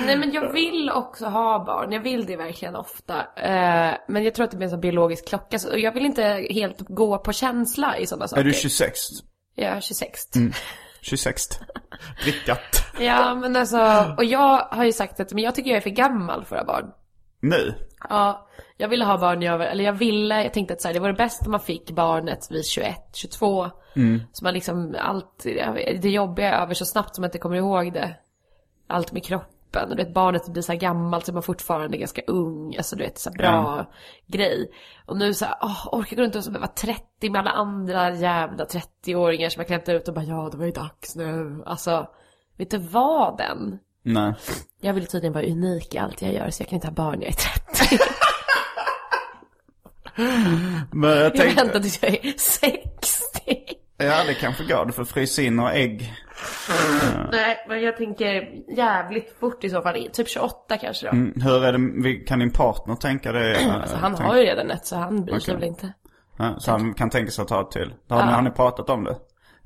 Nej 0.07 0.19
men 0.19 0.33
jag 0.33 0.53
vill 0.53 0.91
också 0.91 1.27
ha 1.27 1.65
barn. 1.65 1.93
Jag 1.93 2.01
vill 2.01 2.27
det 2.27 2.37
verkligen 2.37 2.77
ofta. 2.77 3.15
Eh, 3.37 3.95
men 4.09 4.25
jag 4.25 4.35
tror 4.35 4.45
att 4.45 4.51
det 4.51 4.57
blir 4.57 4.67
en 4.67 4.71
sån 4.71 4.81
biologisk 4.81 5.29
klocka. 5.29 5.59
Så 5.59 5.79
jag 5.79 5.93
vill 5.93 6.07
inte 6.07 6.47
helt 6.51 6.81
gå 6.81 7.19
på 7.19 7.33
känsla 7.33 7.99
i 7.99 8.07
sådana 8.07 8.29
saker. 8.29 8.41
Är 8.41 8.45
du 8.45 8.53
26? 8.53 8.99
Jag 9.55 9.71
är 9.71 9.81
26. 9.81 10.21
26. 11.01 11.49
Drickat. 12.25 12.61
Ja 13.01 13.35
men 13.35 13.57
alltså, 13.57 14.15
och 14.19 14.25
jag 14.25 14.59
har 14.59 14.85
ju 14.85 14.93
sagt 14.93 15.21
att 15.21 15.33
men 15.33 15.45
jag 15.45 15.55
tycker 15.55 15.71
jag 15.71 15.77
är 15.77 15.81
för 15.81 15.91
gammal 15.91 16.45
för 16.45 16.57
att 16.57 16.67
ha 16.67 16.75
barn. 16.75 16.91
Nu? 17.41 17.75
Ja, 18.09 18.49
jag 18.77 18.89
ville 18.89 19.05
ha 19.05 19.19
barn 19.19 19.41
när 19.41 19.47
jag 19.47 19.59
var, 19.59 19.65
eller 19.65 19.85
jag 19.85 19.93
ville, 19.93 20.43
jag 20.43 20.53
tänkte 20.53 20.75
att 20.75 20.81
så 20.81 20.89
här, 20.89 20.95
det 20.95 21.01
var 21.01 21.09
det 21.09 21.15
bästa 21.15 21.45
om 21.45 21.51
man 21.51 21.61
fick 21.61 21.91
barnet 21.91 22.51
vid 22.51 22.67
21, 22.67 22.97
22. 23.13 23.71
Så 24.33 24.45
man 24.45 24.55
liksom, 24.55 24.97
allt, 25.01 25.43
det 26.01 26.11
jobbiga 26.11 26.53
är 26.53 26.63
över 26.63 26.75
så 26.75 26.85
snabbt 26.85 27.15
som 27.15 27.23
man 27.23 27.29
inte 27.29 27.39
kommer 27.39 27.57
ihåg 27.57 27.93
det. 27.93 28.17
Allt 28.87 29.13
med 29.13 29.25
kroppen, 29.25 29.91
och 29.91 29.97
du 29.97 30.05
vet 30.05 30.15
barnet 30.15 30.49
blir 30.49 30.63
så 30.63 30.73
här 30.73 30.79
gammalt 30.79 31.27
så 31.27 31.33
man 31.33 31.43
fortfarande 31.43 31.97
är 31.97 31.99
ganska 31.99 32.23
ung, 32.27 32.77
alltså 32.77 32.97
du 32.97 33.05
vet 33.05 33.19
så 33.19 33.31
här 33.31 33.37
bra 33.37 33.91
grej. 34.27 34.71
Och 35.07 35.17
nu 35.17 35.35
så 35.35 35.45
här, 35.45 35.55
åh, 35.61 35.89
orkar 35.93 36.17
gå 36.17 36.23
runt 36.23 36.35
och 36.35 36.45
vara 36.45 36.67
30 36.67 37.31
med 37.31 37.39
alla 37.39 37.51
andra 37.51 38.15
jävla 38.15 38.65
30-åringar 38.65 39.49
som 39.49 39.61
jag 39.61 39.69
kan 39.69 39.75
hämta 39.75 39.93
ut 39.93 40.09
och 40.09 40.15
bara 40.15 40.25
ja, 40.25 40.49
det 40.53 40.59
var 40.59 40.67
ju 40.67 40.73
dags 40.73 41.17
nu. 41.17 41.63
Alltså, 41.67 42.07
vet 42.57 42.71
du 42.71 42.79
vad 42.79 43.39
den? 43.39 43.79
Nej. 44.03 44.35
Jag 44.81 44.95
vill 44.95 45.07
tydligen 45.07 45.33
vara 45.33 45.47
unik 45.47 45.95
i 45.95 45.99
allt 45.99 46.23
jag 46.23 46.35
gör 46.35 46.51
så 46.51 46.63
jag 46.63 46.69
kan 46.69 46.77
inte 46.77 46.87
ha 46.87 46.95
barn 46.95 47.19
när 47.19 47.27
jag 47.27 47.33
är 47.33 47.87
30. 47.89 48.05
Men 50.93 51.11
jag 51.11 51.19
Jag 51.25 51.35
tänkte... 51.37 51.65
väntar 51.65 51.81
tills 51.81 52.03
jag 52.03 52.13
är 52.25 52.33
60. 52.39 52.81
Ja, 53.99 54.25
det 54.27 54.35
kanske 54.35 54.65
går. 54.65 54.85
Du 54.87 54.93
får 54.93 55.05
frysa 55.05 55.43
in 55.43 55.57
några 55.57 55.73
ägg. 55.73 56.13
Nej, 57.33 57.65
men 57.69 57.83
jag 57.83 57.97
tänker 57.97 58.49
jävligt 58.77 59.37
fort 59.41 59.65
i 59.65 59.71
så 59.71 59.83
fall. 59.83 60.09
Typ 60.13 60.29
28 60.29 60.77
kanske 60.79 61.07
då. 61.07 61.13
Mm, 61.13 61.41
Hur 61.43 61.65
är 61.65 61.73
det, 62.03 62.15
kan 62.15 62.39
din 62.39 62.51
partner 62.51 62.95
tänka 62.95 63.33
det? 63.33 63.57
Alltså 63.81 63.97
han 63.97 64.15
tänk- 64.17 64.29
har 64.29 64.37
ju 64.37 64.43
redan 64.43 64.71
ett 64.71 64.87
så 64.87 64.97
han 64.97 65.25
bryr 65.25 65.39
sig 65.39 65.55
Okej. 65.55 65.61
väl 65.61 65.69
inte. 65.69 65.93
Ja, 66.39 66.55
så 66.59 66.71
han 66.71 66.95
kan 66.95 67.11
tänka 67.11 67.31
sig 67.31 67.43
att 67.43 67.49
ta 67.49 67.61
ett 67.61 67.71
till. 67.71 67.95
Har, 68.09 68.21
har 68.21 68.43
ni 68.43 68.51
pratat 68.51 68.91
om 68.91 69.05
det? 69.05 69.17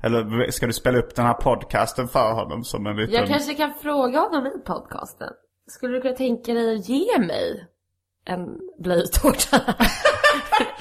Eller 0.03 0.51
ska 0.51 0.67
du 0.67 0.73
spela 0.73 0.97
upp 0.99 1.15
den 1.15 1.25
här 1.25 1.33
podcasten 1.33 2.07
för 2.07 2.33
honom 2.33 2.63
som 2.63 2.87
en 2.87 2.95
liten... 2.95 3.15
Jag 3.15 3.27
kanske 3.27 3.53
kan 3.53 3.73
fråga 3.73 4.19
honom 4.19 4.47
i 4.47 4.59
podcasten. 4.65 5.29
Skulle 5.67 5.93
du 5.95 6.01
kunna 6.01 6.15
tänka 6.15 6.53
dig 6.53 6.75
att 6.75 6.89
ge 6.89 7.19
mig 7.19 7.65
en 8.25 8.59
blöjtårta 8.79 9.75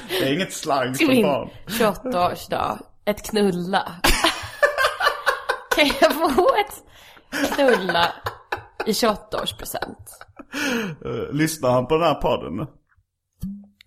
Det 0.09 0.29
är 0.29 0.35
inget 0.35 0.53
slang 0.53 0.95
för 0.95 1.23
barn. 1.23 1.51
28-årsdag? 1.67 2.79
Ett 3.05 3.31
knulla. 3.31 3.93
kan 5.77 5.87
jag 6.01 6.37
få 6.37 6.49
ett 6.61 6.85
knulla 7.55 8.13
i 8.87 8.93
28-årspresent? 8.93 9.97
Uh, 11.07 11.33
lyssnar 11.33 11.71
han 11.71 11.87
på 11.87 11.97
den 11.97 12.07
här 12.07 12.15
podden? 12.15 12.67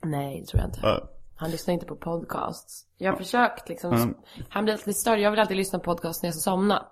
Nej, 0.04 0.39
det 0.41 0.47
tror 0.47 0.62
jag 0.62 0.70
inte. 0.70 0.80
Ja. 0.84 1.10
Han 1.36 1.51
lyssnar 1.51 1.74
inte 1.74 1.86
på 1.86 1.95
podcasts. 1.95 2.86
Jag 2.97 3.12
har 3.12 3.18
försökt 3.18 3.70
liksom. 3.70 4.16
Han 4.49 4.64
blir 4.64 4.74
alltid 4.74 4.95
större. 4.95 5.20
Jag 5.22 5.32
vill 5.32 5.39
alltid 5.39 5.58
lyssna 5.58 5.80
på 5.80 5.86
podcast 5.86 6.24
när 6.24 6.28
jag 6.28 6.36
ska 6.36 6.41
somna. 6.41 6.86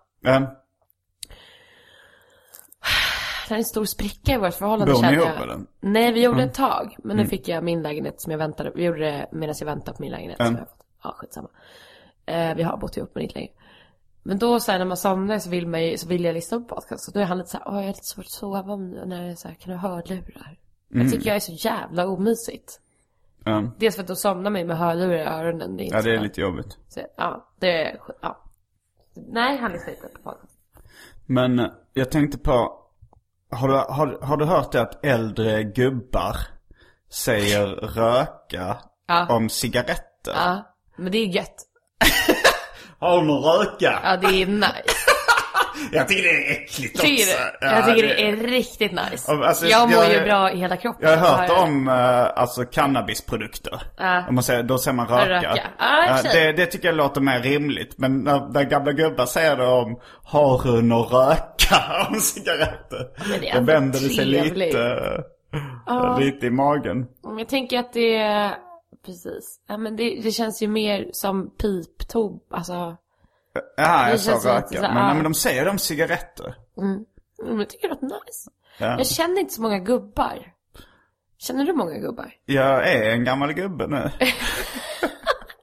Är 3.56 3.58
en 3.58 3.66
stor 3.66 3.86
spricka 3.86 4.34
i 4.34 4.38
vårt 4.38 4.54
förhållande 4.54 4.94
Bor 4.94 5.02
ni 5.02 5.14
ihop 5.14 5.26
jag. 5.40 5.44
Mm. 5.44 5.68
Nej, 5.80 6.12
vi 6.12 6.24
gjorde 6.24 6.44
ett 6.44 6.54
tag. 6.54 6.96
Men 7.04 7.18
nu 7.18 7.26
fick 7.26 7.48
jag 7.48 7.64
min 7.64 7.82
lägenhet 7.82 8.22
som 8.22 8.32
jag 8.32 8.38
väntade. 8.40 8.72
Vi 8.76 8.84
gjorde 8.84 9.00
det 9.00 9.28
medan 9.32 9.56
jag 9.60 9.66
väntade 9.66 9.98
på 9.98 10.02
min 10.04 10.12
lägenhet. 10.12 10.38
Som 10.38 10.46
Mm. 10.48 10.56
jag 10.60 10.62
har 10.62 10.66
fått. 10.70 10.86
Ja, 11.04 11.14
skitsamma. 11.18 11.50
Eh, 12.26 12.56
vi 12.56 12.64
har 12.64 12.78
bott 12.78 12.98
ihop 12.98 13.12
men 13.14 13.24
inte 13.24 13.36
länge. 13.36 13.52
Men 14.24 14.38
då 14.40 14.60
så 14.60 14.72
här, 14.72 14.80
när 14.80 14.86
man 14.86 14.98
somnar 14.98 15.40
så 15.40 15.50
vill 15.50 15.68
man 15.68 15.84
ju, 15.86 15.98
så 15.98 16.08
vill 16.08 16.24
jag 16.26 16.34
lyssna 16.34 16.60
på 16.60 16.76
podcast. 16.76 17.04
Så 17.06 17.12
då 17.12 17.20
är 17.20 17.24
han 17.24 17.38
lite 17.38 17.50
så 17.50 17.58
här, 17.58 17.68
åh 17.68 17.76
jag 17.76 17.82
har 17.82 17.88
lite 17.88 18.00
svårt 18.04 18.26
att 18.26 18.32
sova 18.32 18.74
om 18.74 18.90
när 18.92 19.30
är 19.30 19.36
så 19.36 19.48
här, 19.48 19.56
kan 19.56 19.72
du 19.72 19.78
hörlurar? 19.78 20.58
Mm. 20.94 21.04
Jag 21.04 21.12
tycker 21.14 21.28
jag 21.28 21.36
är 21.36 21.40
så 21.40 21.68
jävla 21.68 22.08
omysigt. 22.08 22.80
Ja. 23.46 23.72
Dels 23.78 23.96
för 23.96 24.02
att 24.02 24.08
då 24.08 24.16
somnar 24.16 24.52
man 24.52 24.68
med 24.68 24.78
hörlurar 24.78 25.16
i 25.18 25.22
öronen. 25.26 25.78
Det 25.78 25.84
är 25.84 25.94
ja, 25.94 26.02
det 26.02 26.10
är 26.10 26.14
skönt. 26.14 26.24
lite 26.24 26.42
jobbigt. 26.42 26.78
Så, 26.88 27.00
ja, 27.18 27.50
det 27.60 27.86
är, 27.86 28.00
ja. 28.22 28.44
Nej, 29.14 29.58
han 29.58 29.72
lyssnar 29.72 29.94
inte 29.94 30.08
på 30.08 30.22
podcast. 30.30 30.58
Men 31.26 31.72
jag 31.94 32.12
tänkte 32.12 32.38
på, 32.38 32.81
har 33.52 33.68
du, 33.68 33.74
har, 33.74 34.26
har 34.26 34.38
du 34.38 34.46
hört 34.46 34.72
det 34.72 34.82
att 34.82 35.06
äldre 35.06 35.64
gubbar 35.64 36.38
säger 37.12 37.68
röka 37.68 38.78
Ja. 39.08 39.28
om 39.36 39.50
cigaretter? 39.50 40.34
Ja, 40.36 40.76
men 40.98 41.12
det 41.12 41.18
är 41.18 41.26
gött. 41.28 41.56
Har 43.00 43.18
hon 43.18 43.30
röka? 43.30 44.00
Ja, 44.04 44.18
det 44.18 44.42
är 44.42 44.46
nice. 44.46 45.11
Jag 45.92 46.08
tycker 46.08 46.24
det 46.24 46.30
är 46.30 46.52
äckligt 46.52 46.96
också. 46.96 47.06
Tycker 47.08 47.26
du? 47.26 47.32
Ja, 47.62 47.76
jag 47.76 47.86
tycker 47.86 48.08
det 48.08 48.22
är 48.28 48.36
riktigt 48.36 48.92
nice. 48.92 49.32
Alltså, 49.32 49.66
jag 49.66 49.90
mår 49.90 50.04
jag- 50.04 50.14
ju 50.14 50.22
bra 50.22 50.52
i 50.52 50.58
hela 50.58 50.78
kroppen. 50.78 51.10
Jag 51.10 51.18
har 51.18 51.38
hört 51.38 51.64
om 51.64 51.88
eh, 51.88 52.28
alltså 52.42 52.66
cannabisprodukter. 52.66 53.82
Ja. 53.98 54.24
Om 54.30 54.36
man 54.36 54.44
säger, 54.44 54.64
då 54.64 54.78
säger 54.78 54.96
man 54.96 55.08
röka. 55.08 55.30
Röka. 55.30 55.70
Ja, 55.80 56.14
och 56.14 56.20
för 56.20 56.28
sig. 56.30 56.46
det, 56.46 56.52
det 56.52 56.66
tycker 56.66 56.88
jag 56.88 56.96
låter 56.96 57.22
mer 57.22 57.40
rimligt. 57.40 57.98
Men 57.98 58.24
när, 58.24 58.54
när 58.54 58.64
gamla 58.64 58.92
gubbar 58.92 59.26
säger 59.26 59.58
det 59.58 59.66
om 59.68 60.00
har 60.24 60.58
hon 60.58 60.92
att 60.92 61.12
röka 61.12 62.08
om 62.10 62.16
cigaretter. 62.20 63.08
är 63.46 63.54
då 63.60 63.62
vänder 63.66 64.00
det 64.00 64.10
sig 64.10 64.26
lite, 64.26 64.82
eh, 65.90 66.20
lite 66.20 66.46
i 66.46 66.50
magen. 66.50 67.06
Jag 67.40 67.50
tänker 67.50 67.80
att 67.80 67.94
det 67.94 68.16
är, 68.18 68.52
precis. 69.06 69.60
Ja 69.68 69.78
men 69.78 69.96
det, 69.96 70.20
det 70.24 70.32
känns 70.32 70.62
ju 70.62 70.68
mer 70.68 71.10
som 71.14 71.50
piptob, 71.58 72.42
alltså. 72.52 72.98
Ja, 73.78 74.10
jag 74.10 74.20
sa 74.20 74.32
röka. 74.32 74.82
Men, 74.82 74.98
ja. 74.98 75.14
men 75.14 75.24
de 75.24 75.34
säger 75.34 75.68
om 75.68 75.80
cigaretter. 75.80 76.56
Mm, 76.78 77.06
jag 77.60 77.70
tycker 77.70 77.88
det 77.88 77.94
låter 77.94 78.06
nice. 78.06 78.50
Ja. 78.80 78.98
Jag 78.98 79.08
känner 79.08 79.40
inte 79.40 79.54
så 79.54 79.62
många 79.62 79.80
gubbar. 79.80 80.54
Känner 81.38 81.66
du 81.66 81.74
många 81.74 81.98
gubbar? 81.98 82.34
Jag 82.46 82.88
är 82.94 83.10
en 83.12 83.24
gammal 83.24 83.54
gubbe 83.54 83.88
nu. 83.88 84.10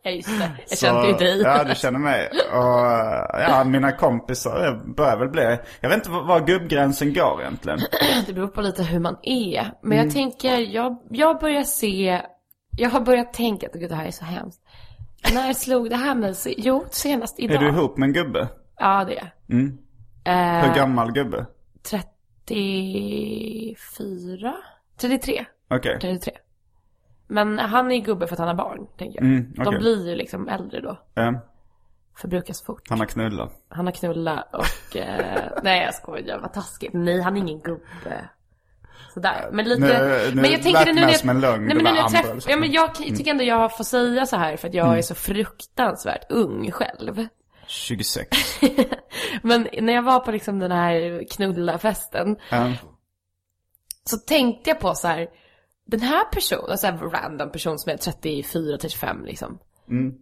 Ja 0.03 0.11
just 0.11 0.29
det, 0.29 0.51
jag 0.69 0.79
Så- 0.79 0.87
kände 0.87 1.07
ju 1.07 1.13
dig. 1.13 1.41
Ja, 1.43 1.65
du 1.65 1.75
känner 1.75 1.99
mig. 1.99 2.29
Och 2.53 3.41
ja, 3.41 3.65
mina 3.65 3.93
kompisar 3.93 4.83
börjar 4.97 5.17
väl 5.17 5.29
bli... 5.29 5.59
Jag 5.81 5.89
vet 5.89 5.97
inte 5.99 6.11
var, 6.11 6.41
gubbgränsen 6.47 7.15
går 7.15 7.41
egentligen. 7.41 7.79
Det 8.27 8.33
beror 8.33 8.49
på 8.49 8.61
lite 8.61 8.83
hur 8.83 8.99
man 9.01 9.17
är. 9.23 9.73
Men 9.83 9.93
Mm. 9.93 10.05
jag 10.07 10.15
tänker, 10.15 10.59
jag, 10.59 10.97
jag 11.11 11.41
börjar 11.41 11.63
se, 11.63 12.23
jag 12.77 12.91
har 12.91 13.01
börjat 13.01 13.33
tänka 13.33 13.67
att 13.67 13.73
gud 13.73 13.91
det 13.91 13.95
här 13.97 14.07
är 14.07 14.11
så 14.11 14.25
hemskt. 14.25 14.61
När 15.35 15.53
slog 15.53 15.91
det 15.91 15.97
här 15.97 16.15
mig? 16.15 16.35
Jo, 16.47 16.85
senast 16.91 17.39
idag. 17.41 17.57
Är 17.57 17.61
du 17.61 17.69
ihop 17.69 17.97
med 17.97 18.07
en 18.07 18.13
gubbe? 18.13 18.49
Ja, 18.79 19.05
det 19.05 19.19
är 19.19 19.23
jag. 19.23 19.31
Mm. 19.59 19.79
Eh, 20.25 20.67
Hur 20.69 20.75
gammal 20.75 21.13
gubbe? 21.13 21.47
34? 21.91 24.55
33. 25.01 25.45
Okej. 25.71 25.99
33. 26.01 26.33
Men 27.27 27.59
han 27.59 27.93
är 27.93 27.99
gubbe 28.01 28.27
för 28.27 28.35
att 28.35 28.39
han 28.39 28.49
har 28.49 28.55
barn, 28.55 28.87
tänker 28.99 29.21
jag. 29.21 29.29
Mm, 29.31 29.53
De 29.57 29.67
okej. 29.69 29.79
blir 29.79 30.09
ju 30.09 30.15
liksom 30.17 30.49
äldre 30.49 30.81
då. 30.81 30.99
Ja, 31.15 31.41
Förbrukas 32.17 32.63
fort. 32.63 32.83
han 32.91 32.99
har 32.99 33.07
knullat. 33.07 33.53
Han 33.69 33.87
har 33.87 33.93
knulla 33.93 34.47
och... 34.53 34.97
Eh, 34.97 35.51
nej 35.63 35.83
jag 35.85 35.95
skojar, 35.95 36.39
vad 36.39 36.53
taskigt. 36.53 36.93
Nej, 36.95 37.21
han 37.21 37.37
är 37.37 37.41
ingen 37.41 37.61
gubbe. 37.61 38.29
Sådär. 39.15 39.49
Men 39.53 39.65
lite... 39.69 39.81
Nu- 39.81 40.31
nu 40.35 40.43
men 40.43 40.51
jag 40.53 40.63
tänker 40.63 40.87
nu 40.87 40.93
när 41.01 41.13
jag... 41.13 41.25
en 41.27 41.41
lögn, 41.41 41.65
Nej 41.65 41.75
men 41.75 41.85
nu 41.85 41.91
när 41.91 41.97
jag 41.97 42.11
träff... 42.11 42.35
liksom. 42.35 42.51
Ja 42.51 42.57
men 42.57 42.73
jag 42.73 42.95
kan- 42.95 43.17
tycker 43.17 43.31
ändå 43.31 43.45
jag 43.45 43.77
får 43.77 43.85
säga 43.85 44.27
så 44.27 44.37
här 44.37 44.57
för 44.57 44.69
att 44.69 44.75
jag 44.75 44.99
är 44.99 45.03
så 45.03 45.15
fruktansvärt 45.15 46.31
ung 46.33 46.71
själv. 46.71 47.27
26. 47.67 48.29
Men 49.43 49.69
när 49.81 49.93
jag 49.93 50.03
var 50.03 50.21
på 50.21 50.31
liksom 50.31 50.59
den 50.59 50.73
här 50.73 51.25
knullafesten 51.31 52.37
Ja. 52.51 52.73
så 54.05 54.17
tänkte 54.17 54.71
jag 54.71 54.81
på 54.81 54.95
så 54.95 55.09
här. 55.09 55.29
den 55.87 56.01
här 56.01 56.25
personen, 56.25 56.71
alltså 56.71 56.87
en 56.87 56.99
random 56.99 57.53
person 57.53 57.79
som 57.79 57.93
är 57.93 57.97
34-35 57.97 59.25
liksom. 59.25 59.59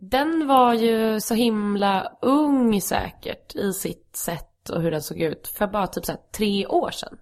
Den 0.01 0.47
var 0.47 0.75
ju 0.75 1.21
så 1.21 1.35
himla 1.35 2.13
ung 2.23 2.81
säkert 2.81 3.55
i 3.57 3.73
sitt 3.73 4.17
sätt 4.17 4.71
och 4.71 4.83
hur 4.83 4.91
den 4.91 5.03
såg 5.03 5.21
ut 5.21 5.49
för 5.59 5.67
bara 5.67 5.87
typ 5.87 6.05
så 6.05 6.13
här 6.13 6.21
tre 6.37 6.67
år 6.67 6.91
sedan. 6.91 7.19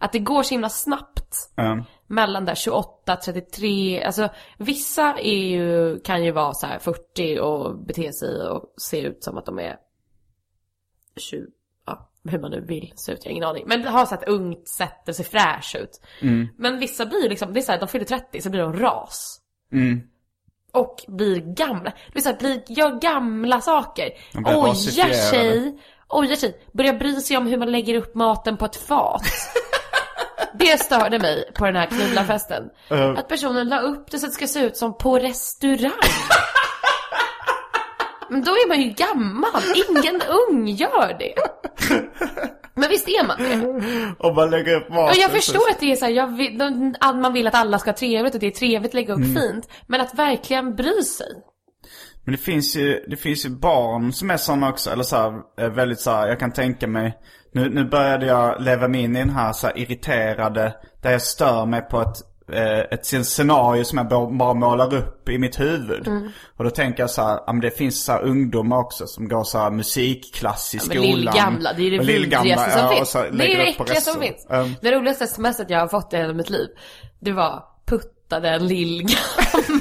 Att 0.00 0.12
det 0.12 0.18
går 0.18 0.42
så 0.42 0.50
himla 0.50 0.68
snabbt 0.68 1.50
Ja. 1.54 1.84
mellan 2.06 2.44
där 2.44 2.54
28, 2.54 3.16
33, 3.16 4.02
alltså 4.02 4.28
vissa 4.58 5.14
är 5.18 5.46
ju, 5.46 6.00
kan 6.00 6.24
ju 6.24 6.30
vara 6.30 6.54
så 6.54 6.66
här 6.66 6.78
40 6.78 7.38
och 7.40 7.78
bete 7.78 8.12
sig 8.12 8.48
och 8.48 8.74
se 8.76 9.00
ut 9.00 9.24
som 9.24 9.38
att 9.38 9.46
de 9.46 9.58
är 9.58 9.76
20, 11.16 11.46
ja 11.86 12.08
hur 12.24 12.38
man 12.38 12.50
nu 12.50 12.60
vill 12.60 12.92
se 12.96 13.12
ut, 13.12 13.18
jag 13.22 13.30
har 13.30 13.32
ingen 13.32 13.44
aning. 13.48 13.64
Men 13.66 13.84
har 13.84 14.06
så 14.06 14.14
ett 14.14 14.28
ungt 14.28 14.68
sätt 14.68 15.08
och 15.08 15.16
ser 15.16 15.24
fräsch 15.24 15.76
ut. 15.80 16.00
Men 16.58 16.78
vissa 16.78 17.06
blir 17.06 17.28
liksom, 17.28 17.52
det 17.52 17.60
är 17.60 17.62
så 17.62 17.72
här, 17.72 17.80
de 17.80 17.88
fyller 17.88 18.04
30 18.04 18.40
så 18.40 18.50
blir 18.50 18.60
de 18.60 18.72
ras. 18.76 19.40
Och 20.72 21.04
blir 21.08 21.40
gamla, 21.40 21.90
det 21.90 22.14
vill 22.14 22.22
säga 22.22 22.36
blir, 22.38 22.62
gör 22.68 23.00
gamla 23.00 23.60
saker. 23.60 24.08
Ojar 24.44 25.12
sig, 25.12 25.78
ojar 26.08 26.36
sig, 26.36 26.60
börjar 26.72 26.94
bry 26.94 27.20
sig 27.20 27.36
om 27.36 27.46
hur 27.46 27.58
man 27.58 27.72
lägger 27.72 27.94
upp 27.94 28.14
maten 28.14 28.56
på 28.56 28.64
ett 28.64 28.76
fat. 28.76 29.22
Det 30.58 30.80
störde 30.80 31.18
mig 31.18 31.50
på 31.54 31.64
den 31.66 31.76
här 31.76 31.86
knullarfesten. 31.86 32.62
Att 33.16 33.28
personen 33.28 33.68
la 33.68 33.80
upp 33.80 34.10
det 34.10 34.18
så 34.18 34.26
att 34.26 34.32
det 34.32 34.36
ska 34.36 34.46
se 34.46 34.60
ut 34.66 34.76
som 34.76 34.96
på 34.98 35.18
restaurang. 35.18 35.92
Men 38.30 38.42
då 38.44 38.50
är 38.50 38.68
man 38.68 38.80
ju 38.82 38.88
gammal. 38.90 39.62
Ingen 39.90 40.22
ung 40.50 40.66
gör 40.68 41.18
det. 41.18 41.34
Men 42.74 42.88
visst 42.90 43.08
är 43.08 43.26
man 43.26 43.36
det? 43.38 44.14
Och 44.18 44.34
bara 44.34 44.46
lägga 44.46 44.76
upp 44.76 44.88
maten. 44.88 45.04
Och 45.04 45.16
jag 45.16 45.30
förstår 45.30 45.70
att 45.70 45.80
det 45.80 45.92
är 45.92 45.96
så 45.96 46.04
här, 46.04 46.36
vill, 46.36 46.58
de- 46.58 46.94
man 47.20 47.32
vill 47.32 47.46
att 47.46 47.54
alla 47.54 47.78
ska 47.78 47.90
ha 47.90 47.96
trevligt 47.96 48.34
och 48.34 48.40
det 48.40 48.46
är 48.46 48.50
trevligt 48.50 48.90
att 48.90 48.94
lägga 48.94 49.14
upp 49.14 49.24
fint. 49.24 49.68
Men 49.86 50.00
att 50.00 50.14
verkligen 50.14 50.74
bry 50.74 51.02
sig. 51.02 51.26
Men 52.24 52.32
det 52.32 52.38
finns 52.38 52.76
ju, 52.76 53.04
det 53.08 53.16
finns 53.16 53.46
ju 53.46 53.50
barn 53.50 54.12
som 54.12 54.30
är 54.30 54.36
sådana 54.36 54.68
också, 54.70 54.90
eller 54.90 55.02
så 55.02 55.16
här, 55.16 55.32
är 55.56 55.70
väldigt 55.70 56.00
så 56.00 56.10
här, 56.10 56.28
jag 56.28 56.40
kan 56.40 56.52
tänka 56.52 56.86
mig 56.86 57.18
nu, 57.52 57.68
nu 57.70 57.84
började 57.84 58.26
jag 58.26 58.62
leva 58.62 58.88
mig 58.88 59.00
in 59.00 59.16
i 59.16 59.18
den 59.18 59.30
här 59.30 59.52
så 59.52 59.66
här 59.66 59.78
irriterade, 59.78 60.74
där 61.02 61.10
jag 61.10 61.22
stör 61.22 61.66
mig 61.66 61.82
på 61.82 62.00
ett, 62.00 62.16
eh, 62.52 62.78
ett 62.78 63.26
scenario 63.26 63.84
som 63.84 63.98
jag 63.98 64.08
bara 64.36 64.54
målar 64.54 64.94
upp 64.94 65.28
i 65.28 65.38
mitt 65.38 65.60
huvud. 65.60 66.08
Och 66.56 66.64
då 66.64 66.70
tänker 66.70 67.02
jag 67.02 67.10
så 67.10 67.22
här, 67.22 67.38
ja 67.46 67.52
men 67.52 67.60
det 67.60 67.70
finns 67.70 68.04
så 68.04 68.12
här 68.12 68.22
ungdomar 68.22 68.78
också 68.78 69.06
som 69.06 69.28
går 69.28 69.44
så 69.44 69.58
här 69.58 69.70
musikklass 69.70 70.74
i 70.74 70.76
Ja, 70.76 70.82
skolan. 70.82 71.02
lillgamla, 71.02 71.72
det 71.72 71.82
är 71.86 71.90
det 71.90 71.98
vidrigaste 72.04 72.70
som 72.70 72.80
ja, 72.80 72.88
finns. 72.96 73.12
Det 73.12 73.18
är 73.52 73.58
det 73.58 73.68
äckligaste 73.68 74.10
som 74.12 74.20
finns. 74.20 74.46
Um, 74.50 74.74
Det 74.82 74.92
roligaste 74.92 75.26
smset 75.26 75.70
jag 75.70 75.78
har 75.80 75.88
fått 75.88 76.12
i 76.12 76.16
hela 76.16 76.32
mitt 76.34 76.50
liv, 76.50 76.68
det 77.20 77.32
var 77.32 77.62
puttade 77.86 78.48
en 78.48 78.66
lillgammal. 78.66 79.16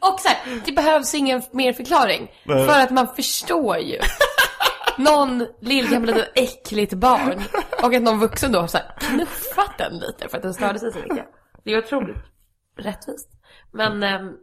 Och 0.00 0.20
så 0.20 0.28
här, 0.28 0.38
det 0.66 0.72
behövs 0.72 1.14
ingen 1.14 1.42
mer 1.52 1.72
förklaring. 1.72 2.30
För 2.46 2.80
att 2.80 2.90
man 2.90 3.08
förstår 3.16 3.78
ju. 3.78 3.98
Någon 4.98 5.46
lillgammal 5.60 6.06
litet 6.06 6.32
äckligt 6.34 6.94
barn. 6.94 7.42
Och 7.82 7.94
att 7.94 8.02
någon 8.02 8.18
vuxen 8.18 8.52
då 8.52 8.60
har 8.60 8.66
så 8.66 8.78
här 8.78 8.94
knuffat 8.98 9.78
den 9.78 9.98
lite 9.98 10.28
för 10.28 10.36
att 10.36 10.42
den 10.42 10.54
störde 10.54 10.78
sig 10.78 10.92
så 10.92 10.98
mycket. 10.98 11.26
Det 11.64 11.72
är 11.72 11.78
otroligt 11.78 12.16
rättvist. 12.78 13.30
Men, 13.72 14.02
ehm, 14.02 14.24
nej 14.26 14.34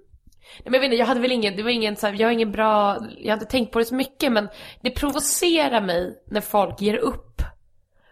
men 0.63 0.73
jag 0.73 0.79
vet 0.79 0.83
inte, 0.83 0.95
jag 0.95 1.05
hade 1.05 1.19
väl 1.19 1.31
ingen, 1.31 1.55
det 1.55 1.63
var 1.63 1.69
ingen 1.69 1.95
så 1.95 2.07
här, 2.07 2.13
jag 2.13 2.27
har 2.27 2.33
ingen 2.33 2.51
bra, 2.51 2.97
jag 3.17 3.31
har 3.31 3.33
inte 3.33 3.51
tänkt 3.51 3.71
på 3.71 3.79
det 3.79 3.85
så 3.85 3.95
mycket 3.95 4.31
men 4.31 4.49
det 4.81 4.91
provocerar 4.91 5.81
mig 5.81 6.23
när 6.27 6.41
folk 6.41 6.81
ger 6.81 6.97
upp. 6.97 7.41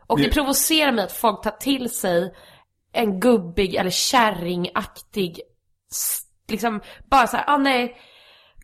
Och 0.07 0.19
det 0.19 0.29
provocerar 0.29 0.91
mig 0.91 1.03
att 1.03 1.11
folk 1.11 1.43
tar 1.43 1.51
till 1.51 1.89
sig 1.89 2.33
en 2.91 3.19
gubbig 3.19 3.75
eller 3.75 3.89
kärringaktig, 3.89 5.41
liksom 6.47 6.81
bara 7.09 7.27
så 7.27 7.37
här, 7.37 7.45
ah 7.47 7.57
nej, 7.57 7.97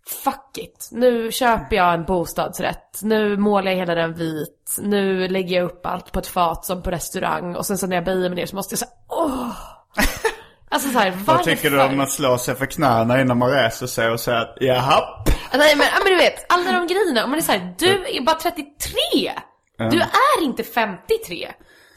fuck 0.08 0.58
it. 0.58 0.90
Nu 0.92 1.32
köper 1.32 1.76
jag 1.76 1.94
en 1.94 2.06
bostadsrätt, 2.06 3.00
nu 3.02 3.38
målar 3.38 3.72
jag 3.72 3.78
hela 3.78 3.96
den 3.96 4.14
vit, 4.14 4.78
nu 4.82 5.28
lägger 5.28 5.56
jag 5.56 5.66
upp 5.66 5.86
allt 5.86 6.12
på 6.12 6.20
ett 6.20 6.28
fat 6.28 6.66
som 6.66 6.82
på 6.82 6.92
restaurang 6.92 7.56
och 7.56 7.66
sen 7.66 7.78
så 7.78 7.88
när 7.88 7.96
jag 7.96 8.06
böjer 8.06 8.30
mig 8.30 8.36
ner 8.36 8.46
så 8.46 8.56
måste 8.56 8.74
jag 8.74 8.80
säga 8.80 8.92
åh. 9.10 9.52
Alltså 10.70 10.90
såhär, 10.90 11.12
varför? 11.12 11.34
Vad 11.34 11.44
tycker 11.44 11.70
du 11.70 11.82
om 11.82 12.00
att 12.00 12.12
slå 12.12 12.38
sig 12.38 12.56
för 12.56 12.66
knäna 12.66 13.22
innan 13.22 13.38
man 13.38 13.52
reser 13.52 13.88
sig 13.88 14.10
och 14.10 14.20
säga 14.20 14.38
att 14.38 14.58
jaha? 14.60 15.24
Nej 15.54 15.76
men, 15.76 15.88
men 16.04 16.12
du 16.12 16.18
vet, 16.18 16.54
alla 16.54 16.72
de 16.72 16.88
grejerna. 16.88 17.24
Om 17.24 17.30
man 17.30 17.40
är 17.40 17.44
såhär, 17.44 17.76
du 17.78 18.06
är 18.08 18.22
bara 18.22 18.36
33! 18.36 18.62
Du 19.78 20.02
är 20.02 20.44
inte 20.44 20.64
53! 20.64 21.48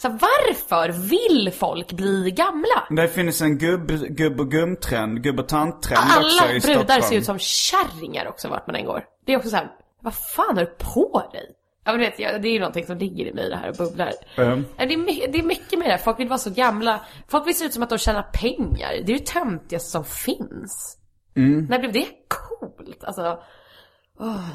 Så 0.03 0.09
varför 0.09 0.93
vill 1.09 1.53
folk 1.53 1.93
bli 1.93 2.31
gamla? 2.31 3.03
Det 3.03 3.09
finns 3.09 3.43
en 3.43 3.59
gubb, 3.59 3.89
gubb 3.91 4.41
och 4.41 4.51
gumtrend, 4.51 5.23
gubb 5.23 5.41
och 5.41 5.49
tanttrend 5.49 6.01
också 6.17 6.45
Alla 6.45 6.53
i 6.53 6.61
brudar 6.61 6.83
Stockholm. 6.85 7.03
ser 7.03 7.17
ut 7.17 7.25
som 7.25 7.39
kärringar 7.39 8.27
också 8.29 8.49
vart 8.49 8.67
man 8.67 8.77
än 8.77 8.85
går. 8.85 9.05
Det 9.27 9.33
är 9.33 9.37
också 9.37 9.51
så 9.51 9.57
här, 9.57 9.71
vad 10.03 10.15
fan 10.15 10.57
har 10.57 10.65
du 10.65 10.71
på 10.95 11.29
dig? 11.33 11.51
Ja 11.85 11.93
men 11.93 12.01
du 12.01 12.07
vet, 12.07 12.19
ja, 12.19 12.39
det 12.39 12.49
är 12.49 12.53
ju 12.53 12.59
någonting 12.59 12.87
som 12.87 12.99
ligger 12.99 13.27
i 13.27 13.33
mig 13.35 13.49
det 13.51 13.57
här 13.57 13.69
och 13.69 13.77
bubblar. 13.77 14.13
Mm. 14.37 14.65
Ja, 14.77 14.87
Det, 14.87 14.95
är 14.95 14.99
mycket, 14.99 15.33
det 15.33 15.39
är 15.39 15.43
mycket 15.43 15.79
med 15.79 15.89
det 15.89 15.93
här, 15.93 15.99
folk 15.99 16.19
vill 16.21 16.29
vara 16.29 16.39
så 16.39 16.51
gamla. 16.51 17.01
Folk 17.29 17.47
vill 17.47 17.59
se 17.59 17.65
ut 17.65 17.73
som 17.75 17.83
att 17.83 17.89
de 17.91 17.99
tjänar 17.99 18.23
pengar. 18.23 18.89
Det 18.91 19.13
är 19.13 19.19
ju 19.19 19.19
det 19.19 19.27
töntigaste 19.27 19.91
som 19.91 20.05
finns. 20.05 20.99
Mm. 21.37 21.65
När 21.65 21.79
blev 21.79 21.93
det 21.93 22.07
coolt? 22.29 23.05
Alltså, 23.05 23.39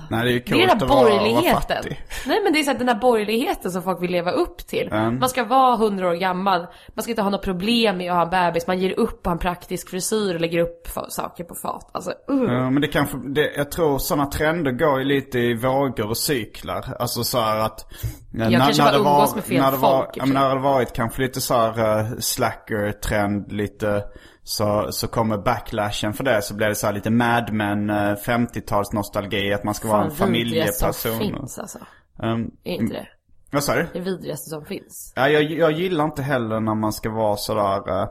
Nej, 0.10 0.26
det 0.26 0.32
är 0.32 0.34
ju 0.34 0.40
coolt 0.40 0.82
att 0.82 0.90
vara, 0.90 1.04
vara 1.04 1.10
borgerligheten. 1.10 1.54
fattig. 1.54 2.06
Nej 2.28 2.42
men 2.44 2.54
det 2.54 2.60
är 2.60 2.64
så 2.64 2.72
här, 2.72 2.78
den 2.78 2.88
här 2.88 2.96
borgerligheten 2.96 3.72
som 3.72 3.84
folk 3.84 4.02
vill 4.02 4.12
leva 4.12 4.32
upp 4.32 4.58
till. 4.58 4.90
Man 4.92 5.30
ska 5.30 5.44
vara 5.44 5.76
100 5.76 6.10
år 6.10 6.14
gammal, 6.14 6.68
man 6.94 7.04
ska 7.04 7.12
inte 7.12 7.22
ha 7.22 7.30
något 7.30 7.44
problem 7.44 7.98
med 7.98 8.12
att 8.12 8.18
ha 8.18 8.24
en 8.24 8.30
bebis, 8.30 8.68
man 8.68 8.80
ger 8.80 9.00
upp 9.00 9.24
på 9.24 9.30
en 9.30 9.40
praktisk 9.40 9.90
frisyr 9.90 10.36
och 10.36 10.42
lägger 10.42 10.60
upp 10.60 10.88
saker 11.10 11.44
på 11.44 11.56
fat. 11.56 11.90
Alltså, 11.92 12.10
uh. 12.32 12.54
Ja, 12.54 12.70
men 12.70 12.82
det 12.82 12.88
kanske, 12.88 13.18
det, 13.18 13.54
jag 13.56 13.72
tror 13.72 13.98
sådana 13.98 14.26
trender 14.26 14.72
går 14.72 15.00
ju 15.00 15.06
lite 15.06 15.40
i 15.40 15.54
vågor 15.54 16.10
och 16.10 16.18
cyklar. 16.18 16.96
Alltså 17.00 17.24
så 17.24 17.40
här 17.40 17.58
att... 17.58 17.86
Jag 18.32 18.52
kanske 18.52 18.84
bara 18.84 18.96
umgås 18.96 19.36
med 19.36 19.44
fel 19.44 19.62
när 19.62 19.72
var, 19.72 19.78
folk, 19.78 20.18
men 20.18 20.28
sig. 20.28 20.34
när 20.34 20.56
det 20.56 20.62
varit 20.62 20.94
kanske 20.94 21.22
lite 21.22 21.42
så 21.42 21.54
här 21.54 22.00
uh, 22.00 22.20
slacker-trend 22.20 23.52
lite. 23.52 24.04
Så, 24.48 24.88
så 24.92 25.08
kommer 25.08 25.38
backlashen 25.38 26.14
för 26.14 26.24
det. 26.24 26.42
Så 26.42 26.54
blir 26.56 26.68
det 26.68 26.76
så 26.76 26.88
här 26.88 26.94
lite 26.94 27.10
Mad 27.10 27.54
Men, 27.54 27.90
uh, 27.90 27.96
50-tals 27.96 28.94
nostalgi. 28.94 29.54
Att 29.54 29.64
man 29.64 29.74
ska 29.74 29.88
vara 29.88 30.04
en 30.04 30.12
Fan, 30.12 30.32
vidrigaste 30.32 30.94
som 30.94 31.12
familjeperson. 31.12 31.40
finns 31.40 31.60
alltså. 31.60 31.80
Um, 32.24 32.52
Är 32.64 32.74
inte 32.74 32.94
det? 32.94 33.08
vad 33.52 33.64
sa 33.64 33.76
du? 33.76 33.88
Det 33.94 34.00
vidrigaste 34.00 34.50
som 34.50 34.66
finns. 34.66 35.14
Ja, 35.16 35.30
jag, 35.30 35.44
jag 35.44 35.72
gillar 35.72 36.06
inte 36.06 36.22
heller 36.22 36.60
när 36.60 36.76
man 36.76 36.94
ska 36.94 37.10
vara 37.10 37.38
sådär, 37.38 38.02
uh, 38.02 38.08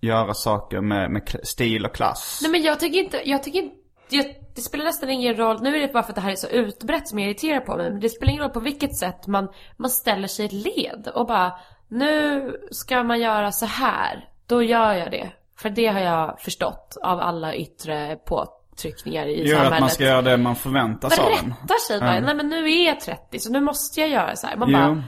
göra 0.00 0.34
saker 0.34 0.80
med, 0.80 1.10
med 1.10 1.36
stil 1.42 1.86
och 1.86 1.94
klass. 1.94 2.38
Nej 2.42 2.50
men 2.50 2.62
jag 2.62 2.80
tycker 2.80 2.98
inte, 2.98 3.20
jag 3.24 3.42
tycker 3.42 3.58
inte, 3.58 3.76
jag, 4.08 4.26
det 4.54 4.60
spelar 4.60 4.84
nästan 4.84 5.10
ingen 5.10 5.36
roll, 5.36 5.62
nu 5.62 5.76
är 5.76 5.80
det 5.80 5.92
bara 5.92 6.02
för 6.02 6.10
att 6.10 6.14
det 6.14 6.20
här 6.20 6.30
är 6.30 6.36
så 6.36 6.48
utbrett 6.48 7.08
som 7.08 7.18
jag 7.18 7.28
irriterar 7.28 7.60
på 7.60 7.76
mig, 7.76 7.90
men 7.90 8.00
det 8.00 8.08
spelar 8.08 8.30
ingen 8.32 8.42
roll 8.42 8.52
på 8.52 8.60
vilket 8.60 8.96
sätt 8.96 9.26
man, 9.26 9.48
man 9.76 9.90
ställer 9.90 10.28
sig 10.28 10.44
i 10.44 10.46
ett 10.46 10.52
led 10.76 11.08
och 11.14 11.26
bara, 11.26 11.52
nu 11.88 12.50
ska 12.70 13.02
man 13.02 13.20
göra 13.20 13.52
så 13.52 13.66
här, 13.66 14.28
då 14.46 14.62
gör 14.62 14.92
jag 14.92 15.10
det. 15.10 15.32
För 15.62 15.70
det 15.70 15.86
har 15.86 16.00
jag 16.00 16.40
förstått 16.40 16.96
av 17.02 17.20
alla 17.20 17.54
yttre 17.54 18.16
påtryckningar 18.16 19.26
i 19.26 19.38
Gör 19.48 19.54
samhället. 19.54 19.72
att 19.74 19.80
man 19.80 19.90
ska 19.90 20.04
göra 20.04 20.22
det 20.22 20.36
man 20.36 20.56
förväntas 20.56 21.18
Man 21.18 21.26
av 21.26 21.32
en. 21.32 21.38
rättar 21.62 21.86
sig 21.88 22.00
bara, 22.00 22.20
nej 22.20 22.34
men 22.34 22.48
nu 22.48 22.70
är 22.72 22.86
jag 22.86 23.00
30 23.00 23.38
så 23.38 23.52
nu 23.52 23.60
måste 23.60 24.00
jag 24.00 24.08
göra 24.10 24.36
så 24.36 24.46
här. 24.46 24.56
Man 24.56 24.70
Jo. 24.70 24.78
bara, 24.78 25.02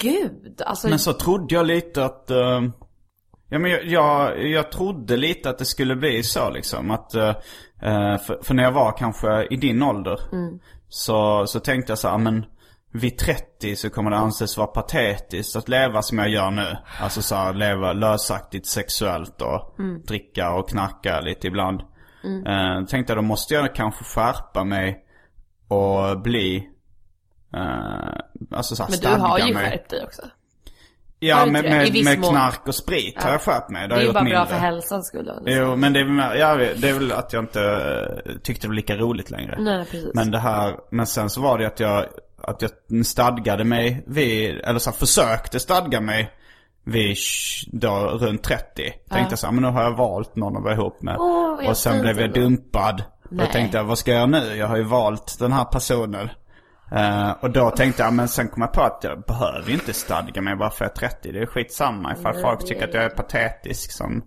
gud, 0.00 0.62
alltså. 0.66 0.88
Men 0.88 0.98
så 0.98 1.12
trodde 1.12 1.54
jag 1.54 1.66
lite 1.66 2.04
att... 2.04 2.30
eh, 2.30 2.62
ja 3.48 3.58
men 3.58 3.70
jag, 3.70 3.84
jag, 3.86 4.46
jag 4.48 4.72
trodde 4.72 5.16
lite 5.16 5.50
att 5.50 5.58
det 5.58 5.64
skulle 5.64 5.96
bli 5.96 6.22
så 6.22 6.50
liksom. 6.50 6.90
Att, 6.90 7.14
eh, 7.14 7.34
för, 8.26 8.42
för 8.42 8.54
när 8.54 8.62
jag 8.62 8.72
var 8.72 8.92
kanske 8.98 9.46
i 9.50 9.56
din 9.56 9.82
ålder. 9.82 10.20
Så, 10.88 11.46
så 11.46 11.60
tänkte 11.60 11.90
jag 11.92 11.98
så 11.98 12.08
här, 12.08 12.18
men 12.18 12.44
vid 12.92 13.18
30 13.18 13.76
så 13.76 13.90
kommer 13.90 14.10
det 14.10 14.16
anses 14.16 14.56
vara 14.56 14.66
patetiskt 14.66 15.56
att 15.56 15.68
leva 15.68 16.02
som 16.02 16.18
jag 16.18 16.28
gör 16.28 16.50
nu. 16.50 16.76
Alltså 17.00 17.22
så 17.22 17.34
här, 17.34 17.54
leva 17.54 17.92
lösaktigt 17.92 18.66
sexuellt 18.66 19.42
och 19.42 19.76
dricka 20.06 20.50
och 20.54 20.68
knacka 20.68 21.20
lite 21.20 21.46
ibland. 21.46 21.80
Eh, 22.46 22.84
tänkte 22.88 23.12
jag 23.12 23.18
då 23.18 23.22
måste 23.22 23.54
jag 23.54 23.74
kanske 23.74 24.04
skärpa 24.04 24.64
mig 24.64 25.04
och 25.68 26.20
bli... 26.20 26.68
eh, 27.56 28.56
alltså 28.56 28.76
så 28.76 28.82
här, 28.82 28.90
men 28.90 29.00
du 29.16 29.22
har 29.22 29.38
ju 29.38 29.54
mig. 29.54 29.70
skärpt 29.70 29.90
dig 29.90 30.04
också. 30.04 30.22
Ja, 31.24 31.46
med, 31.46 31.64
med, 31.64 32.04
med 32.04 32.24
knark 32.24 32.68
och 32.68 32.74
sprit 32.74 33.22
har 33.22 33.30
jag 33.32 33.40
skärpt 33.40 33.70
mig. 33.70 33.88
Det 33.88 33.94
Det 33.94 34.00
är 34.00 34.06
ju 34.06 34.12
bara 34.12 34.24
mindre. 34.24 34.38
bra 34.38 34.46
för 34.46 34.56
hälsans 34.56 35.06
skull. 35.06 35.30
Jo, 35.46 35.76
men 35.76 35.92
det 35.92 36.00
är, 36.00 36.04
mer- 36.04 36.34
ja, 36.34 36.54
det 36.56 36.88
är 36.88 36.92
väl 36.94 37.12
att 37.12 37.32
jag 37.32 37.42
inte 37.42 37.62
eh, 38.26 38.32
tyckte 38.42 38.66
det 38.66 38.68
var 38.68 38.74
lika 38.74 38.96
roligt 38.96 39.30
längre. 39.30 39.56
Nej, 39.60 39.84
precis. 39.84 40.14
Men 40.14 40.30
det 40.30 40.38
här, 40.38 40.76
men 40.90 41.06
sen 41.06 41.30
så 41.30 41.40
var 41.40 41.58
det 41.58 41.66
att 41.66 41.80
jag, 41.80 42.06
att 42.42 42.62
jag 42.62 43.06
stadgade 43.06 43.64
mig 43.64 44.04
vid, 44.06 44.60
eller 44.64 44.78
så 44.78 44.90
här, 44.90 44.96
försökte 44.96 45.60
stadga 45.60 46.00
mig 46.00 46.30
vid 46.84 47.16
då 47.66 47.94
runt 47.94 48.42
30. 48.42 48.92
Tänkte 49.10 49.36
så 49.36 49.46
här, 49.46 49.52
men 49.52 49.62
nu 49.62 49.68
har 49.68 49.82
jag 49.82 49.96
valt 49.96 50.36
någon 50.36 50.56
att 50.56 50.62
vara 50.62 50.74
ihop 50.74 51.02
med. 51.02 51.16
Vad 51.18 51.68
och 51.68 51.76
sen 51.76 52.00
blev 52.00 52.20
jag 52.20 52.32
dumpad. 52.32 53.04
Och 53.24 53.32
Nej. 53.32 53.46
då 53.46 53.52
tänkte 53.52 53.76
jag, 53.76 53.84
vad 53.84 53.98
ska 53.98 54.12
jag 54.12 54.30
nu? 54.30 54.56
Jag 54.56 54.66
har 54.66 54.76
ju 54.76 54.84
valt 54.84 55.38
den 55.38 55.52
här 55.52 55.64
personen. 55.64 56.28
Eh, 56.92 57.30
och 57.30 57.50
då 57.50 57.70
tänkte 57.70 58.02
jag, 58.02 58.12
men 58.12 58.28
sen 58.28 58.48
kom 58.48 58.62
jag 58.62 58.72
på 58.72 58.82
att 58.82 59.00
jag 59.02 59.22
behöver 59.22 59.70
inte 59.70 59.92
stadga 59.92 60.42
mig 60.42 60.56
bara 60.56 60.70
för 60.70 60.84
jag 60.84 60.92
är 60.92 61.08
30. 61.08 61.32
Det 61.32 61.38
är 61.38 61.46
skitsamma 61.46 62.12
ifall 62.12 62.40
folk 62.40 62.66
tycker 62.66 62.88
att 62.88 62.94
jag 62.94 63.04
är 63.04 63.08
patetisk 63.08 63.92
som, 63.92 64.22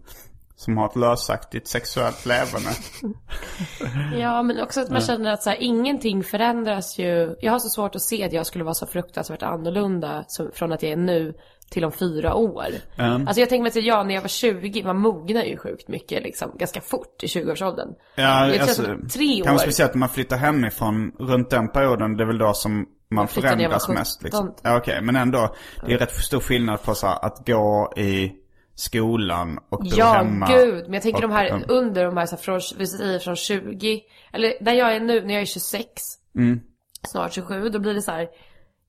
som 0.56 0.78
har 0.78 0.86
ett 0.86 0.96
lösaktigt 0.96 1.68
sexuellt 1.68 2.26
levande. 2.26 2.70
Ja, 4.18 4.44
men 4.44 4.62
också 4.62 4.82
att 4.82 4.90
man 4.90 5.02
känner 5.02 5.34
att 5.34 5.44
så 5.44 5.50
här, 5.50 5.58
ingenting 5.62 6.24
förändras 6.24 7.00
ju. 7.00 7.36
Jag 7.42 7.52
har 7.52 7.60
så 7.60 7.70
svårt 7.70 7.96
att 7.96 8.02
se 8.02 8.24
att 8.24 8.34
jag 8.34 8.46
skulle 8.46 8.64
vara 8.64 8.74
så 8.74 8.88
fruktansvärt 8.88 9.44
annorlunda 9.44 10.24
som, 10.28 10.52
från 10.54 10.72
att 10.72 10.84
jag 10.84 10.92
är 10.92 10.98
nu 10.98 11.34
till 11.70 11.86
om 11.86 11.92
fyra 11.92 12.36
år. 12.36 12.68
Alltså 12.98 13.40
jag 13.40 13.50
tänker 13.50 13.62
mig 13.62 13.70
att 13.70 13.76
jag 13.86 14.08
när 14.08 14.16
jag 14.16 14.22
var 14.22 14.28
20, 14.28 14.84
man 14.84 14.98
mognar 14.98 15.44
ju 15.44 15.58
sjukt 15.58 15.88
mycket 15.88 16.24
liksom, 16.24 16.52
ganska 16.58 16.82
fort 16.82 17.24
i 17.24 17.26
20-årsåldern. 17.26 17.90
Ja, 18.16 18.48
jag 18.48 18.60
alltså, 18.60 18.84
tre 19.14 19.42
Kanske 19.44 19.54
år. 19.54 19.58
speciellt 19.58 19.94
när 19.94 20.00
man 20.00 20.10
flyttar 20.10 20.38
hemifrån 20.38 21.12
runt 21.20 21.50
den 21.50 21.72
perioden. 21.72 22.18
Det 22.18 22.24
är 22.24 22.28
väl 22.28 22.38
då 22.38 22.54
som 22.54 22.86
man 23.10 23.28
förändras 23.28 23.90
mest. 23.90 24.24
Liksom. 24.24 24.48
17. 24.48 24.60
Ja, 24.64 24.78
okej. 24.78 25.02
Men 25.02 25.16
ändå, 25.16 25.56
det 25.86 25.94
är 25.94 25.98
rätt 25.98 26.14
stor 26.14 26.40
skillnad 26.40 26.84
på 26.84 26.96
så 26.96 27.08
här, 27.08 27.26
att 27.26 27.48
gå 27.48 27.94
i 27.98 28.32
skolan 28.76 29.60
och 29.70 29.80
bo 29.80 29.86
Ja, 29.96 30.14
hemma. 30.14 30.48
gud. 30.48 30.84
Men 30.86 30.94
jag 30.94 31.04
tänker 31.04 31.24
och, 31.24 31.30
de 31.30 31.36
här 31.36 31.64
under 31.68 32.06
de 32.06 32.18
här, 32.18 32.26
så 32.26 32.36
här 32.36 32.44
från, 32.44 32.62
vi 32.78 32.88
säger 32.88 33.20
från 33.20 33.36
20, 33.36 34.02
eller 34.34 34.54
där 34.62 34.74
jag 34.74 34.96
är 34.96 35.00
nu, 35.00 35.22
när 35.26 35.34
jag 35.34 35.42
är 35.42 35.46
26, 35.46 35.90
Mm. 36.36 36.60
snart 37.08 37.34
27, 37.34 37.70
då 37.70 37.80
blir 37.80 37.94
det 37.94 38.02
så 38.02 38.12
här, 38.12 38.28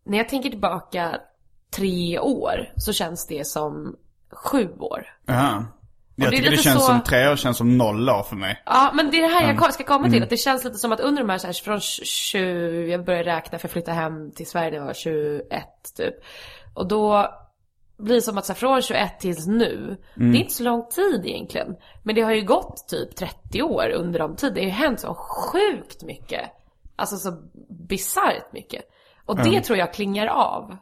när 0.07 0.19
jag 0.19 0.29
tänker 0.29 0.51
tillbaka 0.51 1.17
tre 1.77 2.19
år 2.19 2.73
så 2.77 2.93
känns 2.93 3.27
det 3.27 3.47
som 3.47 3.97
sju 4.33 4.69
år. 4.79 5.07
Jaha. 5.27 5.65
Jag 6.19 6.31
det 6.31 6.37
tycker 6.37 6.51
det 6.51 6.57
känns 6.57 6.81
så- 6.81 6.87
som 6.87 7.03
tre 7.03 7.29
år 7.29 7.37
känns 7.37 7.57
som 7.57 7.79
noll 7.79 8.11
år 8.11 8.23
för 8.23 8.37
mig. 8.37 8.63
Ja, 8.67 8.91
men 8.95 9.11
det 9.11 9.17
är 9.17 9.23
det 9.23 9.35
här 9.35 9.55
jag 9.55 9.75
ska 9.75 9.85
komma 9.85 9.99
Mm. 9.99 10.13
till. 10.13 10.23
Att 10.23 10.31
det 10.31 10.37
känns 10.37 10.65
lite 10.65 10.77
som 10.79 10.93
att 10.93 11.01
under 11.01 11.23
de 11.23 11.31
här, 11.31 11.39
så 11.39 11.47
här 11.47 11.55
från 11.55 11.81
20, 11.81 12.87
jag 12.91 13.05
började 13.05 13.31
räkna 13.37 13.59
för 13.59 13.67
jag 13.69 13.73
flyttade 13.73 13.97
hem 13.97 14.31
till 14.31 14.47
Sverige 14.47 14.71
när 14.71 14.79
jag 14.79 14.85
var 14.87 14.95
21 14.95 15.65
typ. 15.97 16.15
Och 16.75 16.89
då 16.89 17.31
blir 17.99 18.21
som 18.21 18.39
att 18.39 18.47
så 18.47 18.53
här, 18.53 18.59
från 18.59 18.83
21 18.83 19.21
tills 19.21 19.47
nu, 19.47 19.97
Mm. 20.17 20.33
det 20.33 20.39
är 20.39 20.41
inte 20.41 20.55
så 20.55 20.63
lång 20.63 20.89
tid 20.89 21.27
egentligen. 21.27 21.77
Men 22.03 22.15
det 22.15 22.21
har 22.21 22.33
ju 22.33 22.45
gått 22.45 22.89
typ 22.89 23.17
30 23.17 23.63
år 23.63 23.91
under 23.95 24.19
de 24.19 24.37
tiden. 24.37 24.55
Det 24.55 24.61
har 24.61 24.67
ju 24.67 24.71
hänt 24.73 25.01
så 25.01 25.15
sjukt 25.15 26.03
mycket. 26.03 26.51
Alltså 26.97 27.17
så 27.17 27.37
bisarrt 27.89 28.53
mycket. 28.53 28.83
Och 29.27 29.37
det 29.45 29.61
tror 29.61 29.79
jag 29.79 29.93
klingar 29.95 30.27
av. 30.27 30.77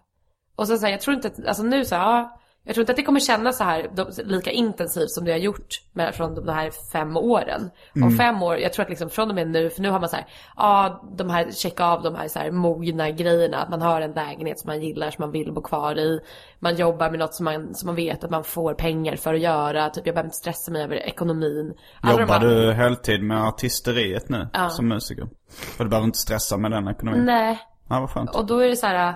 Och 0.57 0.69
så, 0.69 0.77
så 0.77 0.85
här, 0.85 0.93
jag 0.93 1.01
tror 1.01 1.17
inte 1.17 1.29
att, 1.29 1.47
alltså 1.47 1.63
nu 1.63 1.85
så 1.85 1.95
här, 1.95 2.03
ja, 2.03 2.41
jag 2.67 2.75
tror 2.75 2.83
inte 2.83 2.93
att 2.93 2.97
det 2.97 3.03
kommer 3.03 3.21
kännas 3.21 3.57
så 3.59 3.65
här 3.65 3.91
lika 4.25 4.51
intensivt 4.51 5.11
som 5.11 5.25
det 5.25 5.33
har 5.33 5.39
gjort 5.39 5.83
med, 5.93 6.15
från 6.15 6.35
de 6.35 6.49
här 6.49 6.71
fem 6.93 7.17
åren. 7.17 7.71
Om 7.95 8.17
fem 8.17 8.43
år, 8.43 8.59
jag 8.59 8.73
tror 8.73 8.83
att 8.83 8.89
liksom 8.89 9.11
från 9.11 9.29
och 9.29 9.35
med 9.35 9.49
nu, 9.49 9.71
för 9.71 9.83
nu 9.83 9.91
har 9.91 10.01
man 10.01 10.09
så 10.09 10.17
här, 10.17 10.27
ja, 10.57 11.05
de 11.17 11.31
här, 11.31 11.51
checka 11.51 11.85
av 11.85 12.03
de 12.03 12.15
här 12.15 12.29
så 12.29 12.39
här 12.39 12.51
mogna 12.51 13.11
grejerna. 13.11 13.57
Att 13.57 13.69
man 13.69 13.83
har 13.83 14.01
en 14.01 14.13
lägenhet 14.13 14.59
som 14.61 14.69
man 14.69 14.83
gillar, 14.83 15.11
som 15.11 15.23
man 15.23 15.31
vill 15.31 15.53
bo 15.53 15.63
kvar 15.63 15.99
i. 15.99 16.21
Man 16.59 16.77
jobbar 16.77 17.11
med 17.11 17.19
något 17.19 17.35
som 17.35 17.45
man, 17.45 17.75
som 17.75 17.87
man 17.87 17.95
vet 17.97 18.25
att 18.25 18.31
man 18.31 18.45
får 18.45 18.75
pengar 18.75 19.17
för 19.17 19.35
att 19.35 19.41
göra. 19.41 19.91
Typ, 19.91 20.07
jag 20.07 20.15
behöver 20.15 20.27
inte 20.29 20.37
stressa 20.37 20.73
mig 20.73 20.83
över 20.83 20.97
ekonomin. 20.97 21.75
Alla 22.01 22.13
de 22.13 22.21
Jobbar 22.21 22.35
här- 22.35 22.47
du 22.47 22.73
heltid 22.73 23.23
med 23.23 23.45
artisteriet 23.45 24.29
nu 24.29 24.49
som 24.71 24.89
musiker? 24.89 25.29
För 25.77 25.85
du 25.85 25.91
behöver 25.91 26.07
inte 26.07 26.19
stressa 26.19 26.57
med 26.57 26.71
den 26.71 26.89
ekonomin? 26.89 27.25
Nej. 27.25 27.59
Ja, 27.89 28.01
vad 28.01 28.11
skönt. 28.11 28.31
Och 28.37 28.47
då 28.47 28.59
är 28.59 28.69
det 28.69 28.77
så 28.77 28.87
här. 28.87 29.15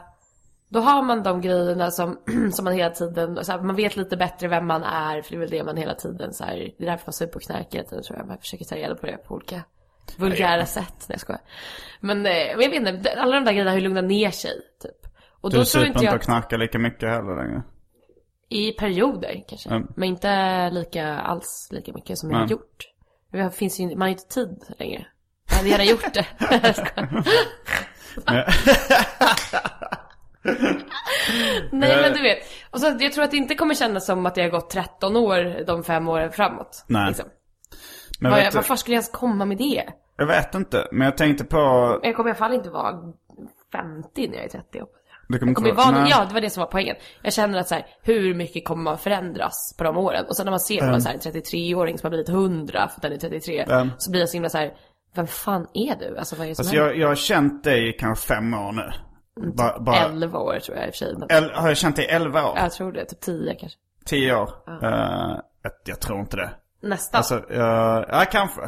Då 0.69 0.81
har 0.81 1.03
man 1.03 1.23
de 1.23 1.41
grejerna 1.41 1.91
som, 1.91 2.19
som 2.53 2.64
man 2.64 2.75
hela 2.75 2.91
tiden, 2.91 3.45
så 3.45 3.53
här, 3.53 3.61
man 3.62 3.77
vet 3.77 3.97
lite 3.97 4.16
bättre 4.16 4.49
vem 4.49 4.66
man 4.66 4.83
är, 4.83 5.23
för 5.23 5.31
det 5.31 5.37
är 5.37 5.41
väl 5.41 5.51
det 5.51 5.64
man 5.64 5.77
hela 5.77 5.95
tiden 5.95 6.33
så 6.33 6.45
här, 6.45 6.57
det 6.79 6.85
är 6.85 6.91
därför 6.91 7.07
man 7.07 7.12
super 7.12 7.33
på 7.33 7.39
knark 7.39 7.75
hela 7.75 7.85
tiden 7.85 8.05
tror 8.05 8.19
jag. 8.19 8.27
Man 8.27 8.39
försöker 8.39 8.64
ta 8.64 8.77
reda 8.77 8.95
på 8.95 9.07
det 9.07 9.16
på 9.16 9.35
olika 9.35 9.62
vulgära 10.16 10.66
sätt. 10.66 10.95
Nej 10.99 11.14
jag 11.14 11.21
skojar. 11.21 11.41
Men, 12.01 12.19
eh, 12.19 12.33
men 12.33 12.61
jag 12.61 12.71
vet 12.71 12.95
inte, 12.97 13.12
alla 13.16 13.35
de 13.35 13.45
där 13.45 13.53
grejerna 13.53 13.71
har 13.71 13.79
ju 13.79 13.85
lugnat 13.85 14.05
ner 14.05 14.31
sig 14.31 14.53
typ. 14.83 15.12
Och 15.41 15.51
Du 15.51 15.57
då 15.57 15.64
tror 15.64 15.87
inte 15.87 16.05
jag 16.05 16.14
och 16.14 16.23
knarkar 16.23 16.59
lika 16.59 16.79
mycket 16.79 17.09
heller 17.09 17.37
längre? 17.37 17.62
i 18.49 18.73
perioder 18.73 19.45
kanske. 19.49 19.69
Mm. 19.69 19.89
Men 19.97 20.09
inte 20.09 20.71
lika, 20.71 21.19
alls 21.19 21.69
lika 21.71 21.93
mycket 21.93 22.19
som 22.19 22.31
jag 22.31 22.39
har 22.39 22.47
gjort. 22.47 22.85
Det 23.33 23.51
finns 23.51 23.81
ju, 23.81 23.89
man 23.89 24.01
har 24.01 24.09
ju 24.09 24.12
inte 24.12 24.29
tid 24.35 24.64
längre. 24.79 25.07
Jag 25.49 25.57
hade 25.57 25.69
gärna 25.69 25.85
gjort 25.85 26.14
det. 26.14 26.27
Nej 31.72 32.03
men 32.03 32.12
du 32.12 32.22
vet. 32.22 32.39
Och 32.70 32.80
så, 32.80 32.97
jag 33.01 33.12
tror 33.12 33.24
att 33.24 33.30
det 33.30 33.36
inte 33.36 33.55
kommer 33.55 33.74
kännas 33.74 34.07
som 34.07 34.26
att 34.26 34.34
det 34.34 34.43
har 34.43 34.49
gått 34.49 34.70
13 34.70 35.16
år 35.16 35.64
de 35.66 35.84
fem 35.84 36.09
åren 36.09 36.32
framåt. 36.32 36.84
Nej. 36.86 37.09
Liksom. 37.09 37.26
Men 38.20 38.30
Var 38.30 38.39
jag, 38.39 38.53
varför 38.53 38.76
skulle 38.76 38.95
jag 38.95 38.99
ens 38.99 39.11
komma 39.11 39.45
med 39.45 39.59
det? 39.59 39.84
jag 40.16 40.26
vet 40.26 40.55
inte, 40.55 40.89
men 40.93 41.05
jag 41.05 41.16
tänkte 41.16 41.45
på... 41.45 41.59
Jag 42.03 42.16
kommer 42.16 42.30
i 42.30 42.32
alla 42.32 42.39
fall 42.39 42.55
inte 42.55 42.70
vara 42.70 42.93
50 43.72 44.28
när 44.28 44.36
jag 44.36 44.45
är 44.45 44.49
30 44.49 44.80
hoppas 44.80 44.95
jag. 45.28 45.28
Du 45.28 45.39
kommer 45.39 45.51
Jag 45.51 45.57
kommer 45.57 45.72
vara, 45.72 45.93
vara- 45.93 46.09
ja, 46.09 46.24
det 46.28 46.34
var 46.34 46.41
det 46.41 46.51
som 46.51 46.61
var 46.61 46.66
poängen. 46.66 46.97
Jag 47.22 47.32
känner 47.32 47.59
att 47.59 47.68
så 47.68 47.74
här, 47.74 47.86
hur 48.03 48.34
mycket 48.34 48.64
kommer 48.64 48.82
man 48.82 48.99
förändras 48.99 49.74
på 49.78 49.84
de 49.84 49.97
åren? 49.97 50.24
Och 50.28 50.36
sen 50.36 50.45
när 50.45 50.51
man 50.51 50.61
ser 50.61 50.82
mm. 50.82 51.01
så 51.01 51.09
här, 51.09 51.14
en 51.14 51.20
33-åring 51.20 51.99
som 51.99 52.07
har 52.07 52.11
blivit 52.11 52.28
100 52.28 52.89
för 52.89 52.97
att 52.97 53.03
den 53.03 53.12
är 53.12 53.16
33. 53.16 53.61
Mm. 53.61 53.91
Så 53.99 54.11
blir 54.11 54.20
jag 54.20 54.28
så 54.28 54.32
himla 54.32 54.49
så 54.49 54.59
här, 54.59 54.72
vem 55.14 55.26
fan 55.26 55.66
är 55.74 55.97
du? 55.97 56.18
Alltså 56.18 56.36
vad 56.36 56.45
är 56.45 56.49
det 56.49 56.55
som 56.55 56.62
Alltså 56.62 56.76
händer? 56.76 56.91
jag, 56.91 56.99
jag 56.99 57.09
har 57.09 57.14
känt 57.14 57.64
dig 57.64 57.89
i 57.89 57.93
kanske 57.93 58.26
fem 58.26 58.55
år 58.55 58.72
nu. 58.72 58.91
Ba, 59.57 59.80
bara, 59.80 59.97
11 59.97 60.39
år 60.39 60.59
tror 60.59 60.76
jag 60.76 60.86
i 60.86 60.91
och 60.91 60.95
för 60.95 60.99
sig. 60.99 61.16
El, 61.28 61.51
har 61.51 61.68
jag 61.68 61.76
känt 61.76 61.97
dig 61.97 62.05
i 62.05 62.09
elva 62.09 62.51
år? 62.51 62.59
Jag 62.59 62.72
tror 62.72 62.93
det, 62.93 63.05
typ 63.05 63.20
10 63.20 63.55
kanske. 63.55 63.78
Tio 64.05 64.36
år? 64.36 64.51
Eh, 64.82 65.36
jag, 65.62 65.72
jag 65.84 66.01
tror 66.01 66.20
inte 66.20 66.36
det. 66.36 66.51
Nästan. 66.82 67.18
Alltså, 67.18 67.34
uh, 67.34 68.05
ja 68.09 68.24
kanske. 68.32 68.61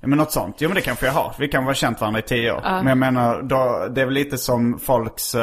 Ja, 0.00 0.08
men 0.08 0.18
något 0.18 0.32
sånt. 0.32 0.56
Jo 0.58 0.68
men 0.68 0.74
det 0.74 0.80
kanske 0.80 1.06
jag 1.06 1.12
har. 1.12 1.34
Vi 1.38 1.48
kan 1.48 1.64
vara 1.64 1.74
känt 1.74 2.00
varandra 2.00 2.20
i 2.20 2.22
tio 2.22 2.52
år. 2.52 2.60
Men 2.62 2.86
jag 2.86 2.98
menar, 2.98 3.42
då, 3.42 3.88
det 3.94 4.00
är 4.00 4.04
väl 4.04 4.14
lite 4.14 4.38
som 4.38 4.78
folks 4.78 5.34
uh, 5.34 5.42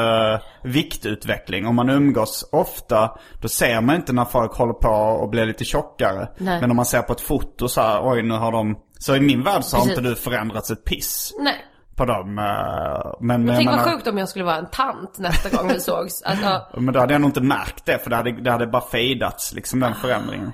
viktutveckling. 0.64 1.68
Om 1.68 1.76
man 1.76 1.90
umgås 1.90 2.50
ofta, 2.52 3.18
då 3.42 3.48
ser 3.48 3.82
man 3.82 3.96
inte 3.96 4.14
när 4.14 4.26
folk 4.26 4.54
håller 4.54 4.74
på 4.74 4.90
och 4.90 5.30
blir 5.30 5.46
lite 5.46 5.64
tjockare. 5.64 6.28
Nej. 6.38 6.62
Men 6.62 6.70
om 6.70 6.76
man 6.76 6.86
ser 6.86 7.02
på 7.02 7.14
ett 7.14 7.22
foto 7.22 7.68
så 7.68 7.82
här, 7.82 8.00
oj 8.04 8.22
nu 8.22 8.34
har 8.34 8.52
de... 8.52 8.80
Så 9.00 9.16
i 9.16 9.20
min 9.20 9.44
värld 9.44 9.64
så 9.64 9.78
har 9.78 9.84
Precis. 9.84 9.98
inte 9.98 10.10
du 10.10 10.16
förändrats 10.16 10.72
ett 10.72 10.86
piss 10.86 11.34
Nej. 11.40 11.66
På 12.00 12.06
dem. 12.06 12.38
eh, 12.40 13.12
men 13.20 13.46
Men 13.46 13.56
tänk 13.56 13.70
vad 13.70 13.78
menar- 13.80 13.92
sjukt 13.92 14.08
om 14.08 14.18
jag 14.18 14.30
skulle 14.30 14.46
vara 14.46 14.56
en 14.56 14.70
tant 14.72 15.20
nästa 15.20 15.58
gång 15.58 15.68
vi 15.74 15.80
sågs. 15.80 16.22
Alltså, 16.26 16.62
Men 16.80 16.94
då 16.94 17.00
hade 17.00 17.14
jag 17.14 17.22
nog 17.22 17.30
inte 17.30 17.42
märkt 17.42 17.86
det 17.86 18.00
för 18.04 18.10
det 18.10 18.16
hade, 18.16 18.32
det 18.42 18.52
hade 18.52 18.68
bara 18.68 18.82
fejdats 18.82 19.54
liksom 19.54 19.84
Ah, 19.84 19.86
den 19.86 19.96
förändringen. 19.96 20.52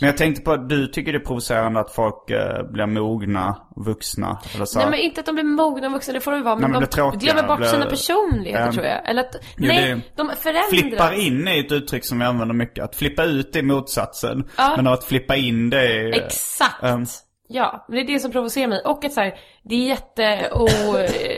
Men 0.00 0.06
jag 0.06 0.16
tänkte 0.16 0.42
på 0.42 0.52
att 0.52 0.68
du 0.68 0.86
tycker 0.86 1.12
det 1.12 1.18
är 1.18 1.24
provocerande 1.24 1.80
att 1.80 1.92
folk 1.92 2.30
eh, 2.30 2.62
blir 2.72 2.86
mogna, 2.86 3.56
vuxna 3.76 4.38
eller 4.54 4.64
så. 4.64 4.78
nej 4.78 4.90
men 4.90 4.98
inte 5.00 5.20
att 5.20 5.26
de 5.26 5.34
blir 5.34 5.44
mogna 5.44 5.86
och 5.86 5.92
vuxna, 5.92 6.14
det 6.14 6.20
får 6.20 6.32
de 6.32 6.42
vara. 6.42 6.54
Men, 6.56 6.62
Nej, 6.62 6.70
men 6.70 6.80
de 6.80 6.86
tråkiga 6.86 7.32
glömmer 7.32 7.48
bort 7.48 7.58
blir- 7.58 7.68
sina 7.68 7.86
personligheter 7.86 8.66
Ehm, 8.66 8.72
tror 8.72 8.84
jag. 8.86 9.08
Eller 9.10 9.20
att, 9.22 9.34
Jo, 9.56 9.66
nej, 9.66 10.12
de 10.16 10.30
förändras. 10.38 10.68
Flippar 10.70 11.12
in 11.12 11.48
är 11.48 11.60
ett 11.66 11.72
uttryck 11.72 12.04
som 12.04 12.18
vi 12.18 12.24
använder 12.24 12.54
mycket. 12.54 12.84
Att 12.84 12.96
flippa 12.96 13.24
ut 13.24 13.56
är 13.56 13.62
motsatsen. 13.62 14.48
Ja. 14.58 14.72
Men 14.76 14.86
att 14.86 15.04
flippa 15.04 15.36
in 15.36 15.70
det 15.70 15.86
är... 15.86 16.24
Exakt. 16.24 16.82
Ehm. 16.82 17.04
Ja, 17.54 17.84
men 17.88 17.96
det 17.96 18.02
är 18.02 18.14
det 18.14 18.20
som 18.20 18.30
provocerar 18.32 18.68
mig. 18.68 18.82
Och 18.84 19.04
att 19.04 19.12
så 19.12 19.20
här, 19.20 19.34
det 19.62 19.74
är 19.74 19.86
jätte 19.88 20.50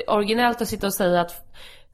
originellt 0.06 0.62
att 0.62 0.68
sitta 0.68 0.86
och 0.86 0.94
säga 0.94 1.20
att 1.20 1.32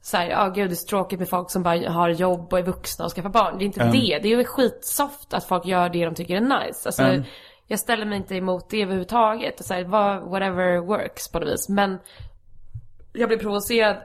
så 0.01 0.17
här, 0.17 0.29
ja 0.29 0.49
gud 0.49 0.69
det 0.69 0.73
är 0.73 0.75
så 0.75 0.87
tråkigt 0.87 1.19
med 1.19 1.29
folk 1.29 1.51
som 1.51 1.63
bara 1.63 1.89
har 1.91 2.09
jobb 2.09 2.53
och 2.53 2.59
är 2.59 2.63
vuxna 2.63 3.05
och 3.05 3.11
skaffar 3.11 3.29
barn. 3.29 3.57
Det 3.57 3.63
är 3.63 3.65
inte 3.65 3.81
Mm. 3.81 3.91
det. 3.93 4.19
Det 4.23 4.33
är 4.33 4.37
ju 4.37 4.43
skitsoft 4.43 5.33
att 5.33 5.43
folk 5.43 5.65
gör 5.65 5.89
det 5.89 6.05
de 6.05 6.15
tycker 6.15 6.35
är 6.35 6.41
nice. 6.65 6.87
Alltså, 6.89 7.03
Mm. 7.03 7.23
jag 7.67 7.79
ställer 7.79 8.05
mig 8.05 8.17
inte 8.17 8.35
emot 8.35 8.69
det 8.69 8.81
överhuvudtaget. 8.81 9.65
Så 9.65 9.73
här, 9.73 9.83
whatever 10.29 10.77
works 10.79 11.31
på 11.31 11.39
något 11.39 11.49
vis. 11.49 11.69
Men 11.69 11.99
jag 13.13 13.27
blir 13.29 13.37
provocerad 13.37 13.97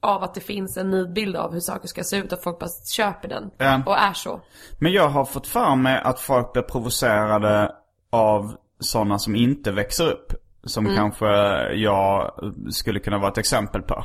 av 0.00 0.22
att 0.22 0.34
det 0.34 0.40
finns 0.40 0.76
en 0.76 0.90
nidbild 0.90 1.36
av 1.36 1.52
hur 1.52 1.60
saker 1.60 1.88
ska 1.88 2.02
se 2.02 2.16
ut 2.16 2.32
och 2.32 2.42
folk 2.42 2.58
bara 2.58 2.70
köper 2.96 3.28
den. 3.28 3.50
Ja. 3.58 3.82
Och 3.86 3.98
är 3.98 4.12
så. 4.12 4.40
Men 4.78 4.92
jag 4.92 5.08
har 5.08 5.24
fått 5.24 5.46
för 5.46 5.74
mig 5.76 6.00
att 6.04 6.20
folk 6.20 6.52
blir 6.52 6.62
provocerade 6.62 7.72
av 8.10 8.56
sådana 8.80 9.18
som 9.18 9.36
inte 9.36 9.72
växer 9.72 10.04
upp. 10.10 10.32
Som 10.64 10.86
Mm. 10.86 10.96
kanske 10.96 11.26
jag 11.74 12.32
skulle 12.70 13.00
kunna 13.00 13.18
vara 13.18 13.30
ett 13.30 13.38
exempel 13.38 13.82
på. 13.82 14.04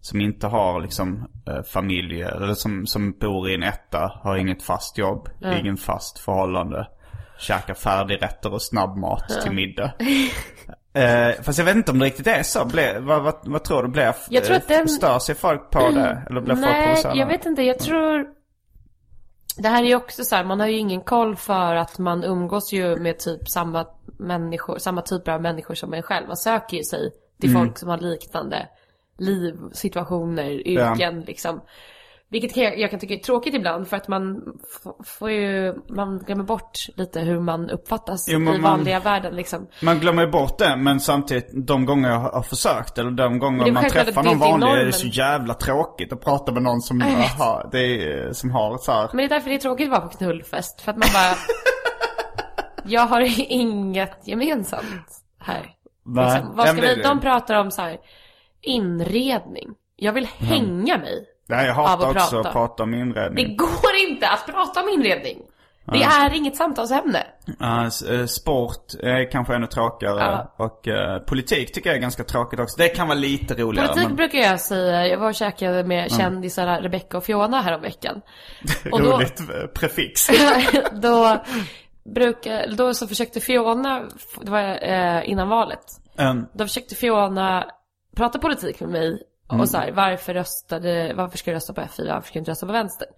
Som 0.00 0.20
inte 0.20 0.46
har 0.46 0.80
liksom 0.80 1.28
eh, 1.46 1.62
familj, 1.62 2.22
eller 2.22 2.54
som, 2.54 2.86
som 2.86 3.12
bor 3.12 3.50
i 3.50 3.54
en 3.54 3.62
etta, 3.62 4.12
har 4.22 4.36
inget 4.36 4.62
fast 4.62 4.98
jobb, 4.98 5.28
ingen 5.60 5.76
fast 5.76 6.18
förhållande. 6.18 6.86
Käkar 7.38 7.74
färdigrätter 7.74 8.52
och 8.54 8.62
snabbmat 8.62 9.28
till 9.42 9.52
middag. 9.52 9.92
Eh, 10.92 11.42
fast 11.42 11.58
jag 11.58 11.64
vet 11.64 11.76
inte 11.76 11.92
om 11.92 11.98
det 11.98 12.04
riktigt 12.06 12.26
är 12.26 12.42
så. 12.42 12.64
Ble, 12.64 12.98
vad, 13.00 13.22
vad, 13.22 13.34
vad 13.44 13.64
tror 13.64 13.82
du? 13.82 13.88
Blir, 13.88 14.14
Jag 14.30 14.44
tror 14.44 14.56
att 14.56 14.68
den- 14.68 14.88
Stör 14.88 15.18
sig 15.18 15.34
folk 15.34 15.70
på 15.70 15.78
det? 15.90 16.22
Eller 16.30 16.40
blir 16.40 16.54
folk 16.56 16.84
provocerade? 16.84 17.18
jag 17.18 17.26
vet 17.26 17.46
inte. 17.46 17.62
Jag 17.62 17.78
tror... 17.78 18.26
Det 19.56 19.68
här 19.68 19.82
är 19.82 19.88
ju 19.88 19.94
också 19.94 20.24
så 20.24 20.36
här, 20.36 20.44
man 20.44 20.60
har 20.60 20.66
ju 20.66 20.76
ingen 20.76 21.00
koll 21.00 21.36
för 21.36 21.74
att 21.74 21.98
man 21.98 22.24
umgås 22.24 22.72
ju 22.72 22.96
med 22.96 23.18
typ 23.18 23.48
samma 23.48 23.86
människor, 24.18 24.78
samma 24.78 25.02
typer 25.02 25.32
av 25.32 25.42
människor 25.42 25.74
som 25.74 25.94
en 25.94 26.02
själv. 26.02 26.26
Man 26.26 26.36
söker 26.36 26.76
ju 26.76 26.84
sig 26.84 27.10
till 27.40 27.50
Mm. 27.50 27.62
folk 27.62 27.78
som 27.78 27.88
har 27.88 27.98
liknande 27.98 28.68
liv, 29.18 29.54
situationer, 29.72 30.68
yrken 30.68 31.20
liksom. 31.20 31.60
Vilket 32.30 32.56
jag, 32.56 32.78
jag 32.78 32.90
kan 32.90 33.00
tycka 33.00 33.14
är 33.14 33.18
tråkigt 33.18 33.54
ibland 33.54 33.88
för 33.88 33.96
att 33.96 34.08
man 34.08 34.42
får 35.04 35.30
ju, 35.30 35.74
man 35.88 36.18
glömmer 36.18 36.44
bort 36.44 36.78
lite 36.96 37.20
hur 37.20 37.40
man 37.40 37.70
uppfattas 37.70 38.28
Jo, 38.28 38.38
men 38.38 38.54
i 38.54 38.58
man- 38.58 38.70
vanliga 38.70 39.00
världen 39.00 39.36
liksom. 39.36 39.68
Man 39.82 39.98
glömmer 39.98 40.22
ju 40.22 40.30
bort 40.30 40.58
det, 40.58 40.76
men 40.76 41.00
samtidigt 41.00 41.66
de 41.66 41.84
gånger 41.84 42.10
jag 42.10 42.18
har 42.18 42.42
försökt 42.42 42.98
eller 42.98 43.10
de 43.10 43.38
gånger 43.38 43.72
man 43.72 43.84
träffar 43.84 44.22
någon 44.22 44.38
vanlig 44.38 44.68
är 44.68 44.84
det 44.84 44.92
så 44.92 45.06
jävla 45.06 45.54
tråkigt 45.54 46.12
att 46.12 46.20
prata 46.24 46.52
med 46.52 46.62
någon 46.62 46.80
som, 46.80 47.02
aha, 47.02 47.68
det 47.72 47.78
är, 47.78 48.32
som 48.32 48.50
har 48.50 48.78
så 48.78 48.92
här. 48.92 49.08
Men 49.12 49.16
det 49.16 49.24
är 49.24 49.28
därför 49.28 49.50
det 49.50 49.56
är 49.56 49.60
tråkigt 49.60 49.86
att 49.86 49.90
vara 49.90 50.00
på 50.00 50.16
knullfest. 50.16 50.80
För 50.80 50.90
att 50.90 50.98
man 50.98 51.08
bara... 51.12 51.34
jag 52.84 53.06
har 53.06 53.50
inget 53.52 54.28
gemensamt 54.28 55.22
här. 55.38 55.74
Nej, 56.06 56.34
Liksom. 56.34 56.56
Vad 56.56 56.68
ska 56.68 56.80
vi, 56.80 57.02
de 57.02 57.20
pratar 57.20 57.54
om 57.54 57.70
så 57.70 57.82
här 57.82 57.98
inredning. 58.60 59.68
Jag 59.96 60.12
vill 60.12 60.26
hänga 60.26 60.98
mig. 60.98 61.26
Nej, 61.50 61.66
jag 61.66 61.74
hatar 61.74 62.10
också 62.10 62.30
prata. 62.30 62.48
att 62.48 62.52
prata 62.54 62.82
om 62.82 62.90
Det 62.90 62.98
inredning. 62.98 63.56
går 63.56 63.94
inte 64.08 64.28
att 64.28 64.46
prata 64.46 64.82
om 64.82 64.88
inredning. 64.88 65.38
Det 65.92 66.02
är 66.02 66.34
inget 66.34 66.56
samtalsämne. 66.56 67.26
Eh, 68.10 68.26
sport 68.26 68.94
är 69.00 69.30
kanske 69.30 69.54
ännu 69.54 69.66
tråkigare. 69.66 70.20
Ja. 70.20 70.54
Och 70.64 70.88
eh, 70.88 71.18
politik 71.18 71.72
tycker 71.72 71.90
jag 71.90 71.96
är 71.96 72.00
ganska 72.00 72.24
tråkigt 72.24 72.60
också. 72.60 72.76
Det 72.78 72.88
kan 72.88 73.08
vara 73.08 73.18
lite 73.18 73.54
roligare. 73.54 73.88
Politik 73.88 74.06
men... 74.08 74.16
brukar 74.16 74.38
jag 74.38 74.60
säga. 74.60 75.06
Jag 75.06 75.18
var 75.18 75.28
och 75.28 75.34
käkade 75.34 75.84
med 75.84 76.12
kändisarna 76.12 76.80
Rebecca 76.80 77.16
och 77.16 77.24
Fiona 77.24 77.60
häromveckan. 77.60 78.20
Och 78.92 79.02
då- 79.02 79.12
Roligt 79.12 79.40
eh, 79.40 79.66
prefix. 79.74 80.30
då, 80.92 81.44
brukar, 82.14 82.66
då 82.76 82.94
så 82.94 83.08
försökte 83.08 83.40
Fiona, 83.40 84.02
det 84.42 84.50
var 84.50 84.84
innan 85.22 85.48
valet. 85.48 85.84
Um, 86.18 86.46
Då 86.52 86.64
försökte 86.64 86.94
Fiona 86.94 87.64
prata 88.16 88.38
politik 88.38 88.80
med 88.80 88.88
mig. 88.90 89.22
Och 89.58 89.68
så 89.68 89.76
här, 89.78 89.92
varför 89.92 90.34
röstade, 90.34 91.12
varför 91.16 91.38
ska 91.38 91.50
du 91.50 91.54
rösta 91.54 91.72
på 91.72 91.80
F4, 91.80 92.14
varför 92.14 92.26
ska 92.26 92.32
du 92.32 92.38
inte 92.38 92.50
rösta 92.50 92.66
på 92.66 92.72
vänster? 92.72 93.08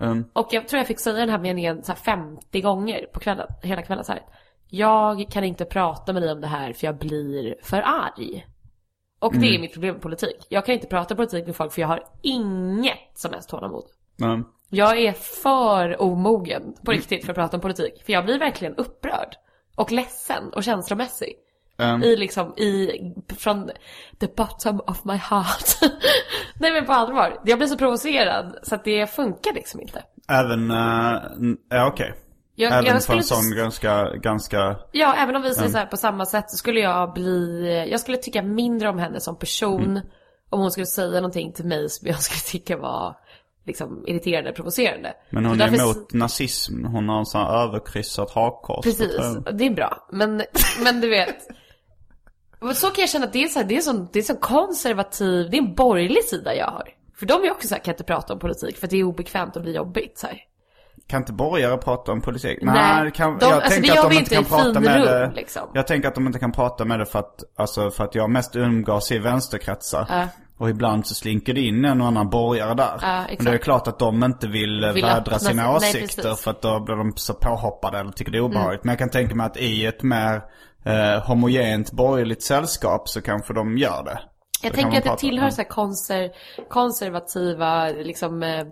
um, 0.00 0.30
Och 0.32 0.48
jag 0.50 0.68
tror 0.68 0.78
jag 0.78 0.86
fick 0.86 1.00
säga 1.00 1.16
den 1.16 1.28
här 1.28 1.38
meningen 1.38 1.82
så 1.82 1.92
här 1.92 1.98
50 1.98 2.60
gånger 2.60 3.06
på 3.12 3.20
kvällen, 3.20 3.46
hela 3.62 3.82
kvällen 3.82 4.04
så 4.04 4.12
här. 4.12 4.22
Jag 4.68 5.26
kan 5.30 5.44
inte 5.44 5.64
prata 5.64 6.12
med 6.12 6.22
dig 6.22 6.32
om 6.32 6.40
det 6.40 6.46
här 6.46 6.72
för 6.72 6.86
jag 6.86 6.98
blir 6.98 7.54
för 7.62 7.82
arg. 7.86 8.46
Och 9.18 9.34
det 9.34 9.54
är 9.54 9.58
mitt 9.58 9.72
problem 9.72 9.92
med 9.94 10.02
politik. 10.02 10.46
Jag 10.48 10.66
kan 10.66 10.74
inte 10.74 10.86
prata 10.86 11.14
politik 11.14 11.46
med 11.46 11.56
folk 11.56 11.72
för 11.72 11.80
jag 11.80 11.88
har 11.88 12.04
inget 12.22 13.10
som 13.14 13.32
helst 13.32 13.48
tålamod. 13.48 13.84
um, 14.22 14.46
Jag 14.70 14.98
är 14.98 15.12
för 15.12 16.02
omogen 16.02 16.74
på 16.84 16.90
riktigt 16.92 17.24
för 17.24 17.32
att 17.32 17.36
prata 17.36 17.56
om 17.56 17.60
politik. 17.60 18.02
För 18.06 18.12
jag 18.12 18.24
blir 18.24 18.38
verkligen 18.38 18.74
upprörd. 18.74 19.36
Och 19.76 19.92
ledsen 19.92 20.52
och 20.52 20.64
känslomässig. 20.64 21.32
Um, 21.78 22.02
I 22.02 22.16
liksom, 22.16 22.54
i, 22.58 22.90
från 23.38 23.70
the 24.20 24.26
bottom 24.36 24.80
of 24.80 25.04
my 25.04 25.16
heart. 25.16 25.78
Nej 26.60 26.72
men 26.72 26.86
på 26.86 26.92
allvar. 26.92 27.40
Jag 27.44 27.58
blir 27.58 27.68
så 27.68 27.78
provocerad 27.78 28.58
så 28.62 28.74
att 28.74 28.84
det 28.84 29.06
funkar 29.10 29.52
liksom 29.54 29.80
inte. 29.80 30.02
Även, 30.28 30.70
uh, 30.70 31.54
ja 31.70 31.86
okej. 31.86 32.14
Jag, 32.56 32.72
Även 32.72 32.84
jag 32.84 33.04
för 33.04 33.14
en 33.16 33.22
sån 33.22 33.56
ganska, 33.56 34.10
ganska, 34.16 34.76
Ja, 34.92 35.14
även 35.18 35.36
om 35.36 35.42
vi 35.42 35.54
säger 35.54 35.70
så 35.70 35.78
här 35.78 35.86
på 35.86 35.96
samma 35.96 36.26
sätt 36.26 36.50
så 36.50 36.56
skulle 36.56 36.80
jag 36.80 37.12
bli, 37.12 37.88
jag 37.90 38.00
skulle 38.00 38.16
tycka 38.16 38.42
mindre 38.42 38.88
om 38.88 38.98
henne 38.98 39.20
som 39.20 39.38
person. 39.38 39.82
Mm. 39.84 40.02
Om 40.50 40.60
hon 40.60 40.70
skulle 40.70 40.86
säga 40.86 41.14
någonting 41.14 41.52
till 41.52 41.64
mig 41.64 41.88
som 41.90 42.08
jag 42.08 42.18
skulle 42.22 42.40
tycka 42.60 42.76
var 42.76 43.16
liksom 43.66 44.04
irriterande, 44.06 44.52
provocerande. 44.52 45.12
men 45.30 45.44
hon 45.46 45.58
Så 45.58 45.64
är 45.64 45.70
därför- 45.70 45.84
emot 45.84 46.12
nazism. 46.12 46.84
Hon 46.84 47.08
har 47.08 47.18
en 47.18 47.26
sån 47.26 47.40
här 47.40 47.62
överkryssat 47.68 48.30
hakkors. 48.30 48.84
Precis, 48.84 49.16
det 49.52 49.66
är 49.66 49.74
bra. 49.74 50.06
Men, 50.12 50.42
men 50.84 51.00
du 51.00 51.08
vet. 51.10 51.36
Och 52.64 52.76
Så 52.76 52.86
kan 52.90 53.02
jag 53.02 53.08
känna 53.08 53.24
att 53.26 53.32
det 53.32 53.42
är 53.44 53.48
så 53.48 53.58
här, 53.58 53.66
det 53.66 53.76
är 53.76 53.80
sån, 53.80 54.08
det 54.12 54.18
är 54.18 54.22
sån 54.22 54.36
konservativ, 54.36 55.50
det 55.50 55.56
är 55.56 55.62
en 55.62 55.74
borgerlig 55.74 56.24
sida 56.24 56.54
jag 56.54 56.66
har. 56.66 56.88
För 57.18 57.26
de 57.26 57.44
är 57.44 57.50
också 57.50 57.68
så 57.68 57.74
här, 57.74 57.82
kan 57.82 57.94
inte 57.94 58.04
prata 58.04 58.32
om 58.32 58.38
politik 58.38 58.76
för 58.78 58.86
att 58.86 58.90
det 58.90 58.96
är 59.00 59.04
obekvämt 59.04 59.56
och 59.56 59.62
blir 59.62 59.74
jobbigt 59.74 60.18
så 60.18 60.26
här. 60.26 60.38
Kan 61.06 61.20
inte 61.22 61.32
borgare 61.32 61.76
prata 61.76 62.12
om 62.12 62.20
politik? 62.20 62.58
Nej, 62.62 63.04
det 63.04 63.10
kan, 63.10 63.38
de- 63.38 63.46
jag 63.46 63.52
alltså, 63.54 63.70
tänker 63.80 63.98
att 63.98 64.10
de 64.10 64.16
inte 64.18 64.34
kan 64.34 64.44
prata 64.44 64.80
med 64.80 65.00
det. 65.00 65.32
liksom. 65.36 65.62
Jag 65.74 65.86
tänker 65.86 66.08
att 66.08 66.14
de 66.14 66.26
inte 66.26 66.38
kan 66.38 66.52
prata 66.52 66.84
med 66.84 66.98
det 66.98 67.06
för 67.06 67.18
att, 67.18 67.44
alltså 67.56 67.90
för 67.90 68.04
att 68.04 68.14
jag 68.14 68.30
mest 68.30 68.56
umgås 68.56 69.12
i 69.12 69.18
vänsterkretsar. 69.18 70.06
Ja. 70.10 70.28
Och 70.58 70.70
ibland 70.70 71.06
så 71.06 71.14
slinker 71.14 71.54
det 71.54 71.60
in 71.60 71.84
en 71.84 72.00
och 72.00 72.06
annan 72.06 72.30
borgare 72.30 72.74
där. 72.74 72.98
Ja. 73.02 73.24
Men 73.36 73.44
det 73.44 73.50
är 73.52 73.58
klart 73.58 73.88
att 73.88 73.98
de 73.98 74.24
inte 74.24 74.46
vill, 74.48 74.90
Vill 74.94 75.04
vädra 75.04 75.38
sina 75.38 75.62
nej, 75.62 75.76
åsikter 75.76 76.22
precis. 76.22 76.44
för 76.44 76.50
att 76.50 76.62
då 76.62 76.80
blir 76.80 76.96
de 76.96 77.12
så 77.16 77.34
påhoppade 77.34 77.98
eller 77.98 78.12
tycker 78.12 78.32
det 78.32 78.38
är 78.38 78.40
Mm. 78.44 78.50
obehagligt. 78.50 78.84
Men 78.84 78.92
jag 78.92 78.98
kan 78.98 79.10
tänka 79.10 79.34
mig 79.34 79.46
att 79.46 79.56
i 79.56 79.86
ett 79.86 80.02
mer 80.02 80.42
eh, 80.84 81.26
homogent 81.26 81.92
borgerligt 81.92 82.42
sällskap 82.42 83.08
så 83.08 83.22
kanske 83.22 83.54
de 83.54 83.78
gör 83.78 84.04
det. 84.04 84.20
Jag 84.62 84.72
kan 84.72 84.82
tänker 84.82 85.00
man 85.00 85.12
att 85.12 85.20
det 85.20 85.26
tillhör 85.26 85.50
så 85.50 85.64
konser, 85.64 86.30
konservativa 86.68 87.88
liksom, 87.88 88.42
eh, 88.42 88.64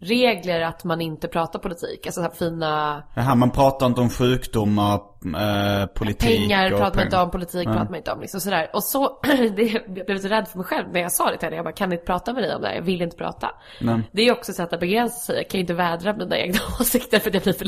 regler 0.00 0.60
att 0.60 0.84
man 0.84 1.00
inte 1.00 1.28
pratar 1.28 1.58
politik. 1.58 2.06
Alltså 2.06 2.20
så 2.20 2.22
här 2.22 2.30
fina 2.30 3.02
Jaha, 3.14 3.34
man 3.34 3.50
pratar 3.50 3.86
inte 3.86 4.00
om 4.00 4.10
sjukdomar, 4.10 4.94
eh, 4.94 5.86
politik 5.86 6.40
pengar 6.40 6.70
pratar 6.70 6.84
man 6.84 6.92
peng- 6.92 7.04
inte 7.04 7.18
om, 7.18 7.30
politik 7.30 7.64
pratar 7.64 7.84
man 7.84 7.94
inte 7.94 8.12
om. 8.12 8.20
Liksom 8.20 8.40
sådär. 8.40 8.70
Och 8.72 8.84
så, 8.84 9.20
det, 9.56 9.62
jag 9.62 10.06
blev 10.06 10.16
lite 10.16 10.28
rädd 10.28 10.48
för 10.48 10.58
mig 10.58 10.66
själv 10.66 10.86
när 10.92 11.00
jag 11.00 11.12
sa 11.12 11.30
det 11.30 11.38
till 11.38 11.46
henne. 11.46 11.56
Jag 11.56 11.64
bara, 11.64 11.74
kan 11.74 11.92
inte 11.92 12.04
prata 12.04 12.32
med 12.32 12.42
dig 12.42 12.54
om 12.54 12.62
det 12.62 12.68
här? 12.68 12.74
Jag 12.74 12.82
vill 12.82 13.02
inte 13.02 13.16
prata. 13.16 13.50
Nej. 13.80 14.02
Det 14.12 14.22
är 14.22 14.32
också 14.32 14.52
ett 14.52 14.56
sätt 14.56 14.72
att 14.72 14.80
begränsa 14.80 15.18
sig. 15.18 15.36
Jag 15.36 15.50
kan 15.50 15.60
inte 15.60 15.74
vädra 15.74 16.16
mina 16.16 16.38
egna 16.38 16.58
åsikter 16.80 17.18
för 17.18 17.30
det 17.30 17.42
blir 17.44 17.52
för 17.52 17.64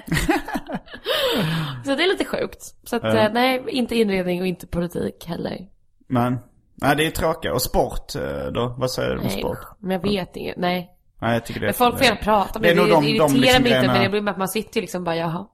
så 1.84 1.94
det 1.94 2.02
är 2.02 2.08
lite 2.08 2.24
sjukt. 2.24 2.62
Så 2.84 2.96
att, 2.96 3.04
eh, 3.04 3.28
nej, 3.32 3.64
inte 3.68 3.96
inredning 3.96 4.40
och 4.40 4.46
inte 4.46 4.66
politik 4.66 5.24
heller. 5.26 5.58
Men, 6.06 6.38
nej 6.74 6.96
det 6.96 7.06
är 7.06 7.10
tråkigt. 7.10 7.52
Och 7.52 7.62
sport 7.62 8.14
eh, 8.14 8.46
då? 8.54 8.74
Vad 8.78 8.90
säger 8.90 9.10
du 9.14 9.18
om 9.20 9.28
sport? 9.30 9.58
men 9.78 9.90
jag 9.90 10.02
vet 10.02 10.36
inget. 10.36 10.56
Nej. 10.56 10.90
Nej 11.20 11.32
jag 11.32 11.46
tycker 11.46 11.60
det 11.60 11.66
Men 11.66 11.74
folk 11.74 11.96
får 11.96 12.04
gärna 12.04 12.16
prata 12.16 12.58
med 12.58 12.68
det 12.68 12.72
är 12.72 12.74
det. 12.76 12.82
Det 12.82 12.88
de- 12.94 13.00
de 13.02 13.06
irriterar 13.08 13.28
liksom 13.38 13.62
mig 13.62 13.72
inte. 13.76 13.86
Men 13.92 14.02
det 14.02 14.08
blir 14.08 14.20
med 14.20 14.32
att 14.32 14.38
man 14.38 14.48
sitter 14.48 14.80
liksom 14.80 15.04
bara, 15.04 15.16
jaha, 15.16 15.46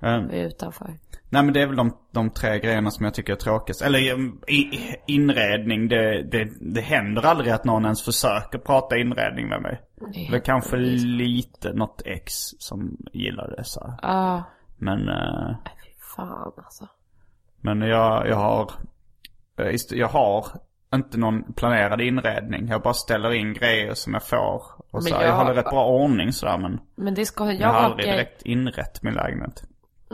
jag 0.00 0.34
är 0.34 0.46
utanför. 0.46 0.98
Nej 1.34 1.42
men 1.42 1.52
det 1.54 1.62
är 1.62 1.66
väl 1.66 1.76
de, 1.76 1.96
de 2.12 2.30
tre 2.30 2.58
grejerna 2.58 2.90
som 2.90 3.04
jag 3.04 3.14
tycker 3.14 3.32
är 3.32 3.36
tråkigast. 3.36 3.82
Eller 3.82 3.98
inredning, 5.06 5.88
det, 5.88 6.22
det, 6.22 6.48
det 6.74 6.80
händer 6.80 7.26
aldrig 7.26 7.52
att 7.52 7.64
någon 7.64 7.84
ens 7.84 8.02
försöker 8.04 8.58
prata 8.58 8.96
inredning 8.96 9.48
med 9.48 9.62
mig. 9.62 9.80
Nej, 10.00 10.28
Det 10.30 10.36
är 10.36 10.40
kanske 10.40 10.76
lite 10.76 11.72
något 11.72 12.02
ex 12.04 12.32
som 12.58 12.96
gillar 13.12 13.54
det 13.56 13.64
så. 13.64 13.94
Ja, 14.02 14.42
Men, 14.76 15.08
eh, 15.08 15.56
fy 15.84 15.90
fan 16.16 16.52
alltså. 16.56 16.88
men 17.60 17.80
jag, 17.80 18.28
jag 18.28 18.36
har, 18.36 18.70
eh, 19.60 19.76
jag 19.90 20.08
har 20.08 20.46
inte 20.94 21.18
någon 21.18 21.52
planerad 21.52 22.00
inredning. 22.00 22.68
Jag 22.68 22.82
bara 22.82 22.94
ställer 22.94 23.32
in 23.34 23.52
grejer 23.54 23.94
som 23.94 24.12
jag 24.12 24.22
får. 24.26 24.62
Och 24.90 25.02
så, 25.02 25.10
Men 25.10 25.12
jag... 25.12 25.22
jag 25.22 25.28
jag- 25.28 25.36
håller 25.36 25.54
rätt 25.54 25.70
bra 25.70 25.86
ordning 25.86 26.32
sådär 26.32 26.58
men 26.58 26.80
Men 26.96 27.14
det 27.14 27.26
ska, 27.26 27.44
jag, 27.44 27.54
jag 27.54 27.68
har 27.68 27.80
aldrig 27.80 28.06
direkt 28.08 28.42
inrett 28.42 29.02
min 29.02 29.14
lägenhet. 29.14 29.62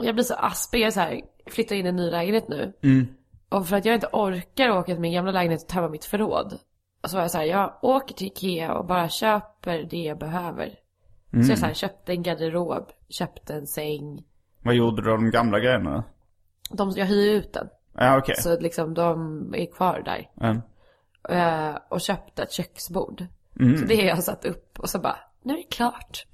Jag 0.03 0.15
blir 0.15 0.23
så 0.23 0.35
aspig, 0.35 0.79
jag 0.79 0.87
är 0.87 0.91
så 0.91 0.99
här, 0.99 1.21
flyttar 1.47 1.75
in 1.75 1.85
i 1.85 1.89
en 1.89 1.95
ny 1.95 2.09
lägenhet 2.09 2.47
nu. 2.47 2.73
Mm. 2.83 3.07
Och 3.49 3.67
för 3.67 3.75
att 3.75 3.85
jag 3.85 3.95
inte 3.95 4.09
orkar 4.11 4.69
åka 4.69 4.91
till 4.91 4.99
min 4.99 5.13
gamla 5.13 5.31
lägenhet 5.31 5.61
och 5.61 5.67
tömma 5.67 5.89
mitt 5.89 6.05
förråd. 6.05 6.57
Så 7.03 7.15
var 7.15 7.21
jag 7.21 7.31
så 7.31 7.37
här, 7.37 7.45
jag 7.45 7.79
åker 7.81 8.15
till 8.15 8.27
Ikea 8.27 8.73
och 8.73 8.85
bara 8.85 9.09
köper 9.09 9.87
det 9.89 10.03
jag 10.03 10.19
behöver. 10.19 10.75
Mm. 11.33 11.45
Så 11.45 11.51
jag 11.51 11.59
så 11.59 11.65
här, 11.65 11.73
köpte 11.73 12.11
en 12.11 12.23
garderob, 12.23 12.89
köpte 13.09 13.53
en 13.53 13.67
säng. 13.67 14.23
Vad 14.63 14.75
gjorde 14.75 15.01
du 15.01 15.11
av 15.11 15.17
de 15.17 15.31
gamla 15.31 15.59
grejerna? 15.59 16.03
De, 16.71 16.91
jag 16.95 17.05
hyr 17.05 17.33
ut 17.33 17.53
den. 17.53 17.67
Ja 17.93 18.17
okej. 18.17 18.35
Så 18.35 18.59
liksom 18.59 18.93
de 18.93 19.39
är 19.57 19.65
kvar 19.65 20.01
där. 20.05 20.29
Mm. 20.41 20.61
Eh, 21.29 21.77
och 21.89 22.01
köpte 22.01 22.43
ett 22.43 22.51
köksbord. 22.51 23.25
Mm. 23.59 23.77
Så 23.77 23.85
det 23.85 23.95
har 23.95 24.03
jag 24.03 24.23
satt 24.23 24.45
upp 24.45 24.79
och 24.79 24.89
så 24.89 24.99
bara, 24.99 25.19
nu 25.43 25.53
är 25.53 25.57
det 25.57 25.63
klart. 25.63 26.25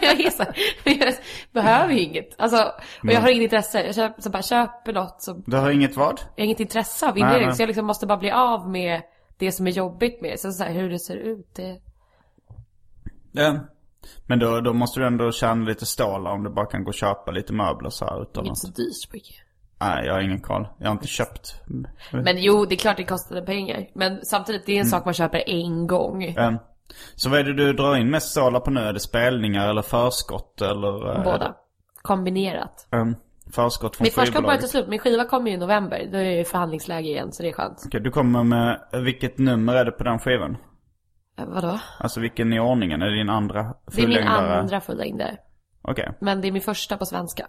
jag, 0.24 0.32
så, 0.32 0.42
här, 0.42 0.54
jag 0.84 1.14
behöver 1.52 1.92
ju 1.92 2.00
inget. 2.00 2.40
Alltså, 2.40 2.56
och 3.02 3.12
jag 3.12 3.20
har 3.20 3.28
inget 3.28 3.42
intresse. 3.42 3.82
Jag 3.86 3.94
köper, 3.94 4.22
så 4.22 4.30
bara 4.30 4.42
köper 4.42 4.92
något 4.92 5.22
som, 5.22 5.42
Du 5.46 5.56
har 5.56 5.70
inget 5.70 5.96
vad? 5.96 6.20
jag 6.36 6.42
har 6.42 6.44
inget 6.44 6.60
intresse 6.60 7.08
av 7.08 7.14
Nej, 7.14 7.22
inredning. 7.22 7.46
nej. 7.46 7.56
Så 7.56 7.62
jag 7.62 7.66
liksom 7.66 7.86
måste 7.86 8.06
bara 8.06 8.18
bli 8.18 8.30
av 8.30 8.70
med 8.70 9.02
det 9.38 9.52
som 9.52 9.66
är 9.66 9.70
jobbigt 9.70 10.22
med. 10.22 10.40
Sen 10.40 10.52
så 10.52 10.64
här, 10.64 10.72
hur 10.72 10.90
det 10.90 10.98
ser 10.98 11.16
ut, 11.16 11.54
det... 11.56 11.80
Ja. 13.32 13.60
Men 14.26 14.38
då, 14.38 14.60
då 14.60 14.72
måste 14.72 15.00
du 15.00 15.06
ändå 15.06 15.32
tjäna 15.32 15.64
lite 15.64 15.86
stålar 15.86 16.30
om 16.30 16.44
du 16.44 16.50
bara 16.50 16.66
kan 16.66 16.84
gå 16.84 16.88
och 16.88 16.94
köpa 16.94 17.30
lite 17.30 17.52
möbler 17.52 17.90
så 17.90 18.04
här 18.04 18.22
utan 18.22 18.44
Det 18.44 18.48
är 18.48 18.50
inte 18.50 18.60
så 18.60 18.66
dyrt 18.68 19.10
på 19.10 19.16
Ikea. 19.16 19.36
Nej, 19.80 20.06
jag 20.06 20.14
har 20.14 20.20
ingen 20.20 20.40
koll. 20.40 20.68
Jag 20.78 20.86
har 20.86 20.92
inte 20.92 21.06
köpt. 21.06 21.54
Men 22.10 22.42
jo, 22.42 22.64
det 22.64 22.74
är 22.74 22.76
klart 22.76 22.96
det 22.96 23.04
kostade 23.04 23.42
pengar. 23.42 23.86
Men 23.94 24.24
samtidigt, 24.24 24.66
det 24.66 24.72
är 24.72 24.80
en 24.80 24.86
sak 24.86 25.04
man 25.04 25.14
köper 25.14 25.48
en 25.48 25.86
gång. 25.86 26.24
Mm. 26.24 26.58
Så 27.14 27.30
vad 27.30 27.38
är 27.40 27.44
det 27.44 27.52
du 27.54 27.72
drar 27.72 27.96
in 27.96 28.10
mest 28.10 28.30
stålar 28.30 28.60
på 28.60 28.70
nu? 28.70 28.80
Är 28.80 28.92
det 28.92 29.00
spelningar 29.00 29.68
eller 29.68 29.82
förskott 29.82 30.60
eller? 30.62 31.16
eh, 31.18 31.24
Båda. 31.24 31.54
Kombinerat. 32.02 32.88
Um, 32.92 33.16
förskott 33.54 33.96
från 33.96 34.04
Mitt 34.04 34.14
förskott 34.14 34.42
börjar 34.44 34.58
ta 34.60 34.66
slut. 34.66 34.88
Min 34.88 34.98
skiva 34.98 35.24
kommer 35.24 35.50
ju 35.50 35.56
i 35.56 35.58
november. 35.58 36.08
Då 36.12 36.18
är 36.18 36.22
jag 36.24 36.40
i 36.40 36.44
förhandlingsläge 36.44 37.08
igen, 37.08 37.32
så 37.32 37.42
det 37.42 37.48
är 37.48 37.52
skönt. 37.52 37.82
Okej, 37.86 38.00
du 38.00 38.10
kommer 38.10 38.42
med, 38.44 38.80
vilket 39.04 39.38
nummer 39.38 39.74
är 39.74 39.84
det 39.84 39.90
på 39.92 40.04
den 40.04 40.18
skivan? 40.18 40.56
Eh, 41.38 41.44
Vadå? 41.46 41.78
Alltså 41.98 42.20
vilken 42.20 42.52
i 42.52 42.60
ordningen? 42.60 43.02
Är 43.02 43.06
det 43.10 43.16
din 43.16 43.28
andra 43.30 43.62
Det 43.62 44.02
är 44.02 44.06
min 44.06 44.16
fullängdare? 44.16 44.58
andra 44.60 44.80
fullängdare. 44.80 45.36
Okej, 45.82 46.12
Men 46.20 46.40
det 46.40 46.48
är 46.48 46.52
min 46.52 46.62
första 46.62 46.96
på 46.96 47.06
svenska. 47.06 47.46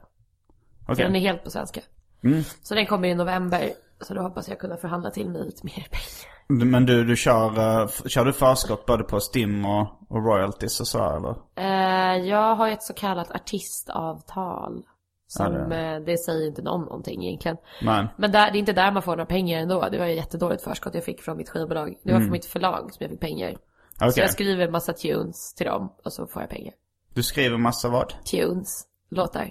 Okej. 0.88 1.06
den 1.06 1.16
är 1.16 1.20
helt 1.20 1.44
på 1.44 1.50
svenska. 1.50 1.82
Mm. 2.24 2.44
Så 2.44 2.76
den 2.76 2.86
kommer 2.86 3.08
i 3.08 3.16
november. 3.16 3.70
Så 4.02 4.14
då 4.14 4.22
hoppas 4.22 4.50
jag 4.50 4.60
kunna 4.60 4.78
förhandla 4.78 5.12
till 5.12 5.30
mig 5.30 5.46
lite 5.46 5.66
mer 5.66 5.74
pengar. 5.92 6.33
Men 6.48 6.86
du, 6.86 7.04
du 7.04 7.16
kör, 7.16 7.82
eh, 7.82 7.88
kör 8.08 8.26
du 8.26 8.34
förskott 8.34 8.86
både 8.86 9.04
på 9.04 9.20
STIM 9.20 9.66
och, 9.66 9.88
och 10.10 10.26
royalties 10.26 10.80
och 10.80 10.88
så 10.88 11.16
eller? 11.18 11.36
Eh, 11.56 12.18
jag 12.28 12.56
har 12.56 12.70
ett 12.70 12.84
så 12.84 12.94
kallat 12.94 13.32
artistavtal. 13.32 14.84
Som, 15.28 15.54
Ja, 15.72 15.76
eh, 15.78 16.00
det 16.00 16.18
säger 16.18 16.48
inte 16.48 16.62
någon 16.62 16.82
någonting 16.82 17.26
egentligen. 17.26 17.58
Nej. 17.82 18.08
Men 18.18 18.32
där, 18.32 18.52
det 18.52 18.58
är 18.58 18.60
inte 18.60 18.74
där 18.74 18.92
man 18.92 19.02
får 19.02 19.12
några 19.12 19.26
pengar 19.26 19.60
ändå. 19.60 19.90
Det 19.92 19.98
var 19.98 20.06
ju 20.06 20.16
jättedåligt 20.16 20.64
förskott 20.64 20.96
jag 20.96 21.04
fick 21.06 21.22
från 21.22 21.38
mitt 21.38 21.50
skivbolag. 21.50 21.94
Det 22.04 22.14
var 22.14 22.20
från 22.20 22.32
mitt 22.32 22.46
förlag 22.46 22.80
som 22.94 22.98
jag 23.00 23.10
fick 23.12 23.20
pengar. 23.20 23.50
Så 23.50 23.58
Mm. 24.02 24.10
Okej. 24.10 24.22
jag 24.24 24.32
skriver 24.32 24.70
massa 24.70 24.94
tunes 24.94 25.54
till 25.54 25.66
dem 25.66 25.94
och 26.06 26.14
så 26.14 26.28
får 26.28 26.42
jag 26.42 26.50
pengar. 26.50 26.74
Du 27.14 27.24
skriver 27.24 27.58
massa 27.58 27.90
vad? 27.90 28.14
Tunes. 28.32 28.84
Låtar. 29.10 29.50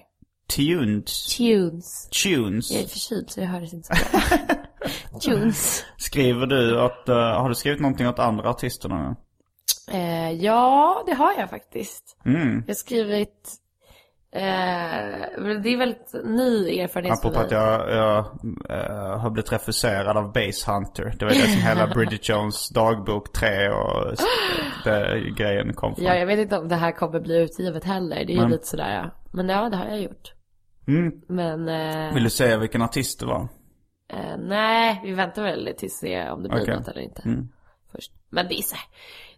Tunes. 0.56 1.36
Tunes. 1.36 2.08
Tunes. 2.24 2.70
Jag 2.70 2.82
är 2.82 2.86
förkyld 2.86 3.30
så 3.30 3.40
jag 3.40 3.46
hördes 3.46 3.72
inte 3.74 3.88
så 3.88 3.94
bra. 4.12 4.38
tunes. 5.24 5.84
Skriver 5.96 6.46
du 6.46 6.80
åt, 6.82 7.08
eh, 7.08 7.16
har 7.16 7.48
du 7.48 7.54
skrivit 7.54 7.80
någonting 7.80 8.08
åt 8.08 8.18
andra 8.18 8.50
artister 8.50 8.88
någon 8.88 9.04
gång? 9.04 9.16
Eh, 9.92 10.32
ja, 10.32 11.02
det 11.06 11.14
har 11.14 11.34
jag 11.38 11.50
faktiskt. 11.50 12.16
Mm. 12.24 12.52
Jag 12.66 12.66
har 12.66 12.74
skrivit... 12.74 13.58
Eh, 14.34 14.42
det 15.62 15.72
är 15.72 15.78
väldigt 15.78 16.12
ny 16.24 16.78
erfarenhet 16.78 17.18
Apropå 17.18 17.34
för 17.34 17.44
att 17.44 17.50
mig. 17.50 17.60
jag, 17.60 17.90
jag 17.90 18.18
eh, 18.70 19.18
har 19.18 19.30
blivit 19.30 19.52
refuserad 19.52 20.16
av 20.16 20.32
Base 20.32 20.72
Hunter. 20.72 21.14
Det 21.18 21.24
var 21.24 21.32
det 21.32 21.38
som 21.38 21.62
hela 21.62 21.86
Bridget 21.94 22.28
Jones 22.28 22.68
dagbok 22.68 23.32
3 23.32 23.68
och 23.68 24.14
det, 24.84 25.20
grejen 25.36 25.74
kom 25.74 25.94
från. 25.94 26.04
Ja, 26.04 26.14
jag 26.14 26.26
vet 26.26 26.38
inte 26.38 26.58
om 26.58 26.68
det 26.68 26.76
här 26.76 26.92
kommer 26.92 27.20
bli 27.20 27.42
utgivet 27.42 27.84
heller. 27.84 28.16
Det 28.16 28.32
är 28.32 28.34
ju 28.34 28.40
Men- 28.40 28.50
lite 28.50 28.66
sådär 28.66 28.94
ja. 28.94 29.10
Men 29.32 29.48
ja, 29.48 29.68
det 29.68 29.76
har 29.76 29.84
jag 29.86 30.00
gjort. 30.02 30.32
Mm. 30.88 31.12
Men 31.28 31.68
eh, 31.68 32.14
Vill 32.14 32.24
du 32.24 32.30
säga 32.30 32.58
vilken 32.58 32.82
artist 32.82 33.20
det 33.20 33.26
var? 33.26 33.48
Eh, 34.12 34.36
nej, 34.38 35.00
vi 35.04 35.12
väntar 35.12 35.42
väl 35.42 35.74
tills 35.78 35.98
se 35.98 36.30
om 36.30 36.42
det 36.42 36.48
blir 36.48 36.62
Okej. 36.62 36.76
något 36.76 36.88
eller 36.88 37.00
inte. 37.00 37.22
Mm. 37.22 37.48
Först. 37.92 38.12
Men 38.30 38.48
det 38.48 38.54
är 38.54 38.62
så 38.62 38.74
här, 38.74 38.84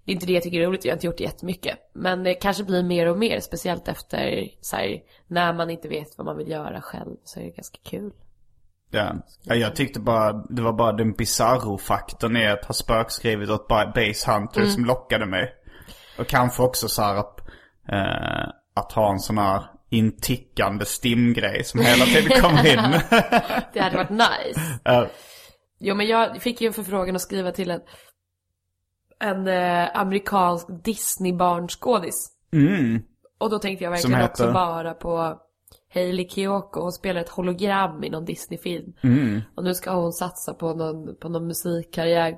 det 0.05 0.13
är 0.13 0.15
inte 0.15 0.27
det 0.27 0.33
jag 0.33 0.43
tycker 0.43 0.61
är 0.61 0.67
roligt. 0.67 0.85
Jag 0.85 0.93
har 0.93 0.97
inte 0.97 1.07
gjort 1.07 1.19
det 1.19 1.25
jättemycket. 1.25 1.79
Men 1.93 2.23
det 2.23 2.35
kanske 2.35 2.65
blir 2.65 2.83
mer 2.83 3.07
och 3.09 3.19
mer. 3.19 3.41
Speciellt 3.41 3.89
efter 3.89 4.49
så 4.61 4.77
här, 4.77 5.01
när 5.27 5.53
man 5.53 5.71
inte 5.71 5.89
vet 5.89 6.09
vad 6.19 6.25
man 6.25 6.37
vill 6.37 6.49
göra 6.51 6.81
själv. 6.81 7.17
Så 7.25 7.41
är 7.41 7.45
det 7.45 7.51
ganska 7.51 7.79
kul. 7.85 8.13
Ja. 8.91 9.15
ja, 9.43 9.55
jag 9.55 9.77
tyckte 9.77 10.01
bara, 10.01 10.33
det 10.33 10.63
var 10.63 10.73
bara 10.73 10.93
den 10.93 11.13
bizarro-faktorn 11.13 12.37
i 12.37 12.47
att 12.47 12.65
ha 12.65 12.73
spökskrivit 12.75 13.51
åt 13.51 13.69
Ba- 13.69 13.93
Base 13.95 14.31
Hunter 14.33 14.61
Mm. 14.61 14.73
som 14.73 14.85
lockade 14.85 15.27
mig. 15.27 15.53
Och 16.19 16.27
kanske 16.27 16.63
också 16.63 16.89
så 16.89 17.03
här 17.03 17.15
att, 17.17 17.41
eh, 17.89 18.49
att 18.75 18.93
ha 18.93 19.11
en 19.13 19.19
sån 19.19 19.39
här 19.39 19.63
intickande 19.91 20.85
stimgrej 20.85 21.65
som 21.65 21.81
hela 21.81 22.05
tiden 22.05 22.41
kommer 22.43 22.67
in. 22.67 23.01
Det 23.73 23.81
hade 23.81 23.97
varit 23.97 24.11
nice. 24.11 24.61
Eh, 24.85 25.07
Jo 25.79 25.95
men 25.95 26.07
jag 26.07 26.43
fick 26.43 26.61
ju 26.61 26.67
en 26.67 26.73
förfrågan 26.73 27.17
att 27.17 27.23
skriva 27.23 27.53
till 27.53 27.71
en, 27.71 27.81
en 29.21 29.49
eh, 29.49 29.97
amerikansk 29.97 30.67
Disney-barnskådis. 30.85 32.31
mm. 32.53 33.03
Och 33.39 33.51
då 33.51 33.59
tänkte 33.59 33.85
jag 33.85 33.91
verkligen 33.91 34.21
heter? 34.21 34.31
också 34.31 34.53
bara 34.53 34.95
på 34.95 35.39
Hailey 35.95 36.29
Kiyoko. 36.29 36.81
Hon 36.81 36.93
spelar 36.93 37.21
ett 37.21 37.29
hologram 37.29 38.05
i 38.05 38.11
någon 38.11 38.25
Disney-film. 38.25 38.93
Mm. 39.03 39.41
Och 39.55 39.65
nu 39.65 39.75
ska 39.75 39.95
hon 39.95 40.13
satsa 40.13 40.55
på 40.55 40.75
någon, 40.75 41.17
på 41.17 41.29
någon 41.29 41.47
musikkarriär. 41.47 42.37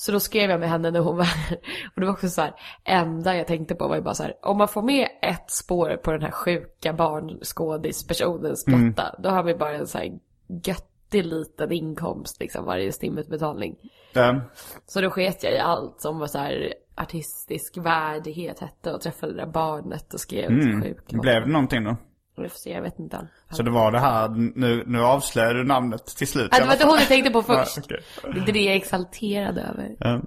Så 0.00 0.12
då 0.12 0.20
skrev 0.20 0.50
jag 0.50 0.60
med 0.60 0.68
henne 0.68 0.90
när 0.90 1.00
hon 1.00 1.16
var 1.16 1.28
Och 1.94 2.00
det 2.00 2.06
var 2.06 2.12
också 2.12 2.28
så 2.28 2.40
här, 2.40 2.54
enda 2.84 3.36
jag 3.36 3.46
tänkte 3.46 3.74
på 3.74 3.88
var 3.88 3.96
ju 3.96 4.02
bara 4.02 4.14
så 4.14 4.22
här, 4.22 4.34
om 4.42 4.58
man 4.58 4.68
får 4.68 4.82
med 4.82 5.08
ett 5.22 5.50
spår 5.50 6.00
på 6.04 6.12
den 6.12 6.22
här 6.22 6.30
sjuka 6.30 6.92
barnskådispersonens 6.92 8.64
platta, 8.64 9.14
då 9.18 9.28
har 9.28 9.42
vi 9.42 9.54
bara 9.54 9.74
en 9.74 9.86
så 9.86 9.98
här 9.98 10.18
göttig 10.64 11.24
liten 11.24 11.72
inkomst 11.72 12.40
liksom 12.40 12.64
varje 12.64 12.92
stimutbetalning. 12.92 13.76
Eh, 14.14 14.36
Så 14.86 15.00
då 15.00 15.10
sket 15.10 15.42
jag 15.42 15.52
i 15.52 15.58
allt 15.58 16.00
som 16.00 16.18
var 16.18 16.26
så 16.26 16.38
här 16.38 16.74
artistisk 16.94 17.76
värdighet 17.76 18.60
hette 18.60 18.92
och 18.92 19.00
träffade 19.00 19.32
det 19.32 19.38
där 19.38 19.52
barnet 19.52 20.14
och 20.14 20.20
skrev 20.20 20.50
mm. 20.50 20.82
sjukt 20.82 21.12
Blev 21.12 21.42
det 21.42 21.52
någonting 21.52 21.84
då? 21.84 21.96
Jag 22.34 22.50
får 22.50 22.58
se, 22.58 22.70
jag 22.72 22.82
vet 22.82 22.98
inte. 22.98 23.28
Så 23.50 23.62
det 23.62 23.70
var 23.70 23.92
det 23.92 23.98
här, 23.98 24.28
nu, 24.56 24.84
nu 24.86 25.02
avslöjar 25.02 25.54
du 25.54 25.64
namnet 25.64 26.06
till 26.06 26.28
slut. 26.28 26.48
Ja, 26.52 26.58
det 26.60 26.66
var 26.66 26.72
inte 26.72 26.86
hon 26.86 26.98
jag 26.98 27.08
tänkte 27.08 27.30
på 27.30 27.38
Ja, 27.48 27.64
först. 27.64 27.78
okej. 27.78 28.02
Det 28.44 28.50
är 28.50 28.52
det 28.52 28.60
jag 28.62 28.72
är 28.74 28.76
exalterad 28.78 29.58
över. 29.58 29.96
Eh, 30.00 30.20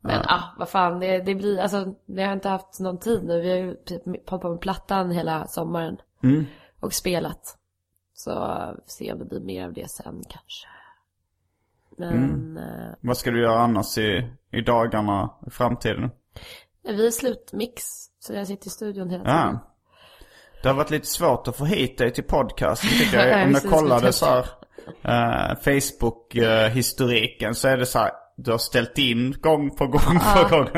Men 0.00 0.20
ah, 0.24 0.42
vad 0.58 0.68
fan, 0.68 1.00
det, 1.00 1.18
det 1.18 1.34
blir, 1.34 1.58
alltså, 1.60 1.94
det 2.06 2.22
har 2.22 2.32
inte 2.32 2.48
haft 2.48 2.80
någon 2.80 2.98
tid 2.98 3.24
nu. 3.24 3.40
Vi 3.40 3.50
har 3.50 3.56
ju 3.58 3.74
typ 3.74 4.04
hållit 4.30 4.42
på 4.42 4.50
med 4.50 4.60
plattan 4.60 5.10
hela 5.10 5.46
sommaren. 5.46 5.96
Mm. 6.22 6.44
Och 6.80 6.92
spelat. 6.92 7.58
Så 8.14 8.58
se 8.86 9.12
om 9.12 9.18
det 9.18 9.24
blir 9.24 9.40
mer 9.40 9.64
av 9.66 9.72
det 9.72 9.90
sen 9.90 10.22
kanske. 10.28 10.66
Men 11.98 12.12
Mm. 12.12 12.56
eh, 12.56 12.94
Vad 13.00 13.16
ska 13.16 13.30
du 13.30 13.42
göra 13.42 13.60
annars 13.60 13.98
i, 13.98 14.30
i 14.50 14.60
dagarna 14.60 15.30
i 15.46 15.50
framtiden? 15.50 16.10
vi 16.82 17.06
är 17.06 17.10
slutmix. 17.10 17.82
Så 18.18 18.32
jag 18.34 18.46
sitter 18.46 18.66
i 18.66 18.70
studion 18.70 19.10
hela 19.10 19.24
tiden. 19.24 19.38
Ja. 19.38 19.71
Det 20.62 20.68
har 20.68 20.74
varit 20.74 20.90
lite 20.90 21.06
svårt 21.06 21.48
att 21.48 21.56
få 21.56 21.64
hit 21.64 21.98
dig 21.98 22.12
till 22.12 22.24
podcasten 22.24 22.90
tycker 22.90 23.18
Ja, 23.18 23.26
jag. 23.26 23.42
Om 23.46 23.52
jag 23.52 23.62
kollade 23.62 24.12
så 24.12 24.26
här 24.26 24.46
eh, 25.02 25.56
Facebook-historiken 25.64 27.54
så 27.54 27.68
är 27.68 27.76
det 27.76 27.86
så 27.86 27.98
här. 27.98 28.10
Du 28.36 28.50
har 28.50 28.58
ställt 28.58 28.98
in 28.98 29.36
gång 29.40 29.76
på 29.76 29.86
gång 29.86 30.18
på 30.34 30.48
gång. 30.56 30.68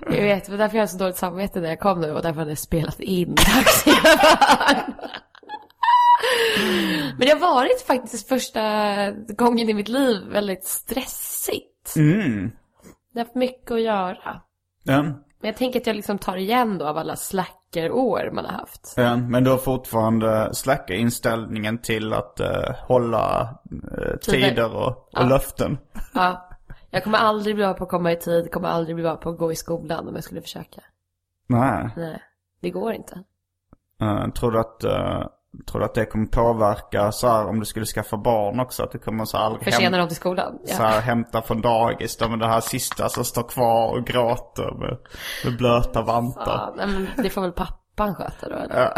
Jag 0.00 0.22
vet, 0.22 0.48
men 0.48 0.58
därför 0.58 0.76
jag 0.76 0.82
har 0.82 0.86
så 0.86 0.98
dåligt 0.98 1.16
samvete 1.16 1.60
när 1.60 1.68
jag 1.68 1.80
kom 1.80 2.00
nu 2.00 2.12
och 2.12 2.22
därför 2.22 2.38
hade 2.38 2.50
jag 2.50 2.58
spelat 2.58 3.00
in. 3.00 3.34
Men 7.18 7.26
det 7.26 7.30
har 7.32 7.40
varit 7.40 7.82
faktiskt 7.86 8.28
första 8.28 8.60
gången 9.10 9.68
i 9.68 9.74
mitt 9.74 9.88
liv 9.88 10.22
väldigt 10.32 10.64
stressigt. 10.64 11.96
Mm. 11.96 12.50
Det 13.12 13.20
har 13.20 13.24
haft 13.24 13.34
mycket 13.34 13.70
att 13.70 13.82
göra. 13.82 14.40
Ja. 14.82 15.02
Men 15.02 15.16
jag 15.40 15.56
tänker 15.56 15.80
att 15.80 15.86
jag 15.86 15.96
liksom 15.96 16.18
tar 16.18 16.36
igen 16.36 16.78
då 16.78 16.86
av 16.86 16.98
alla 16.98 17.16
slackerår 17.74 18.30
man 18.32 18.44
har 18.44 18.52
haft. 18.52 18.94
Men 19.28 19.44
du 19.44 19.50
har 19.50 19.58
fortfarande 19.58 20.54
släcka 20.54 20.94
inställningen 20.94 21.78
till 21.78 22.12
att 22.12 22.40
eh, 22.40 22.74
hålla 22.88 23.58
eh, 23.98 24.16
Tider. 24.18 24.74
och, 24.76 24.88
och 24.88 25.08
Ja. 25.12 25.24
löften. 25.28 25.78
Ja. 26.14 26.48
Jag 26.90 27.04
kommer 27.04 27.18
aldrig 27.18 27.56
bli 27.56 27.64
bra 27.64 27.74
på 27.74 27.84
att 27.84 27.90
komma 27.90 28.12
i 28.12 28.16
tid, 28.16 28.52
kommer 28.52 28.68
aldrig 28.68 28.96
bli 28.96 29.02
bra 29.02 29.16
på 29.16 29.30
att 29.30 29.38
gå 29.38 29.52
i 29.52 29.56
skolan 29.56 30.08
om 30.08 30.14
jag 30.14 30.24
skulle 30.24 30.40
försöka. 30.40 30.80
Nej. 31.46 31.90
Nej, 31.96 32.22
det 32.60 32.70
går 32.70 32.92
inte. 32.92 33.14
Uh, 34.02 34.30
tror, 34.30 34.50
du 34.52 34.58
att, 34.60 34.84
tror 35.66 35.78
du 35.80 35.84
att 35.84 35.94
det 35.94 36.04
kommer 36.06 36.26
påverka 36.26 37.12
så 37.12 37.28
här 37.28 37.46
om 37.46 37.60
du 37.60 37.66
skulle 37.66 37.86
skaffa 37.86 38.16
barn 38.16 38.60
också? 38.60 38.82
Att 38.82 38.92
du 38.92 38.98
kommer 38.98 39.24
så 39.24 39.38
här 39.38 39.58
Försena 39.62 39.98
dem 39.98 40.08
till 40.08 40.16
skolan. 40.16 40.58
så 40.64 40.72
Ja. 40.82 40.86
här, 40.86 41.00
hämta 41.00 41.42
från 41.42 41.60
dagis. 41.60 42.20
Med 42.20 42.38
det 42.38 42.46
här 42.46 42.60
sista 42.60 43.08
som 43.08 43.24
står 43.24 43.48
kvar 43.48 43.98
och 43.98 44.06
gråter 44.06 44.74
med, 44.78 44.98
med 45.44 45.56
blöta 45.58 46.02
vantar. 46.02 46.46
Ja, 46.46 46.74
nej, 46.76 46.86
men 46.86 47.08
det 47.24 47.30
får 47.30 47.40
väl 47.42 47.52
pappan 47.52 48.14
sköta 48.14 48.48
då 48.48 48.54
eller? 48.56 48.80
Ja, 48.80 48.94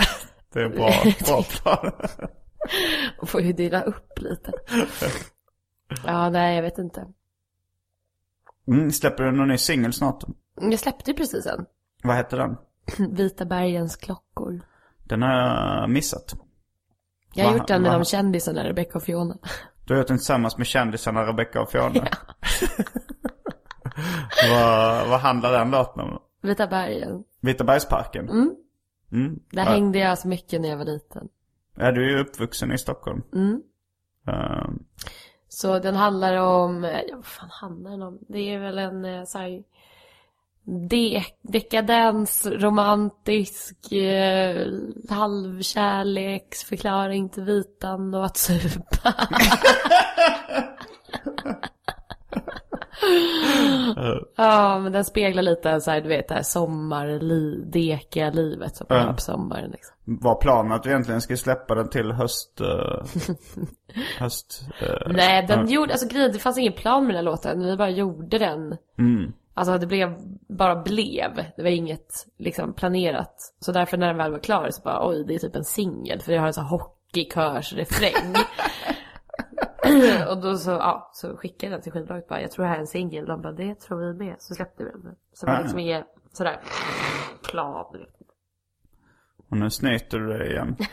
det 0.52 0.60
är 0.60 0.68
bra, 0.68 0.90
bra 1.26 1.42
plan. 1.42 1.92
Och 3.20 3.28
får 3.28 3.40
ju 3.40 3.52
dela 3.52 3.82
upp 3.82 4.18
lite. 4.18 4.52
Ja, 6.06 6.30
nej 6.30 6.56
jag 6.56 6.62
vet 6.62 6.78
inte. 6.78 7.06
Mm, 8.68 8.90
släpper 8.90 9.24
du 9.24 9.32
någon 9.32 9.48
ny 9.48 9.58
singel 9.58 9.92
snart? 9.92 10.24
Jag 10.60 10.78
släppte 10.78 11.10
ju 11.10 11.16
precis 11.16 11.46
en. 11.46 11.66
Vad 12.02 12.16
heter 12.16 12.36
den? 12.38 12.56
Vita 13.16 13.44
bergens 13.44 13.96
klockor. 13.96 14.60
Den 15.04 15.22
har 15.22 15.32
jag 15.32 15.90
missat. 15.90 16.34
Jag 17.36 17.44
har 17.44 17.52
Va- 17.52 17.58
gjort 17.58 17.68
den 17.68 17.82
med 17.82 17.90
va- 17.92 17.98
de 17.98 18.04
kändisarna, 18.04 18.64
Rebecca 18.64 18.98
och 18.98 19.02
Fiona. 19.02 19.38
Du 19.86 19.94
har 19.94 19.98
gjort 19.98 20.08
den 20.08 20.16
tillsammans 20.18 20.58
med 20.58 20.66
kändisarna 20.66 21.26
Rebecca 21.26 21.60
och 21.60 21.70
Fiona. 21.70 22.08
vad, 24.50 25.08
vad 25.08 25.20
handlar 25.20 25.52
den 25.52 25.70
låten 25.70 26.00
om? 26.00 26.18
Vita 26.42 26.66
bergen. 26.66 27.24
Vita 27.40 27.64
bergsparken? 27.64 28.28
Mm. 28.28 28.54
Mm. 29.12 29.38
Där 29.50 29.64
Ja. 29.64 29.70
hängde 29.70 29.98
jag 29.98 30.18
så 30.18 30.28
mycket 30.28 30.60
när 30.60 30.68
jag 30.68 30.76
var 30.76 30.84
liten. 30.84 31.28
Ja, 31.76 31.92
du 31.92 32.04
är 32.04 32.08
ju 32.10 32.18
uppvuxen 32.20 32.72
i 32.72 32.78
Stockholm. 32.78 33.22
Mm. 33.34 33.62
Ehm, 34.26 34.78
Så 35.48 35.78
den 35.78 35.94
handlar 35.94 36.36
om, 36.36 36.84
ja 36.84 37.00
vad 37.16 37.24
fan 37.24 37.48
handlar 37.50 37.90
den 37.90 38.02
om? 38.02 38.18
Det 38.28 38.38
är 38.54 38.58
väl 38.58 38.78
en 38.78 39.04
eh, 39.04 39.24
så 39.24 39.38
här 39.38 39.62
de, 40.66 41.24
dekadens, 41.42 42.46
romantisk, 42.46 43.92
eh, 43.92 44.66
halvkärleksförklaring 45.10 47.28
till 47.28 47.42
vitan 47.42 48.14
och 48.14 48.24
att 48.24 48.36
supa. 48.36 49.14
ja, 54.36 54.78
men 54.78 54.92
den 54.92 55.04
speglar 55.04 55.42
lite 55.42 55.80
så 55.80 55.90
här, 55.90 56.00
du 56.00 56.08
vet 56.08 56.28
det 56.28 56.34
här 56.34 56.42
sommarliv, 56.42 57.70
dekiga 57.70 58.30
livet 58.30 58.76
som 58.76 58.86
man 58.90 59.06
har 59.06 59.12
på 59.12 59.20
sommaren 59.20 59.70
liksom. 59.70 59.96
var 60.04 60.34
planen 60.34 60.72
att 60.72 60.82
du 60.82 60.90
egentligen 60.90 61.20
skulle 61.20 61.36
släppa 61.36 61.74
den 61.74 61.90
till 61.90 62.12
höst... 62.12 62.60
Uh, 62.60 63.04
höst... 64.18 64.62
eh, 64.80 65.12
Nej, 65.12 65.46
den 65.46 65.68
ja. 65.68 65.74
gjorde, 65.74 65.92
alltså 65.92 66.08
grejen, 66.08 66.32
det 66.32 66.38
fanns 66.38 66.58
ingen 66.58 66.72
plan 66.72 67.06
med 67.06 67.14
den 67.14 67.24
här 67.24 67.32
låten. 67.32 67.66
Vi 67.66 67.76
bara 67.76 67.90
gjorde 67.90 68.38
den. 68.38 68.76
Mm. 68.98 69.32
Alltså 69.58 69.78
det 69.78 69.86
blev, 69.86 70.14
bara 70.48 70.76
blev. 70.82 71.34
Det 71.56 71.62
var 71.62 71.70
inget 71.70 72.26
liksom 72.38 72.74
planerat. 72.74 73.34
Så 73.60 73.72
därför 73.72 73.96
när 73.96 74.06
den 74.06 74.16
väl 74.16 74.32
var 74.32 74.38
klar 74.38 74.70
så 74.70 74.82
bara, 74.82 75.08
oj 75.08 75.24
det 75.26 75.34
är 75.34 75.38
typ 75.38 75.56
en 75.56 75.64
singel. 75.64 76.20
För 76.20 76.32
jag 76.32 76.40
har 76.40 76.46
en 76.46 76.52
sån 76.54 76.64
här 76.64 76.70
hockeykörsrefräng. 76.70 78.34
och 80.28 80.40
då 80.40 80.56
så, 80.56 80.70
ja, 80.70 81.10
så 81.12 81.36
skickade 81.36 81.66
jag 81.66 81.72
den 81.72 81.82
till 81.82 81.92
skivbolaget 81.92 82.28
bara, 82.28 82.40
jag 82.40 82.50
tror 82.50 82.64
det 82.64 82.68
här 82.68 82.76
är 82.76 82.80
en 82.80 82.86
singel. 82.86 83.26
De 83.26 83.42
bara, 83.42 83.52
det 83.52 83.80
tror 83.80 84.12
vi 84.12 84.24
med. 84.24 84.36
Så 84.38 84.54
släppte 84.54 84.84
vi 84.84 84.90
den. 84.90 85.14
Så 85.32 85.46
det 85.46 85.52
var 85.52 85.58
Ah. 85.58 85.62
liksom 85.62 85.78
inget 85.78 86.06
sådär 86.32 86.60
plan. 87.50 87.96
Och 89.50 89.56
nu 89.56 89.70
snyter 89.70 90.18
du 90.18 90.38
dig 90.38 90.50
igen. 90.50 90.76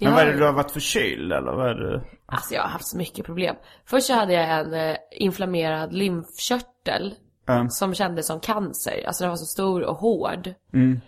Men 0.00 0.12
vad 0.12 0.22
är 0.22 0.26
det 0.26 0.38
du 0.38 0.44
har 0.44 0.52
varit 0.52 0.70
förkyld 0.70 1.32
eller 1.32 1.52
vad 1.52 1.70
är 1.70 1.74
det? 1.74 2.02
Alltså 2.26 2.54
jag 2.54 2.62
har 2.62 2.68
haft 2.68 2.86
så 2.86 2.96
mycket 2.96 3.26
problem. 3.26 3.56
Först 3.84 4.06
så 4.06 4.14
hade 4.14 4.32
jag 4.32 4.60
en 4.60 4.74
eh, 4.74 4.96
inflammerad 5.10 5.92
lymfkörtel 5.92 7.14
Mm. 7.54 7.70
som 7.70 7.94
kändes 7.94 8.26
som 8.26 8.40
cancer. 8.40 9.04
Alltså 9.06 9.24
den 9.24 9.30
var 9.30 9.36
så 9.36 9.46
stor 9.46 9.82
och 9.82 9.96
hård. 9.96 10.54
Mm. 10.72 11.00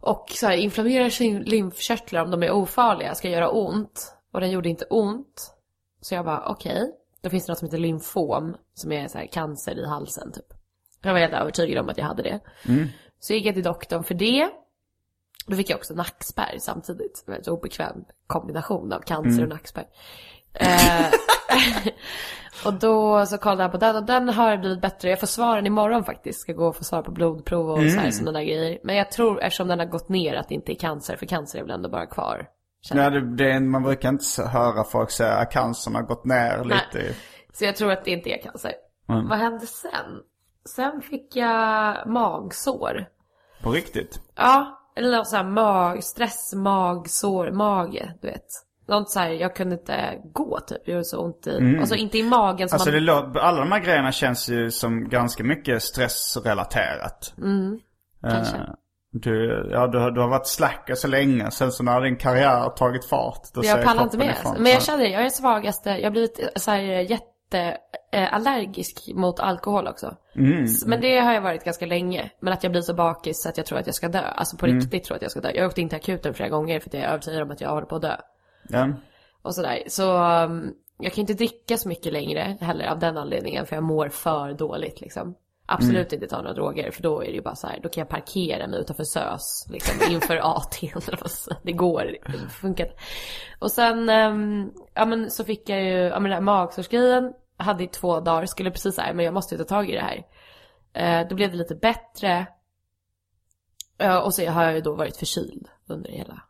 Och 0.00 0.26
så 0.30 0.46
här, 0.46 0.56
inflammerar 0.56 1.08
sin 1.08 1.42
lymfkörtlar 1.42 2.24
om 2.24 2.30
de 2.30 2.42
är 2.42 2.50
ofarliga 2.50 3.14
ska 3.14 3.28
göra 3.28 3.50
ont. 3.50 4.14
Och 4.32 4.40
den 4.40 4.50
gjorde 4.50 4.68
inte 4.68 4.84
ont. 4.84 5.54
Så 6.00 6.14
jag 6.14 6.24
bara 6.24 6.48
okej. 6.48 6.92
Då 7.20 7.30
finns 7.30 7.46
det 7.46 7.52
något 7.52 7.58
som 7.58 7.66
heter 7.66 7.78
lymfom. 7.78 8.56
Som 8.74 8.92
är 8.92 9.08
så 9.08 9.18
här 9.18 9.26
cancer 9.26 9.78
i 9.78 9.86
halsen 9.86 10.32
typ. 10.32 10.46
Jag 11.02 11.12
var 11.12 11.20
helt 11.20 11.34
övertygad 11.34 11.78
om 11.78 11.88
att 11.88 11.98
jag 11.98 12.04
hade 12.04 12.22
det. 12.22 12.40
Så 13.20 13.32
gick 13.32 13.46
jag 13.46 13.54
till 13.54 13.64
doktorn 13.64 14.04
för 14.04 14.14
det. 14.14 14.50
Då 15.46 15.56
fick 15.56 15.70
jag 15.70 15.76
också 15.76 15.94
nackspärr 15.94 16.56
samtidigt. 16.58 17.24
Väldigt 17.26 17.48
obekväm 17.48 18.04
kombination 18.26 18.92
av 18.92 19.00
cancer 19.00 19.42
och 19.42 19.48
nackspärr. 19.48 19.86
Eh, 20.54 21.06
och 22.66 22.74
då 22.74 23.26
så 23.26 23.38
kollade 23.38 23.62
han 23.62 23.70
på 23.70 23.76
den 23.76 23.96
och 23.96 24.04
den 24.04 24.28
har 24.28 24.56
blivit 24.56 24.80
bättre. 24.80 25.10
Jag 25.10 25.20
får 25.20 25.26
svaren 25.26 25.66
imorgon 25.66 26.04
faktiskt. 26.04 26.40
Ska 26.40 26.52
gå 26.52 26.66
och 26.66 26.76
få 26.76 26.84
svar 26.84 27.02
på 27.02 27.10
blodprov 27.10 27.70
och 27.70 27.78
så 27.78 27.98
här, 28.00 28.10
sådana 28.10 28.32
där 28.38 28.44
grejer. 28.44 28.78
Men 28.84 28.96
jag 28.96 29.10
tror 29.10 29.40
eftersom 29.42 29.68
den 29.68 29.78
har 29.78 29.86
gått 29.86 30.08
ner 30.08 30.34
att 30.34 30.48
det 30.48 30.54
inte 30.54 30.72
är 30.72 30.76
cancer. 30.76 31.16
För 31.16 31.26
cancer 31.26 31.58
är 31.58 31.62
väl 31.62 31.70
ändå 31.70 31.88
bara 31.88 32.06
kvar. 32.06 32.46
Ja, 32.90 33.10
det, 33.10 33.36
det, 33.36 33.60
man 33.60 33.82
brukar 33.82 34.08
inte 34.08 34.42
höra 34.42 34.84
folk 34.84 35.10
säga 35.10 35.32
att 35.34 35.50
cancern 35.52 35.94
har 35.94 36.02
gått 36.02 36.24
ner 36.24 36.64
lite. 36.64 36.98
i- 36.98 37.14
Så 37.52 37.64
jag 37.64 37.76
tror 37.76 37.92
att 37.92 38.04
det 38.04 38.10
inte 38.10 38.30
är 38.30 38.42
cancer. 38.42 38.72
Mm. 39.08 39.28
Vad 39.28 39.38
hände 39.38 39.66
sen? 39.66 40.20
Sen 40.76 41.02
fick 41.02 41.36
jag 41.36 41.96
magsår. 42.06 43.06
På 43.62 43.70
riktigt. 43.70 44.20
Ja, 44.36 44.80
eller 44.96 45.16
något 45.16 45.28
så 45.28 45.36
här 45.36 45.44
mag, 45.44 46.04
stress, 46.04 46.54
magsår, 46.54 47.50
mage, 47.50 48.14
du 48.22 48.28
vet. 48.28 48.46
Något 48.88 49.10
så 49.10 49.20
här, 49.20 49.28
jag 49.30 49.56
kunde 49.56 49.74
inte 49.74 50.18
gå 50.32 50.60
typ, 50.60 50.78
det 50.86 50.92
gjorde 50.92 51.04
så 51.04 51.18
ont 51.24 51.46
i, 51.46 51.76
alltså 51.80 51.94
inte 51.94 52.18
i 52.18 52.22
magen 52.22 52.68
Alltså 52.72 52.90
det 52.90 52.96
man... 52.96 53.04
låter, 53.04 53.40
alla 53.40 53.60
de 53.60 53.72
här 53.72 53.80
grejerna 53.80 54.12
känns 54.12 54.48
ju 54.48 54.70
som 54.70 55.08
ganska 55.08 55.44
mycket 55.44 55.82
stressrelaterat. 55.82 57.34
Mm, 57.38 57.78
kanske. 58.22 58.56
Eh, 58.56 58.62
du, 59.12 59.68
ja, 59.72 59.86
du, 59.86 59.98
har- 59.98 60.10
du 60.10 60.20
har 60.20 60.28
varit 60.28 60.46
slacker 60.46 60.94
så 60.94 61.08
länge, 61.08 61.50
sen 61.50 61.72
så 61.72 61.82
när 61.82 62.00
din 62.00 62.16
karriär 62.16 62.60
har 62.60 62.70
tagit 62.70 63.04
fart, 63.04 63.42
då 63.54 63.64
jag 63.64 63.84
pallar 63.84 64.02
inte 64.02 64.18
med. 64.18 64.30
ifrån. 64.30 64.54
Men 64.58 64.72
jag 64.72 64.82
känner 64.82 65.04
det, 65.04 65.10
jag 65.10 65.24
är 65.24 65.28
svagaste, 65.30 65.90
jag 65.90 66.04
har 66.04 66.10
blivit 66.10 66.38
eh, 66.40 66.46
så 66.56 66.70
här 66.70 66.80
jätte 66.80 67.78
eh, 68.12 69.14
mot 69.14 69.40
alkohol 69.40 69.86
också. 69.88 70.16
Mm. 70.36 70.66
Men 70.86 71.00
det 71.00 71.18
har 71.18 71.32
jag 71.32 71.40
varit 71.40 71.64
ganska 71.64 71.86
länge. 71.86 72.30
Men 72.40 72.52
att 72.52 72.62
jag 72.62 72.72
blir 72.72 72.82
så 72.82 72.94
bakis 72.94 73.42
så 73.42 73.48
att 73.48 73.56
jag 73.56 73.66
tror 73.66 73.78
att 73.78 73.86
jag 73.86 73.94
ska 73.94 74.08
dö. 74.08 74.18
Alltså 74.20 74.56
på 74.56 74.66
Mm. 74.66 74.78
riktigt 74.80 75.04
tror 75.04 75.14
jag 75.14 75.16
att 75.18 75.22
jag 75.22 75.30
ska 75.30 75.40
dö. 75.40 75.50
Jag 75.54 75.66
åkte 75.66 75.80
in 75.80 75.88
till 75.88 75.96
akuten 75.96 76.34
flera 76.34 76.48
gånger 76.48 76.80
för 76.80 76.88
att 76.90 76.94
jag 76.94 77.02
är 77.02 77.08
övertygad 77.08 77.42
om 77.42 77.50
att 77.50 77.60
jag 77.60 77.68
håller 77.70 77.86
på 77.86 77.96
att 77.96 78.02
dö. 78.02 78.16
Ja. 78.68 78.88
Och 79.42 79.54
sådär. 79.54 79.82
Så 79.86 80.16
um, 80.44 80.74
jag 80.98 81.12
kan 81.12 81.20
inte 81.22 81.34
dricka 81.34 81.76
så 81.76 81.88
mycket 81.88 82.12
längre 82.12 82.56
heller 82.60 82.86
av 82.86 82.98
den 82.98 83.16
anledningen. 83.18 83.66
För 83.66 83.76
jag 83.76 83.82
mår 83.82 84.08
för 84.08 84.52
dåligt 84.52 85.00
liksom. 85.00 85.34
Absolut 85.66 86.12
Mm. 86.12 86.22
inte 86.22 86.26
ta 86.26 86.36
några 86.42 86.52
droger. 86.52 86.90
För 86.90 87.02
då 87.02 87.20
är 87.20 87.26
det 87.26 87.32
ju 87.32 87.42
bara 87.42 87.54
så 87.56 87.66
här. 87.66 87.80
Då 87.82 87.88
kan 87.88 88.00
jag 88.00 88.08
parkera 88.08 88.66
mig 88.66 88.80
utanför 88.80 89.04
SÖS. 89.04 89.66
Liksom 89.70 90.12
inför 90.12 90.36
AT. 90.56 90.78
eller 90.82 91.18
vad 91.20 91.30
så- 91.30 91.54
det 91.62 91.72
går. 91.72 92.16
Det 92.26 92.48
funkar. 92.50 92.88
Och 93.58 93.70
sen, 93.72 94.08
um, 94.10 94.72
ja 94.94 95.04
men 95.04 95.30
så 95.30 95.44
fick 95.44 95.68
jag 95.68 95.82
ju, 95.84 95.90
ja 95.90 96.14
men 96.20 96.22
den 96.22 96.32
här 96.32 96.40
magsårsgrejen. 96.40 97.32
Hade 97.56 97.84
i 97.84 97.88
två 97.88 98.20
dagar. 98.20 98.46
Skulle 98.46 98.70
precis 98.70 98.94
säga 98.94 99.12
men 99.14 99.24
jag 99.24 99.34
måste 99.34 99.54
ju 99.54 99.58
ta 99.58 99.64
tag 99.68 99.90
i 99.90 99.92
det 99.94 100.00
här. 100.00 100.22
Eh, 100.92 101.28
då 101.28 101.34
blev 101.34 101.50
det 101.50 101.56
lite 101.56 101.74
bättre. 101.74 102.46
Eh, 103.98 104.16
och 104.16 104.34
så 104.34 104.46
har 104.50 104.64
jag 104.64 104.74
ju 104.74 104.80
då 104.80 104.94
varit 104.94 105.16
förkyld 105.16 105.68
under 105.86 106.10
hela 106.10 106.42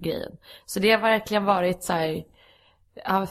grejen. 0.00 0.32
Så 0.66 0.80
det 0.80 0.90
har 0.90 1.00
verkligen 1.00 1.44
varit 1.44 1.82
så 1.82 1.92
här, 1.92 2.24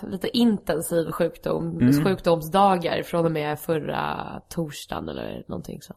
lite 0.07 0.37
intensiv 0.37 1.11
sjukdom, 1.11 1.79
sjukdomsdagar 2.03 3.03
från 3.03 3.25
och 3.25 3.31
med 3.31 3.59
förra 3.59 4.17
torsdagen 4.49 5.09
eller 5.09 5.43
någonting 5.47 5.81
så. 5.81 5.93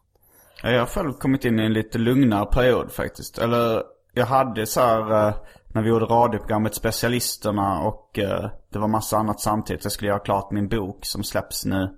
Ja, 0.63 0.71
jag 0.71 0.79
har 0.79 0.87
själv 0.87 1.13
kommit 1.13 1.45
in 1.45 1.61
i 1.61 1.65
en 1.65 1.73
lite 1.73 1.99
lugnare 1.99 2.47
period 2.47 2.93
faktiskt. 2.93 3.39
Eller 3.39 3.83
jag 4.13 4.27
hade 4.27 4.67
så 4.67 4.81
här 4.81 5.29
eh, 5.29 5.35
när 5.69 5.83
vi 5.83 5.89
gjorde 5.89 6.05
radioprogrammet 6.05 6.75
Specialisterna 6.75 7.81
och 7.81 8.19
eh, 8.19 8.51
det 8.71 8.79
var 8.79 8.89
massa 8.89 9.17
annat 9.17 9.41
samtidigt. 9.41 9.85
Jag 9.85 9.93
skulle 9.93 10.09
göra 10.11 10.19
klart 10.19 10.51
min 10.51 10.69
bok 10.69 10.99
som 11.05 11.25
släpps 11.25 11.65
nu 11.65 11.97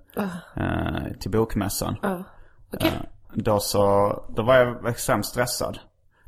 eh, 0.55 1.17
till 1.19 1.31
bokmässan. 1.31 1.95
Okej. 2.73 2.87
Eh, 2.87 3.01
Då 3.33 3.59
så, 3.59 4.13
då 4.35 4.43
var 4.43 4.55
jag 4.55 4.87
extremt 4.89 5.25
stressad. 5.25 5.79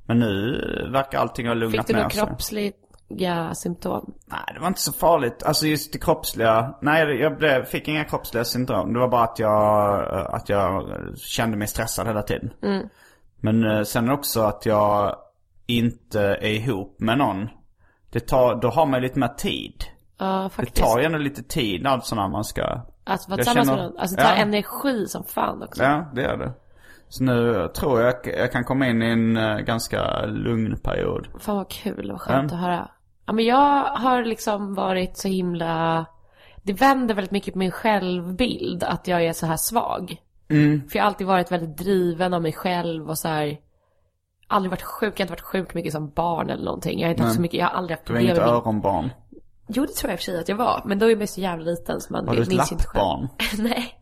Men 0.07 0.19
nu 0.19 0.61
verkar 0.93 1.19
allting 1.19 1.47
ha 1.47 1.53
lugnat 1.53 1.71
Fick 1.71 1.87
du 1.87 1.93
ner 1.93 1.99
några 1.99 2.09
sig. 2.09 2.19
kroppsliga 2.27 3.53
symptom? 3.55 4.13
Nej, 4.25 4.39
det 4.53 4.59
var 4.59 4.67
inte 4.67 4.81
så 4.81 4.93
farligt. 4.93 5.43
Alltså 5.43 5.67
just 5.67 5.93
det 5.93 5.99
kroppsliga. 5.99 6.75
Nej, 6.81 7.15
jag 7.21 7.37
blev, 7.37 7.65
fick 7.65 7.87
inga 7.87 8.03
kroppsliga 8.03 8.43
syndrom. 8.45 8.93
Det 8.93 8.99
var 8.99 9.07
bara 9.07 9.23
att 9.23 9.39
jag, 9.39 10.07
att 10.33 10.49
jag 10.49 10.83
kände 11.17 11.57
mig 11.57 11.67
stressad 11.67 12.07
hela 12.07 12.21
tiden. 12.21 12.49
Men 13.39 13.63
eh, 13.71 13.83
sen 13.83 14.09
också 14.09 14.41
att 14.41 14.65
jag 14.65 15.15
inte 15.65 16.21
är 16.21 16.45
ihop 16.49 16.95
med 16.99 17.17
någon. 17.17 17.47
Det 18.11 18.19
tar, 18.19 18.55
då 18.61 18.69
har 18.69 18.85
man 18.85 19.01
lite 19.01 19.19
mer 19.19 19.27
tid. 19.27 19.83
Ja, 20.19 20.43
Det 20.43 20.49
faktiskt. 20.49 20.77
tar 20.77 20.99
ju 20.99 21.05
ändå 21.05 21.17
lite 21.17 21.43
tid 21.43 21.87
alltså 21.87 22.15
när 22.15 22.27
man 22.27 22.43
ska... 22.43 22.63
Att 23.03 23.27
vara 23.29 23.37
tillsammans 23.37 23.67
känner- 23.67 23.81
med 23.81 23.85
någon. 23.91 23.97
Alltså 23.99 24.15
det 24.15 24.21
tar 24.23 24.29
Ja. 24.29 24.35
energi 24.35 25.05
som 25.07 25.23
fan 25.23 25.63
också. 25.63 25.83
Ja, 25.83 26.11
det 26.15 26.23
är 26.25 26.37
det. 26.37 26.53
Så 27.09 27.23
nu 27.23 27.67
tror 27.75 28.01
jag 28.01 28.13
jag 28.37 28.51
kan 28.51 28.63
komma 28.63 28.87
in 28.87 29.01
i 29.01 29.05
en 29.05 29.37
eh, 29.37 29.57
ganska 29.57 30.25
lugn 30.25 30.77
period. 30.83 31.27
Fan 31.39 31.55
vad 31.55 31.69
kul, 31.69 32.11
vad 32.11 32.21
skönt 32.21 32.51
Ja. 32.51 32.57
att 32.57 32.63
höra. 32.63 32.89
Ja 33.25 33.33
men 33.33 33.45
jag 33.45 33.83
har 33.83 34.23
liksom 34.23 34.73
varit 34.73 35.17
så 35.17 35.27
himla... 35.27 36.05
Det 36.63 36.73
vänder 36.73 37.15
väldigt 37.15 37.31
mycket 37.31 37.53
på 37.53 37.59
min 37.59 37.71
självbild 37.71 38.83
att 38.83 39.07
jag 39.07 39.25
är 39.25 39.33
så 39.33 39.45
här 39.45 39.57
svag. 39.57 40.15
Mm. 40.49 40.89
För 40.89 40.97
jag 40.97 41.03
har 41.03 41.07
alltid 41.07 41.27
varit 41.27 41.51
väldigt 41.51 41.77
driven 41.77 42.33
av 42.33 42.41
mig 42.41 42.53
själv 42.53 43.09
och 43.09 43.17
så 43.17 43.27
här... 43.27 43.57
Aldrig 44.47 44.71
varit 44.71 44.81
sjuk, 44.83 45.13
jag 45.13 45.17
har 45.17 45.21
inte 45.23 45.31
varit 45.31 45.41
sjuk 45.41 45.73
mycket 45.73 45.91
som 45.93 46.09
barn 46.09 46.49
eller 46.49 46.65
någonting. 46.65 46.99
Jag 46.99 47.07
har 47.07 47.11
inte 47.11 47.23
haft 47.23 47.35
så 47.35 47.41
mycket, 47.41 47.59
jag 47.59 47.65
har 47.67 47.77
aldrig 47.77 47.97
haft 47.97 48.07
Du 48.07 48.13
är 48.13 48.17
problem 48.17 48.35
inget 48.35 48.47
öronbarn. 48.49 49.09
Jo 49.67 49.85
det 49.85 49.93
tror 49.93 50.09
jag 50.11 50.13
i 50.13 50.15
och 50.15 50.19
för 50.19 50.23
sig 50.23 50.39
att 50.39 50.49
jag 50.49 50.55
var. 50.55 50.81
Men 50.85 50.99
då 50.99 51.11
är 51.11 51.15
man 51.15 51.27
så 51.27 51.41
jävla 51.41 51.65
liten 51.65 52.01
så 52.01 52.13
man 52.13 52.25
Var 52.25 52.35
du 52.35 52.41
ett 52.41 52.47
minns 52.49 52.71
inte 52.71 52.83
själv. 52.83 52.95
lappbarn? 52.95 53.27
Nej. 53.63 53.96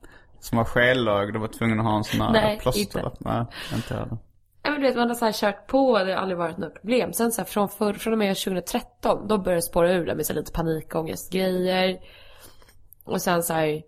Som 0.45 0.57
var 0.57 0.65
skelögd 0.65 1.33
du 1.33 1.39
var 1.39 1.47
tvungen 1.47 1.79
att 1.79 1.85
ha 1.85 1.97
en 1.97 2.03
sån 2.03 2.21
här 2.21 2.31
Nej, 2.31 2.59
plåster? 2.59 2.81
inte. 2.81 3.11
Nej, 3.19 3.45
inte 3.75 3.93
heller. 3.93 4.17
Ja, 4.63 4.71
men 4.71 4.81
du 4.81 4.87
vet, 4.87 4.95
man 4.95 5.07
har 5.07 5.15
så 5.15 5.25
här 5.25 5.31
kört 5.31 5.67
på 5.67 5.87
och 5.87 6.05
det 6.05 6.13
har 6.13 6.19
aldrig 6.21 6.37
varit 6.37 6.57
något 6.57 6.73
problem. 6.73 7.13
Sen 7.13 7.31
så 7.31 7.41
här, 7.41 7.45
från, 7.45 7.69
för, 7.69 7.93
från 7.93 8.13
och 8.13 8.19
med 8.19 8.37
2013, 8.37 9.27
då 9.27 9.37
började 9.37 9.57
det 9.57 9.61
spåra 9.61 9.91
ur 9.91 10.05
det 10.05 10.15
med 10.15 10.25
så 10.25 10.33
här, 10.33 10.39
lite 10.39 10.51
panikångestgrejer. 10.51 11.97
Och 13.03 13.21
sen 13.21 13.43
så 13.43 13.53
här, 13.53 13.81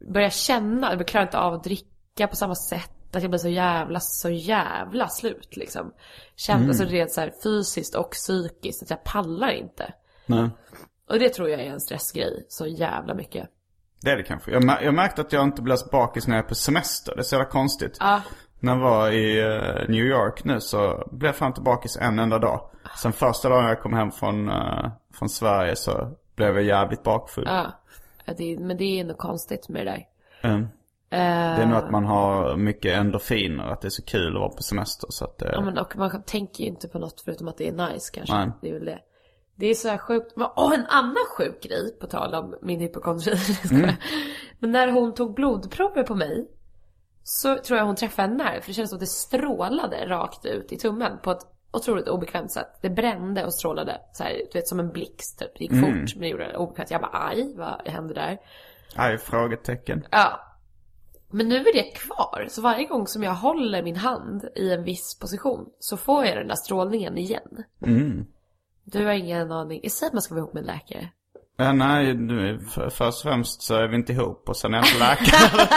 började 0.00 0.22
jag 0.22 0.32
känna, 0.32 0.92
jag 0.94 1.08
klarar 1.08 1.26
inte 1.26 1.38
av 1.38 1.54
att 1.54 1.64
dricka 1.64 2.26
på 2.28 2.36
samma 2.36 2.54
sätt. 2.54 2.90
Att 3.12 3.22
jag 3.22 3.30
blir 3.30 3.38
så 3.38 3.48
jävla, 3.48 4.00
så 4.00 4.30
jävla 4.30 5.08
slut 5.08 5.56
liksom. 5.56 5.92
Kände 6.36 6.64
Mm. 6.64 6.70
alltså 6.70 6.84
rent 6.84 7.12
så 7.12 7.20
här 7.20 7.32
fysiskt 7.42 7.94
och 7.94 8.10
psykiskt 8.10 8.82
att 8.82 8.90
jag 8.90 9.04
pallar 9.04 9.50
inte. 9.50 9.92
Nej. 10.26 10.48
Och 11.10 11.18
det 11.18 11.28
tror 11.28 11.48
jag 11.48 11.60
är 11.60 11.70
en 11.70 11.80
stressgrej, 11.80 12.46
så 12.48 12.66
jävla 12.66 13.14
mycket. 13.14 13.48
Det 14.00 14.10
är 14.10 14.16
det 14.16 14.22
kanske. 14.22 14.50
Jag, 14.50 14.64
mär- 14.64 14.82
jag 14.84 14.94
märkte 14.94 15.20
att 15.20 15.32
jag 15.32 15.44
inte 15.44 15.62
blir 15.62 15.76
så 15.76 15.88
bakis 15.88 16.26
när 16.26 16.36
jag 16.36 16.44
är 16.44 16.48
på 16.48 16.54
semester. 16.54 17.12
Det 17.14 17.20
är 17.20 17.22
så 17.22 17.34
jävla 17.34 17.48
konstigt. 17.50 17.96
Ja, 18.00 18.20
När 18.60 18.72
jag 18.72 18.80
var 18.80 19.10
i 19.10 19.40
eh, 19.40 19.88
New 19.88 20.04
York 20.04 20.44
nu 20.44 20.60
så 20.60 21.08
blev 21.12 21.28
jag 21.28 21.36
fan 21.36 21.48
inte 21.48 21.60
bakis 21.60 21.96
en 21.96 22.18
enda 22.18 22.38
dag. 22.38 22.60
Sen 23.02 23.12
första 23.12 23.48
dagen 23.48 23.64
jag 23.64 23.80
kom 23.80 23.92
hem 23.92 24.10
från, 24.10 24.48
eh, 24.48 24.90
från 25.14 25.28
Sverige 25.28 25.76
så 25.76 26.10
blev 26.36 26.54
jag 26.54 26.62
jävligt 26.64 27.02
bakfull. 27.02 27.44
ja. 27.46 27.66
Det, 28.38 28.58
men 28.60 28.76
det 28.76 29.00
är 29.00 29.04
nog 29.04 29.18
konstigt 29.18 29.68
med 29.68 29.86
det 29.86 29.90
där. 29.90 30.04
Mm. 30.50 30.62
Eh, 30.62 31.56
Det 31.56 31.62
är 31.62 31.66
nog 31.66 31.76
att 31.78 31.90
man 31.90 32.04
har 32.04 32.56
mycket 32.56 32.94
endorfiner, 32.96 33.64
att 33.64 33.80
det 33.80 33.88
är 33.88 33.90
så 33.90 34.04
kul 34.04 34.36
att 34.36 34.40
vara 34.40 34.48
på 34.50 34.62
semester 34.62 35.06
så 35.10 35.24
att 35.24 35.38
det... 35.38 35.50
Ja 35.52 35.60
men 35.60 35.78
och 35.78 35.96
man 35.96 36.22
tänker 36.22 36.64
ju 36.64 36.70
inte 36.70 36.88
på 36.88 36.98
något 36.98 37.20
förutom 37.24 37.48
att 37.48 37.58
det 37.58 37.68
är 37.68 37.72
nice 37.72 38.10
kanske. 38.14 38.34
Nej. 38.34 38.50
Det 38.62 38.68
är 38.68 38.72
väl 38.74 38.84
det. 38.84 38.98
Det 39.58 39.66
är 39.66 39.74
så 39.74 39.88
här 39.88 39.98
sjukt. 39.98 40.32
Åh, 40.56 40.74
en 40.74 40.86
annan 40.88 41.24
sjuk 41.36 41.62
grej 41.62 41.96
på 42.00 42.06
tal 42.06 42.34
om 42.34 42.54
min 42.62 42.80
hypokondri. 42.80 43.34
Mm. 43.70 43.90
Men 44.58 44.72
när 44.72 44.88
hon 44.88 45.14
tog 45.14 45.34
blodprover 45.34 46.02
på 46.02 46.14
mig. 46.14 46.48
Så 47.22 47.56
tror 47.56 47.78
jag 47.78 47.86
hon 47.86 47.96
träffade 47.96 48.28
en 48.28 48.36
nerv. 48.36 48.60
För 48.60 48.68
det 48.68 48.74
kändes 48.74 48.90
som 48.90 48.96
att 48.96 49.00
det 49.00 49.06
strålade 49.06 50.06
rakt 50.08 50.46
ut 50.46 50.72
i 50.72 50.76
tummen. 50.78 51.18
På 51.22 51.30
ett 51.30 51.46
otroligt 51.70 52.08
obekvämt 52.08 52.52
sätt. 52.52 52.78
Det 52.82 52.90
brände 52.90 53.44
och 53.44 53.54
strålade. 53.54 54.00
Så 54.12 54.22
här, 54.24 54.30
du 54.52 54.58
vet 54.58 54.68
som 54.68 54.80
en 54.80 54.88
blixt 54.92 55.38
typ. 55.38 55.50
Det 55.58 55.64
gick 55.64 55.72
Mm. 55.72 55.84
fort 55.84 56.14
men 56.14 56.20
det 56.22 56.28
gjorde 56.28 56.48
det 56.48 56.56
obekvämt. 56.56 56.90
Jag 56.90 57.00
bara 57.00 57.28
aj, 57.28 57.54
vad 57.56 57.88
hände 57.88 58.14
där? 58.14 58.38
Aj, 58.96 59.18
frågetecken. 59.18 60.06
Ja. 60.10 60.40
Men 61.30 61.48
nu 61.48 61.56
är 61.56 61.72
det 61.74 61.82
kvar. 61.94 62.46
Så 62.48 62.62
varje 62.62 62.84
gång 62.84 63.06
som 63.06 63.22
jag 63.22 63.34
håller 63.34 63.82
min 63.82 63.96
hand 63.96 64.48
i 64.54 64.72
en 64.72 64.84
viss 64.84 65.18
position 65.18 65.66
så 65.78 65.96
får 65.96 66.24
jag 66.24 66.36
den 66.36 66.48
där 66.48 66.54
strålningen 66.54 67.18
igen. 67.18 67.64
Mm. 67.86 68.26
Du 68.92 69.06
har 69.06 69.12
ingen 69.12 69.52
aning. 69.52 69.80
Jag 69.82 69.92
säger 69.92 70.10
att 70.10 70.12
man 70.12 70.22
ska 70.22 70.34
vara 70.34 70.42
ihop 70.42 70.54
med 70.54 70.60
en 70.60 70.66
läkare. 70.66 71.08
Ja, 71.56 71.72
nej, 71.72 72.14
du, 72.14 72.60
för, 72.70 72.90
först 72.90 73.24
och 73.24 73.30
främst 73.30 73.62
så 73.62 73.74
är 73.74 73.88
vi 73.88 73.96
inte 73.96 74.12
ihop 74.12 74.48
och 74.48 74.56
sen 74.56 74.74
är 74.74 74.78
jag 74.78 74.86
inte 74.86 74.98
läkare. 74.98 75.68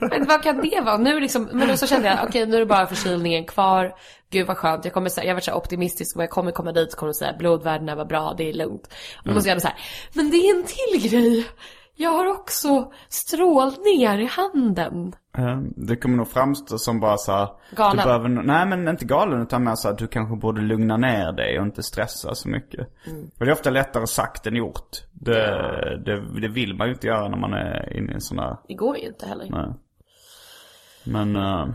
Men 0.00 0.26
vad 0.26 0.42
kan 0.42 0.56
det 0.56 0.80
vara? 0.80 0.96
Nu 0.96 1.20
liksom, 1.20 1.48
men 1.52 1.68
då 1.68 1.76
så 1.76 1.86
kände 1.86 2.08
jag, 2.08 2.18
okej 2.28 2.46
nu 2.46 2.56
är 2.56 2.60
det 2.60 2.66
bara 2.66 2.86
förkylningen 2.86 3.44
kvar. 3.44 3.94
Gud 4.30 4.46
vad 4.46 4.56
skönt, 4.56 4.84
jag 4.84 4.94
kommer 4.94 5.08
säga, 5.08 5.26
jag 5.26 5.34
var 5.34 5.40
så 5.40 5.50
här 5.50 5.58
optimistisk 5.58 6.16
och 6.16 6.22
jag 6.22 6.30
kommer 6.30 6.52
komma 6.52 6.72
dit 6.72 6.92
och 6.92 6.98
kommer 6.98 7.12
säga 7.12 7.36
blodvärdena 7.38 7.94
var 7.94 8.04
bra, 8.04 8.34
det 8.38 8.48
är 8.48 8.52
lugnt. 8.52 8.86
Och 9.18 9.24
då 9.24 9.32
måste 9.32 9.48
jag 9.48 9.52
ändå 9.52 9.60
säga, 9.60 9.76
men 10.12 10.30
det 10.30 10.36
är 10.36 10.56
en 10.56 10.64
till 10.64 11.10
grej. 11.10 11.46
Jag 11.96 12.10
har 12.10 12.26
också 12.26 12.92
strålningar 13.08 14.20
i 14.20 14.26
handen. 14.26 15.12
Eh, 15.38 15.58
Det 15.76 15.96
kommer 15.96 16.16
nog 16.16 16.28
framstå 16.28 16.78
som 16.78 17.00
bara 17.00 17.16
så 17.16 17.32
här, 17.32 17.48
Galen. 17.76 17.96
Du 17.96 18.02
behöver, 18.04 18.28
nej 18.28 18.66
men 18.66 18.88
inte 18.88 19.04
galen 19.04 19.42
utan 19.42 19.64
mer 19.64 19.74
så 19.74 19.88
att 19.88 19.98
du 19.98 20.06
kanske 20.06 20.36
borde 20.36 20.60
lugna 20.60 20.96
ner 20.96 21.32
dig 21.32 21.58
och 21.60 21.66
inte 21.66 21.82
stressa 21.82 22.34
så 22.34 22.48
mycket. 22.48 22.80
Och 23.38 23.44
det 23.44 23.50
är 23.50 23.52
ofta 23.52 23.70
lättare 23.70 24.06
sagt 24.06 24.46
än 24.46 24.56
gjort. 24.56 24.88
Det, 25.12 25.42
det, 26.04 26.40
det 26.40 26.48
vill 26.48 26.74
man 26.74 26.86
ju 26.86 26.92
inte 26.92 27.06
göra 27.06 27.28
när 27.28 27.36
man 27.38 27.52
är 27.54 27.96
inne 27.96 28.10
i 28.10 28.14
en 28.14 28.20
sån 28.20 28.38
här, 28.38 28.56
Det 28.68 28.74
går 28.74 28.96
ju 28.98 29.06
inte 29.06 29.26
heller. 29.26 29.46
nej. 29.50 29.74
Men 31.04 31.36
eh, 31.36 31.66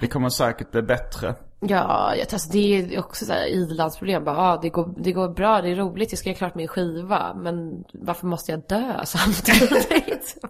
det 0.00 0.06
kommer 0.06 0.28
säkert 0.28 0.70
bli 0.70 0.82
bättre. 0.82 1.34
Ja, 1.60 2.14
jag, 2.16 2.26
alltså, 2.32 2.52
det 2.52 2.58
är 2.94 2.98
också 2.98 3.24
så 3.24 3.32
här 3.32 3.46
ilandsproblem. 3.46 4.24
Bara, 4.24 4.36
ah, 4.38 4.58
det, 4.62 4.68
går, 4.68 4.94
det 4.96 5.12
går 5.12 5.28
bra, 5.28 5.62
det 5.62 5.68
är 5.70 5.74
roligt, 5.76 6.12
jag 6.12 6.18
ska 6.18 6.28
göra 6.28 6.38
klart 6.38 6.54
min 6.54 6.68
skiva. 6.68 7.34
Men 7.34 7.84
varför 7.92 8.26
måste 8.26 8.50
jag 8.52 8.60
dö 8.68 9.00
samtidigt? 9.04 10.36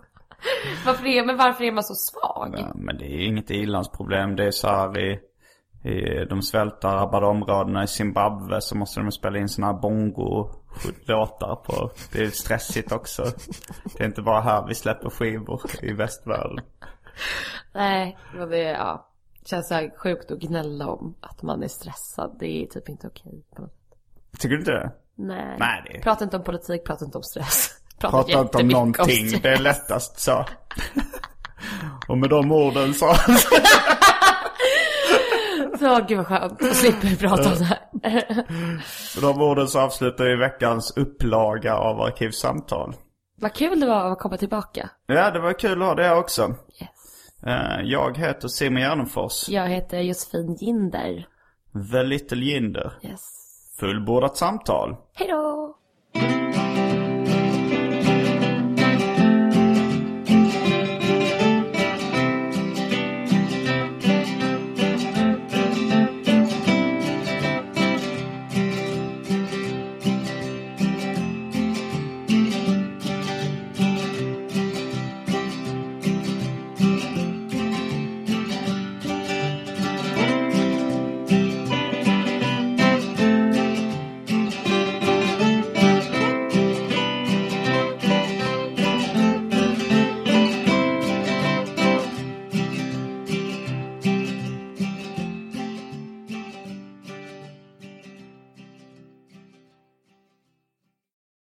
varför 0.87 1.07
är, 1.07 1.27
men 1.27 1.37
varför 1.37 1.65
är 1.65 1.73
man 1.73 1.85
så 1.85 1.95
svag? 1.95 2.55
Ja, 2.59 2.73
men 2.75 2.99
det 2.99 3.05
är 3.05 3.27
inget 3.27 3.51
ilandsproblem. 3.51 4.37
Det 4.37 4.45
är 4.45 4.51
så 4.51 4.69
här 4.69 4.99
i, 4.99 5.21
i 5.89 6.25
de 6.25 6.43
svältdrabbade 6.43 7.27
områdena 7.27 7.85
i 7.85 7.87
Zimbabwe 7.87 8.61
så 8.61 8.77
måste 8.77 9.01
de 9.01 9.13
spela 9.13 9.39
in 9.39 9.49
såna 9.49 9.67
här 9.67 9.81
bongo-låtar 9.81 11.57
på. 11.57 11.91
Det 12.13 12.23
är 12.23 12.31
stressigt 12.31 12.93
också. 12.93 13.25
Det 13.97 14.03
är 14.03 14.07
inte 14.07 14.23
bara 14.23 14.41
här 14.41 14.67
vi 14.69 14.75
släpper 14.75 15.11
skivor 15.11 15.61
i 15.83 15.93
västvärlden. 15.93 16.65
Nej, 17.75 18.19
men 18.35 18.51
det 18.51 18.59
ja, 18.59 19.09
känns 19.45 19.69
så 19.69 19.75
här 19.75 19.93
sjukt 19.97 20.31
att 20.31 20.39
gnälla 20.39 20.87
om 20.87 21.15
att 21.21 21.43
man 21.43 21.63
är 21.63 21.69
stressad. 21.69 22.37
Det 22.41 22.63
är 22.63 22.67
typ 22.67 22.89
inte 22.89 23.07
okej. 23.07 23.45
på 23.57 23.63
något 23.63 23.73
sätt. 23.73 23.99
Tycker 24.41 24.55
du 24.55 24.59
inte 24.59 24.73
det? 24.73 24.93
Nej. 25.15 25.57
Nej, 25.59 25.91
det 25.93 26.01
Prata 26.01 26.25
inte 26.25 26.37
om 26.37 26.45
politik, 26.45 26.85
prata 26.85 27.05
inte 27.05 27.19
om 27.19 27.25
stress. 27.25 27.84
Prata 28.11 28.41
inte 28.41 28.59
om 28.59 28.69
någonting. 28.69 29.29
stress. 29.29 29.43
Det 29.43 29.49
är 29.51 29.59
lättast 29.59 30.21
så. 30.21 30.45
Och 32.09 32.19
med 32.19 32.31
de 32.31 32.53
orden 32.53 32.95
så. 32.95 33.15
Så, 35.79 36.05
gud 36.09 36.17
vad 36.19 36.27
skönt. 36.27 36.59
Då 36.61 36.67
slipper 36.67 37.09
vi 37.09 37.17
prata 37.17 37.49
om 37.53 37.59
det 37.59 37.65
här. 37.65 37.79
Med 39.15 39.23
de 39.23 39.43
orden 39.43 39.69
så 39.69 39.81
avslutar 39.81 40.25
vi 40.25 40.37
veckans 40.37 40.97
upplaga 40.97 41.75
av 41.77 42.01
Arkivsamtal. 42.01 42.95
vad 43.41 43.53
kul 43.55 43.81
det 43.81 43.87
var 43.87 44.13
att 44.13 44.19
komma 44.19 44.37
tillbaka. 44.37 44.91
Ja, 45.07 45.31
det 45.31 45.41
var 45.41 45.59
kul 45.59 45.83
att 45.83 45.89
ha 45.89 45.95
det 45.95 46.15
också. 46.15 46.43
Yes. 46.81 46.91
Eh, 47.47 47.81
Jag 47.85 48.19
heter 48.19 48.49
Simon 48.49 48.81
Gärdenfors. 48.83 49.49
Jag 49.49 49.69
heter 49.69 49.99
Josefin 50.01 50.57
Ginder. 50.61 51.27
The 51.93 52.03
Little 52.03 52.45
Jinder. 52.45 52.93
Yes. 53.03 53.21
Fullbordat 53.81 54.37
samtal. 54.37 54.97
Hej 55.15 55.29
då! 55.29 55.77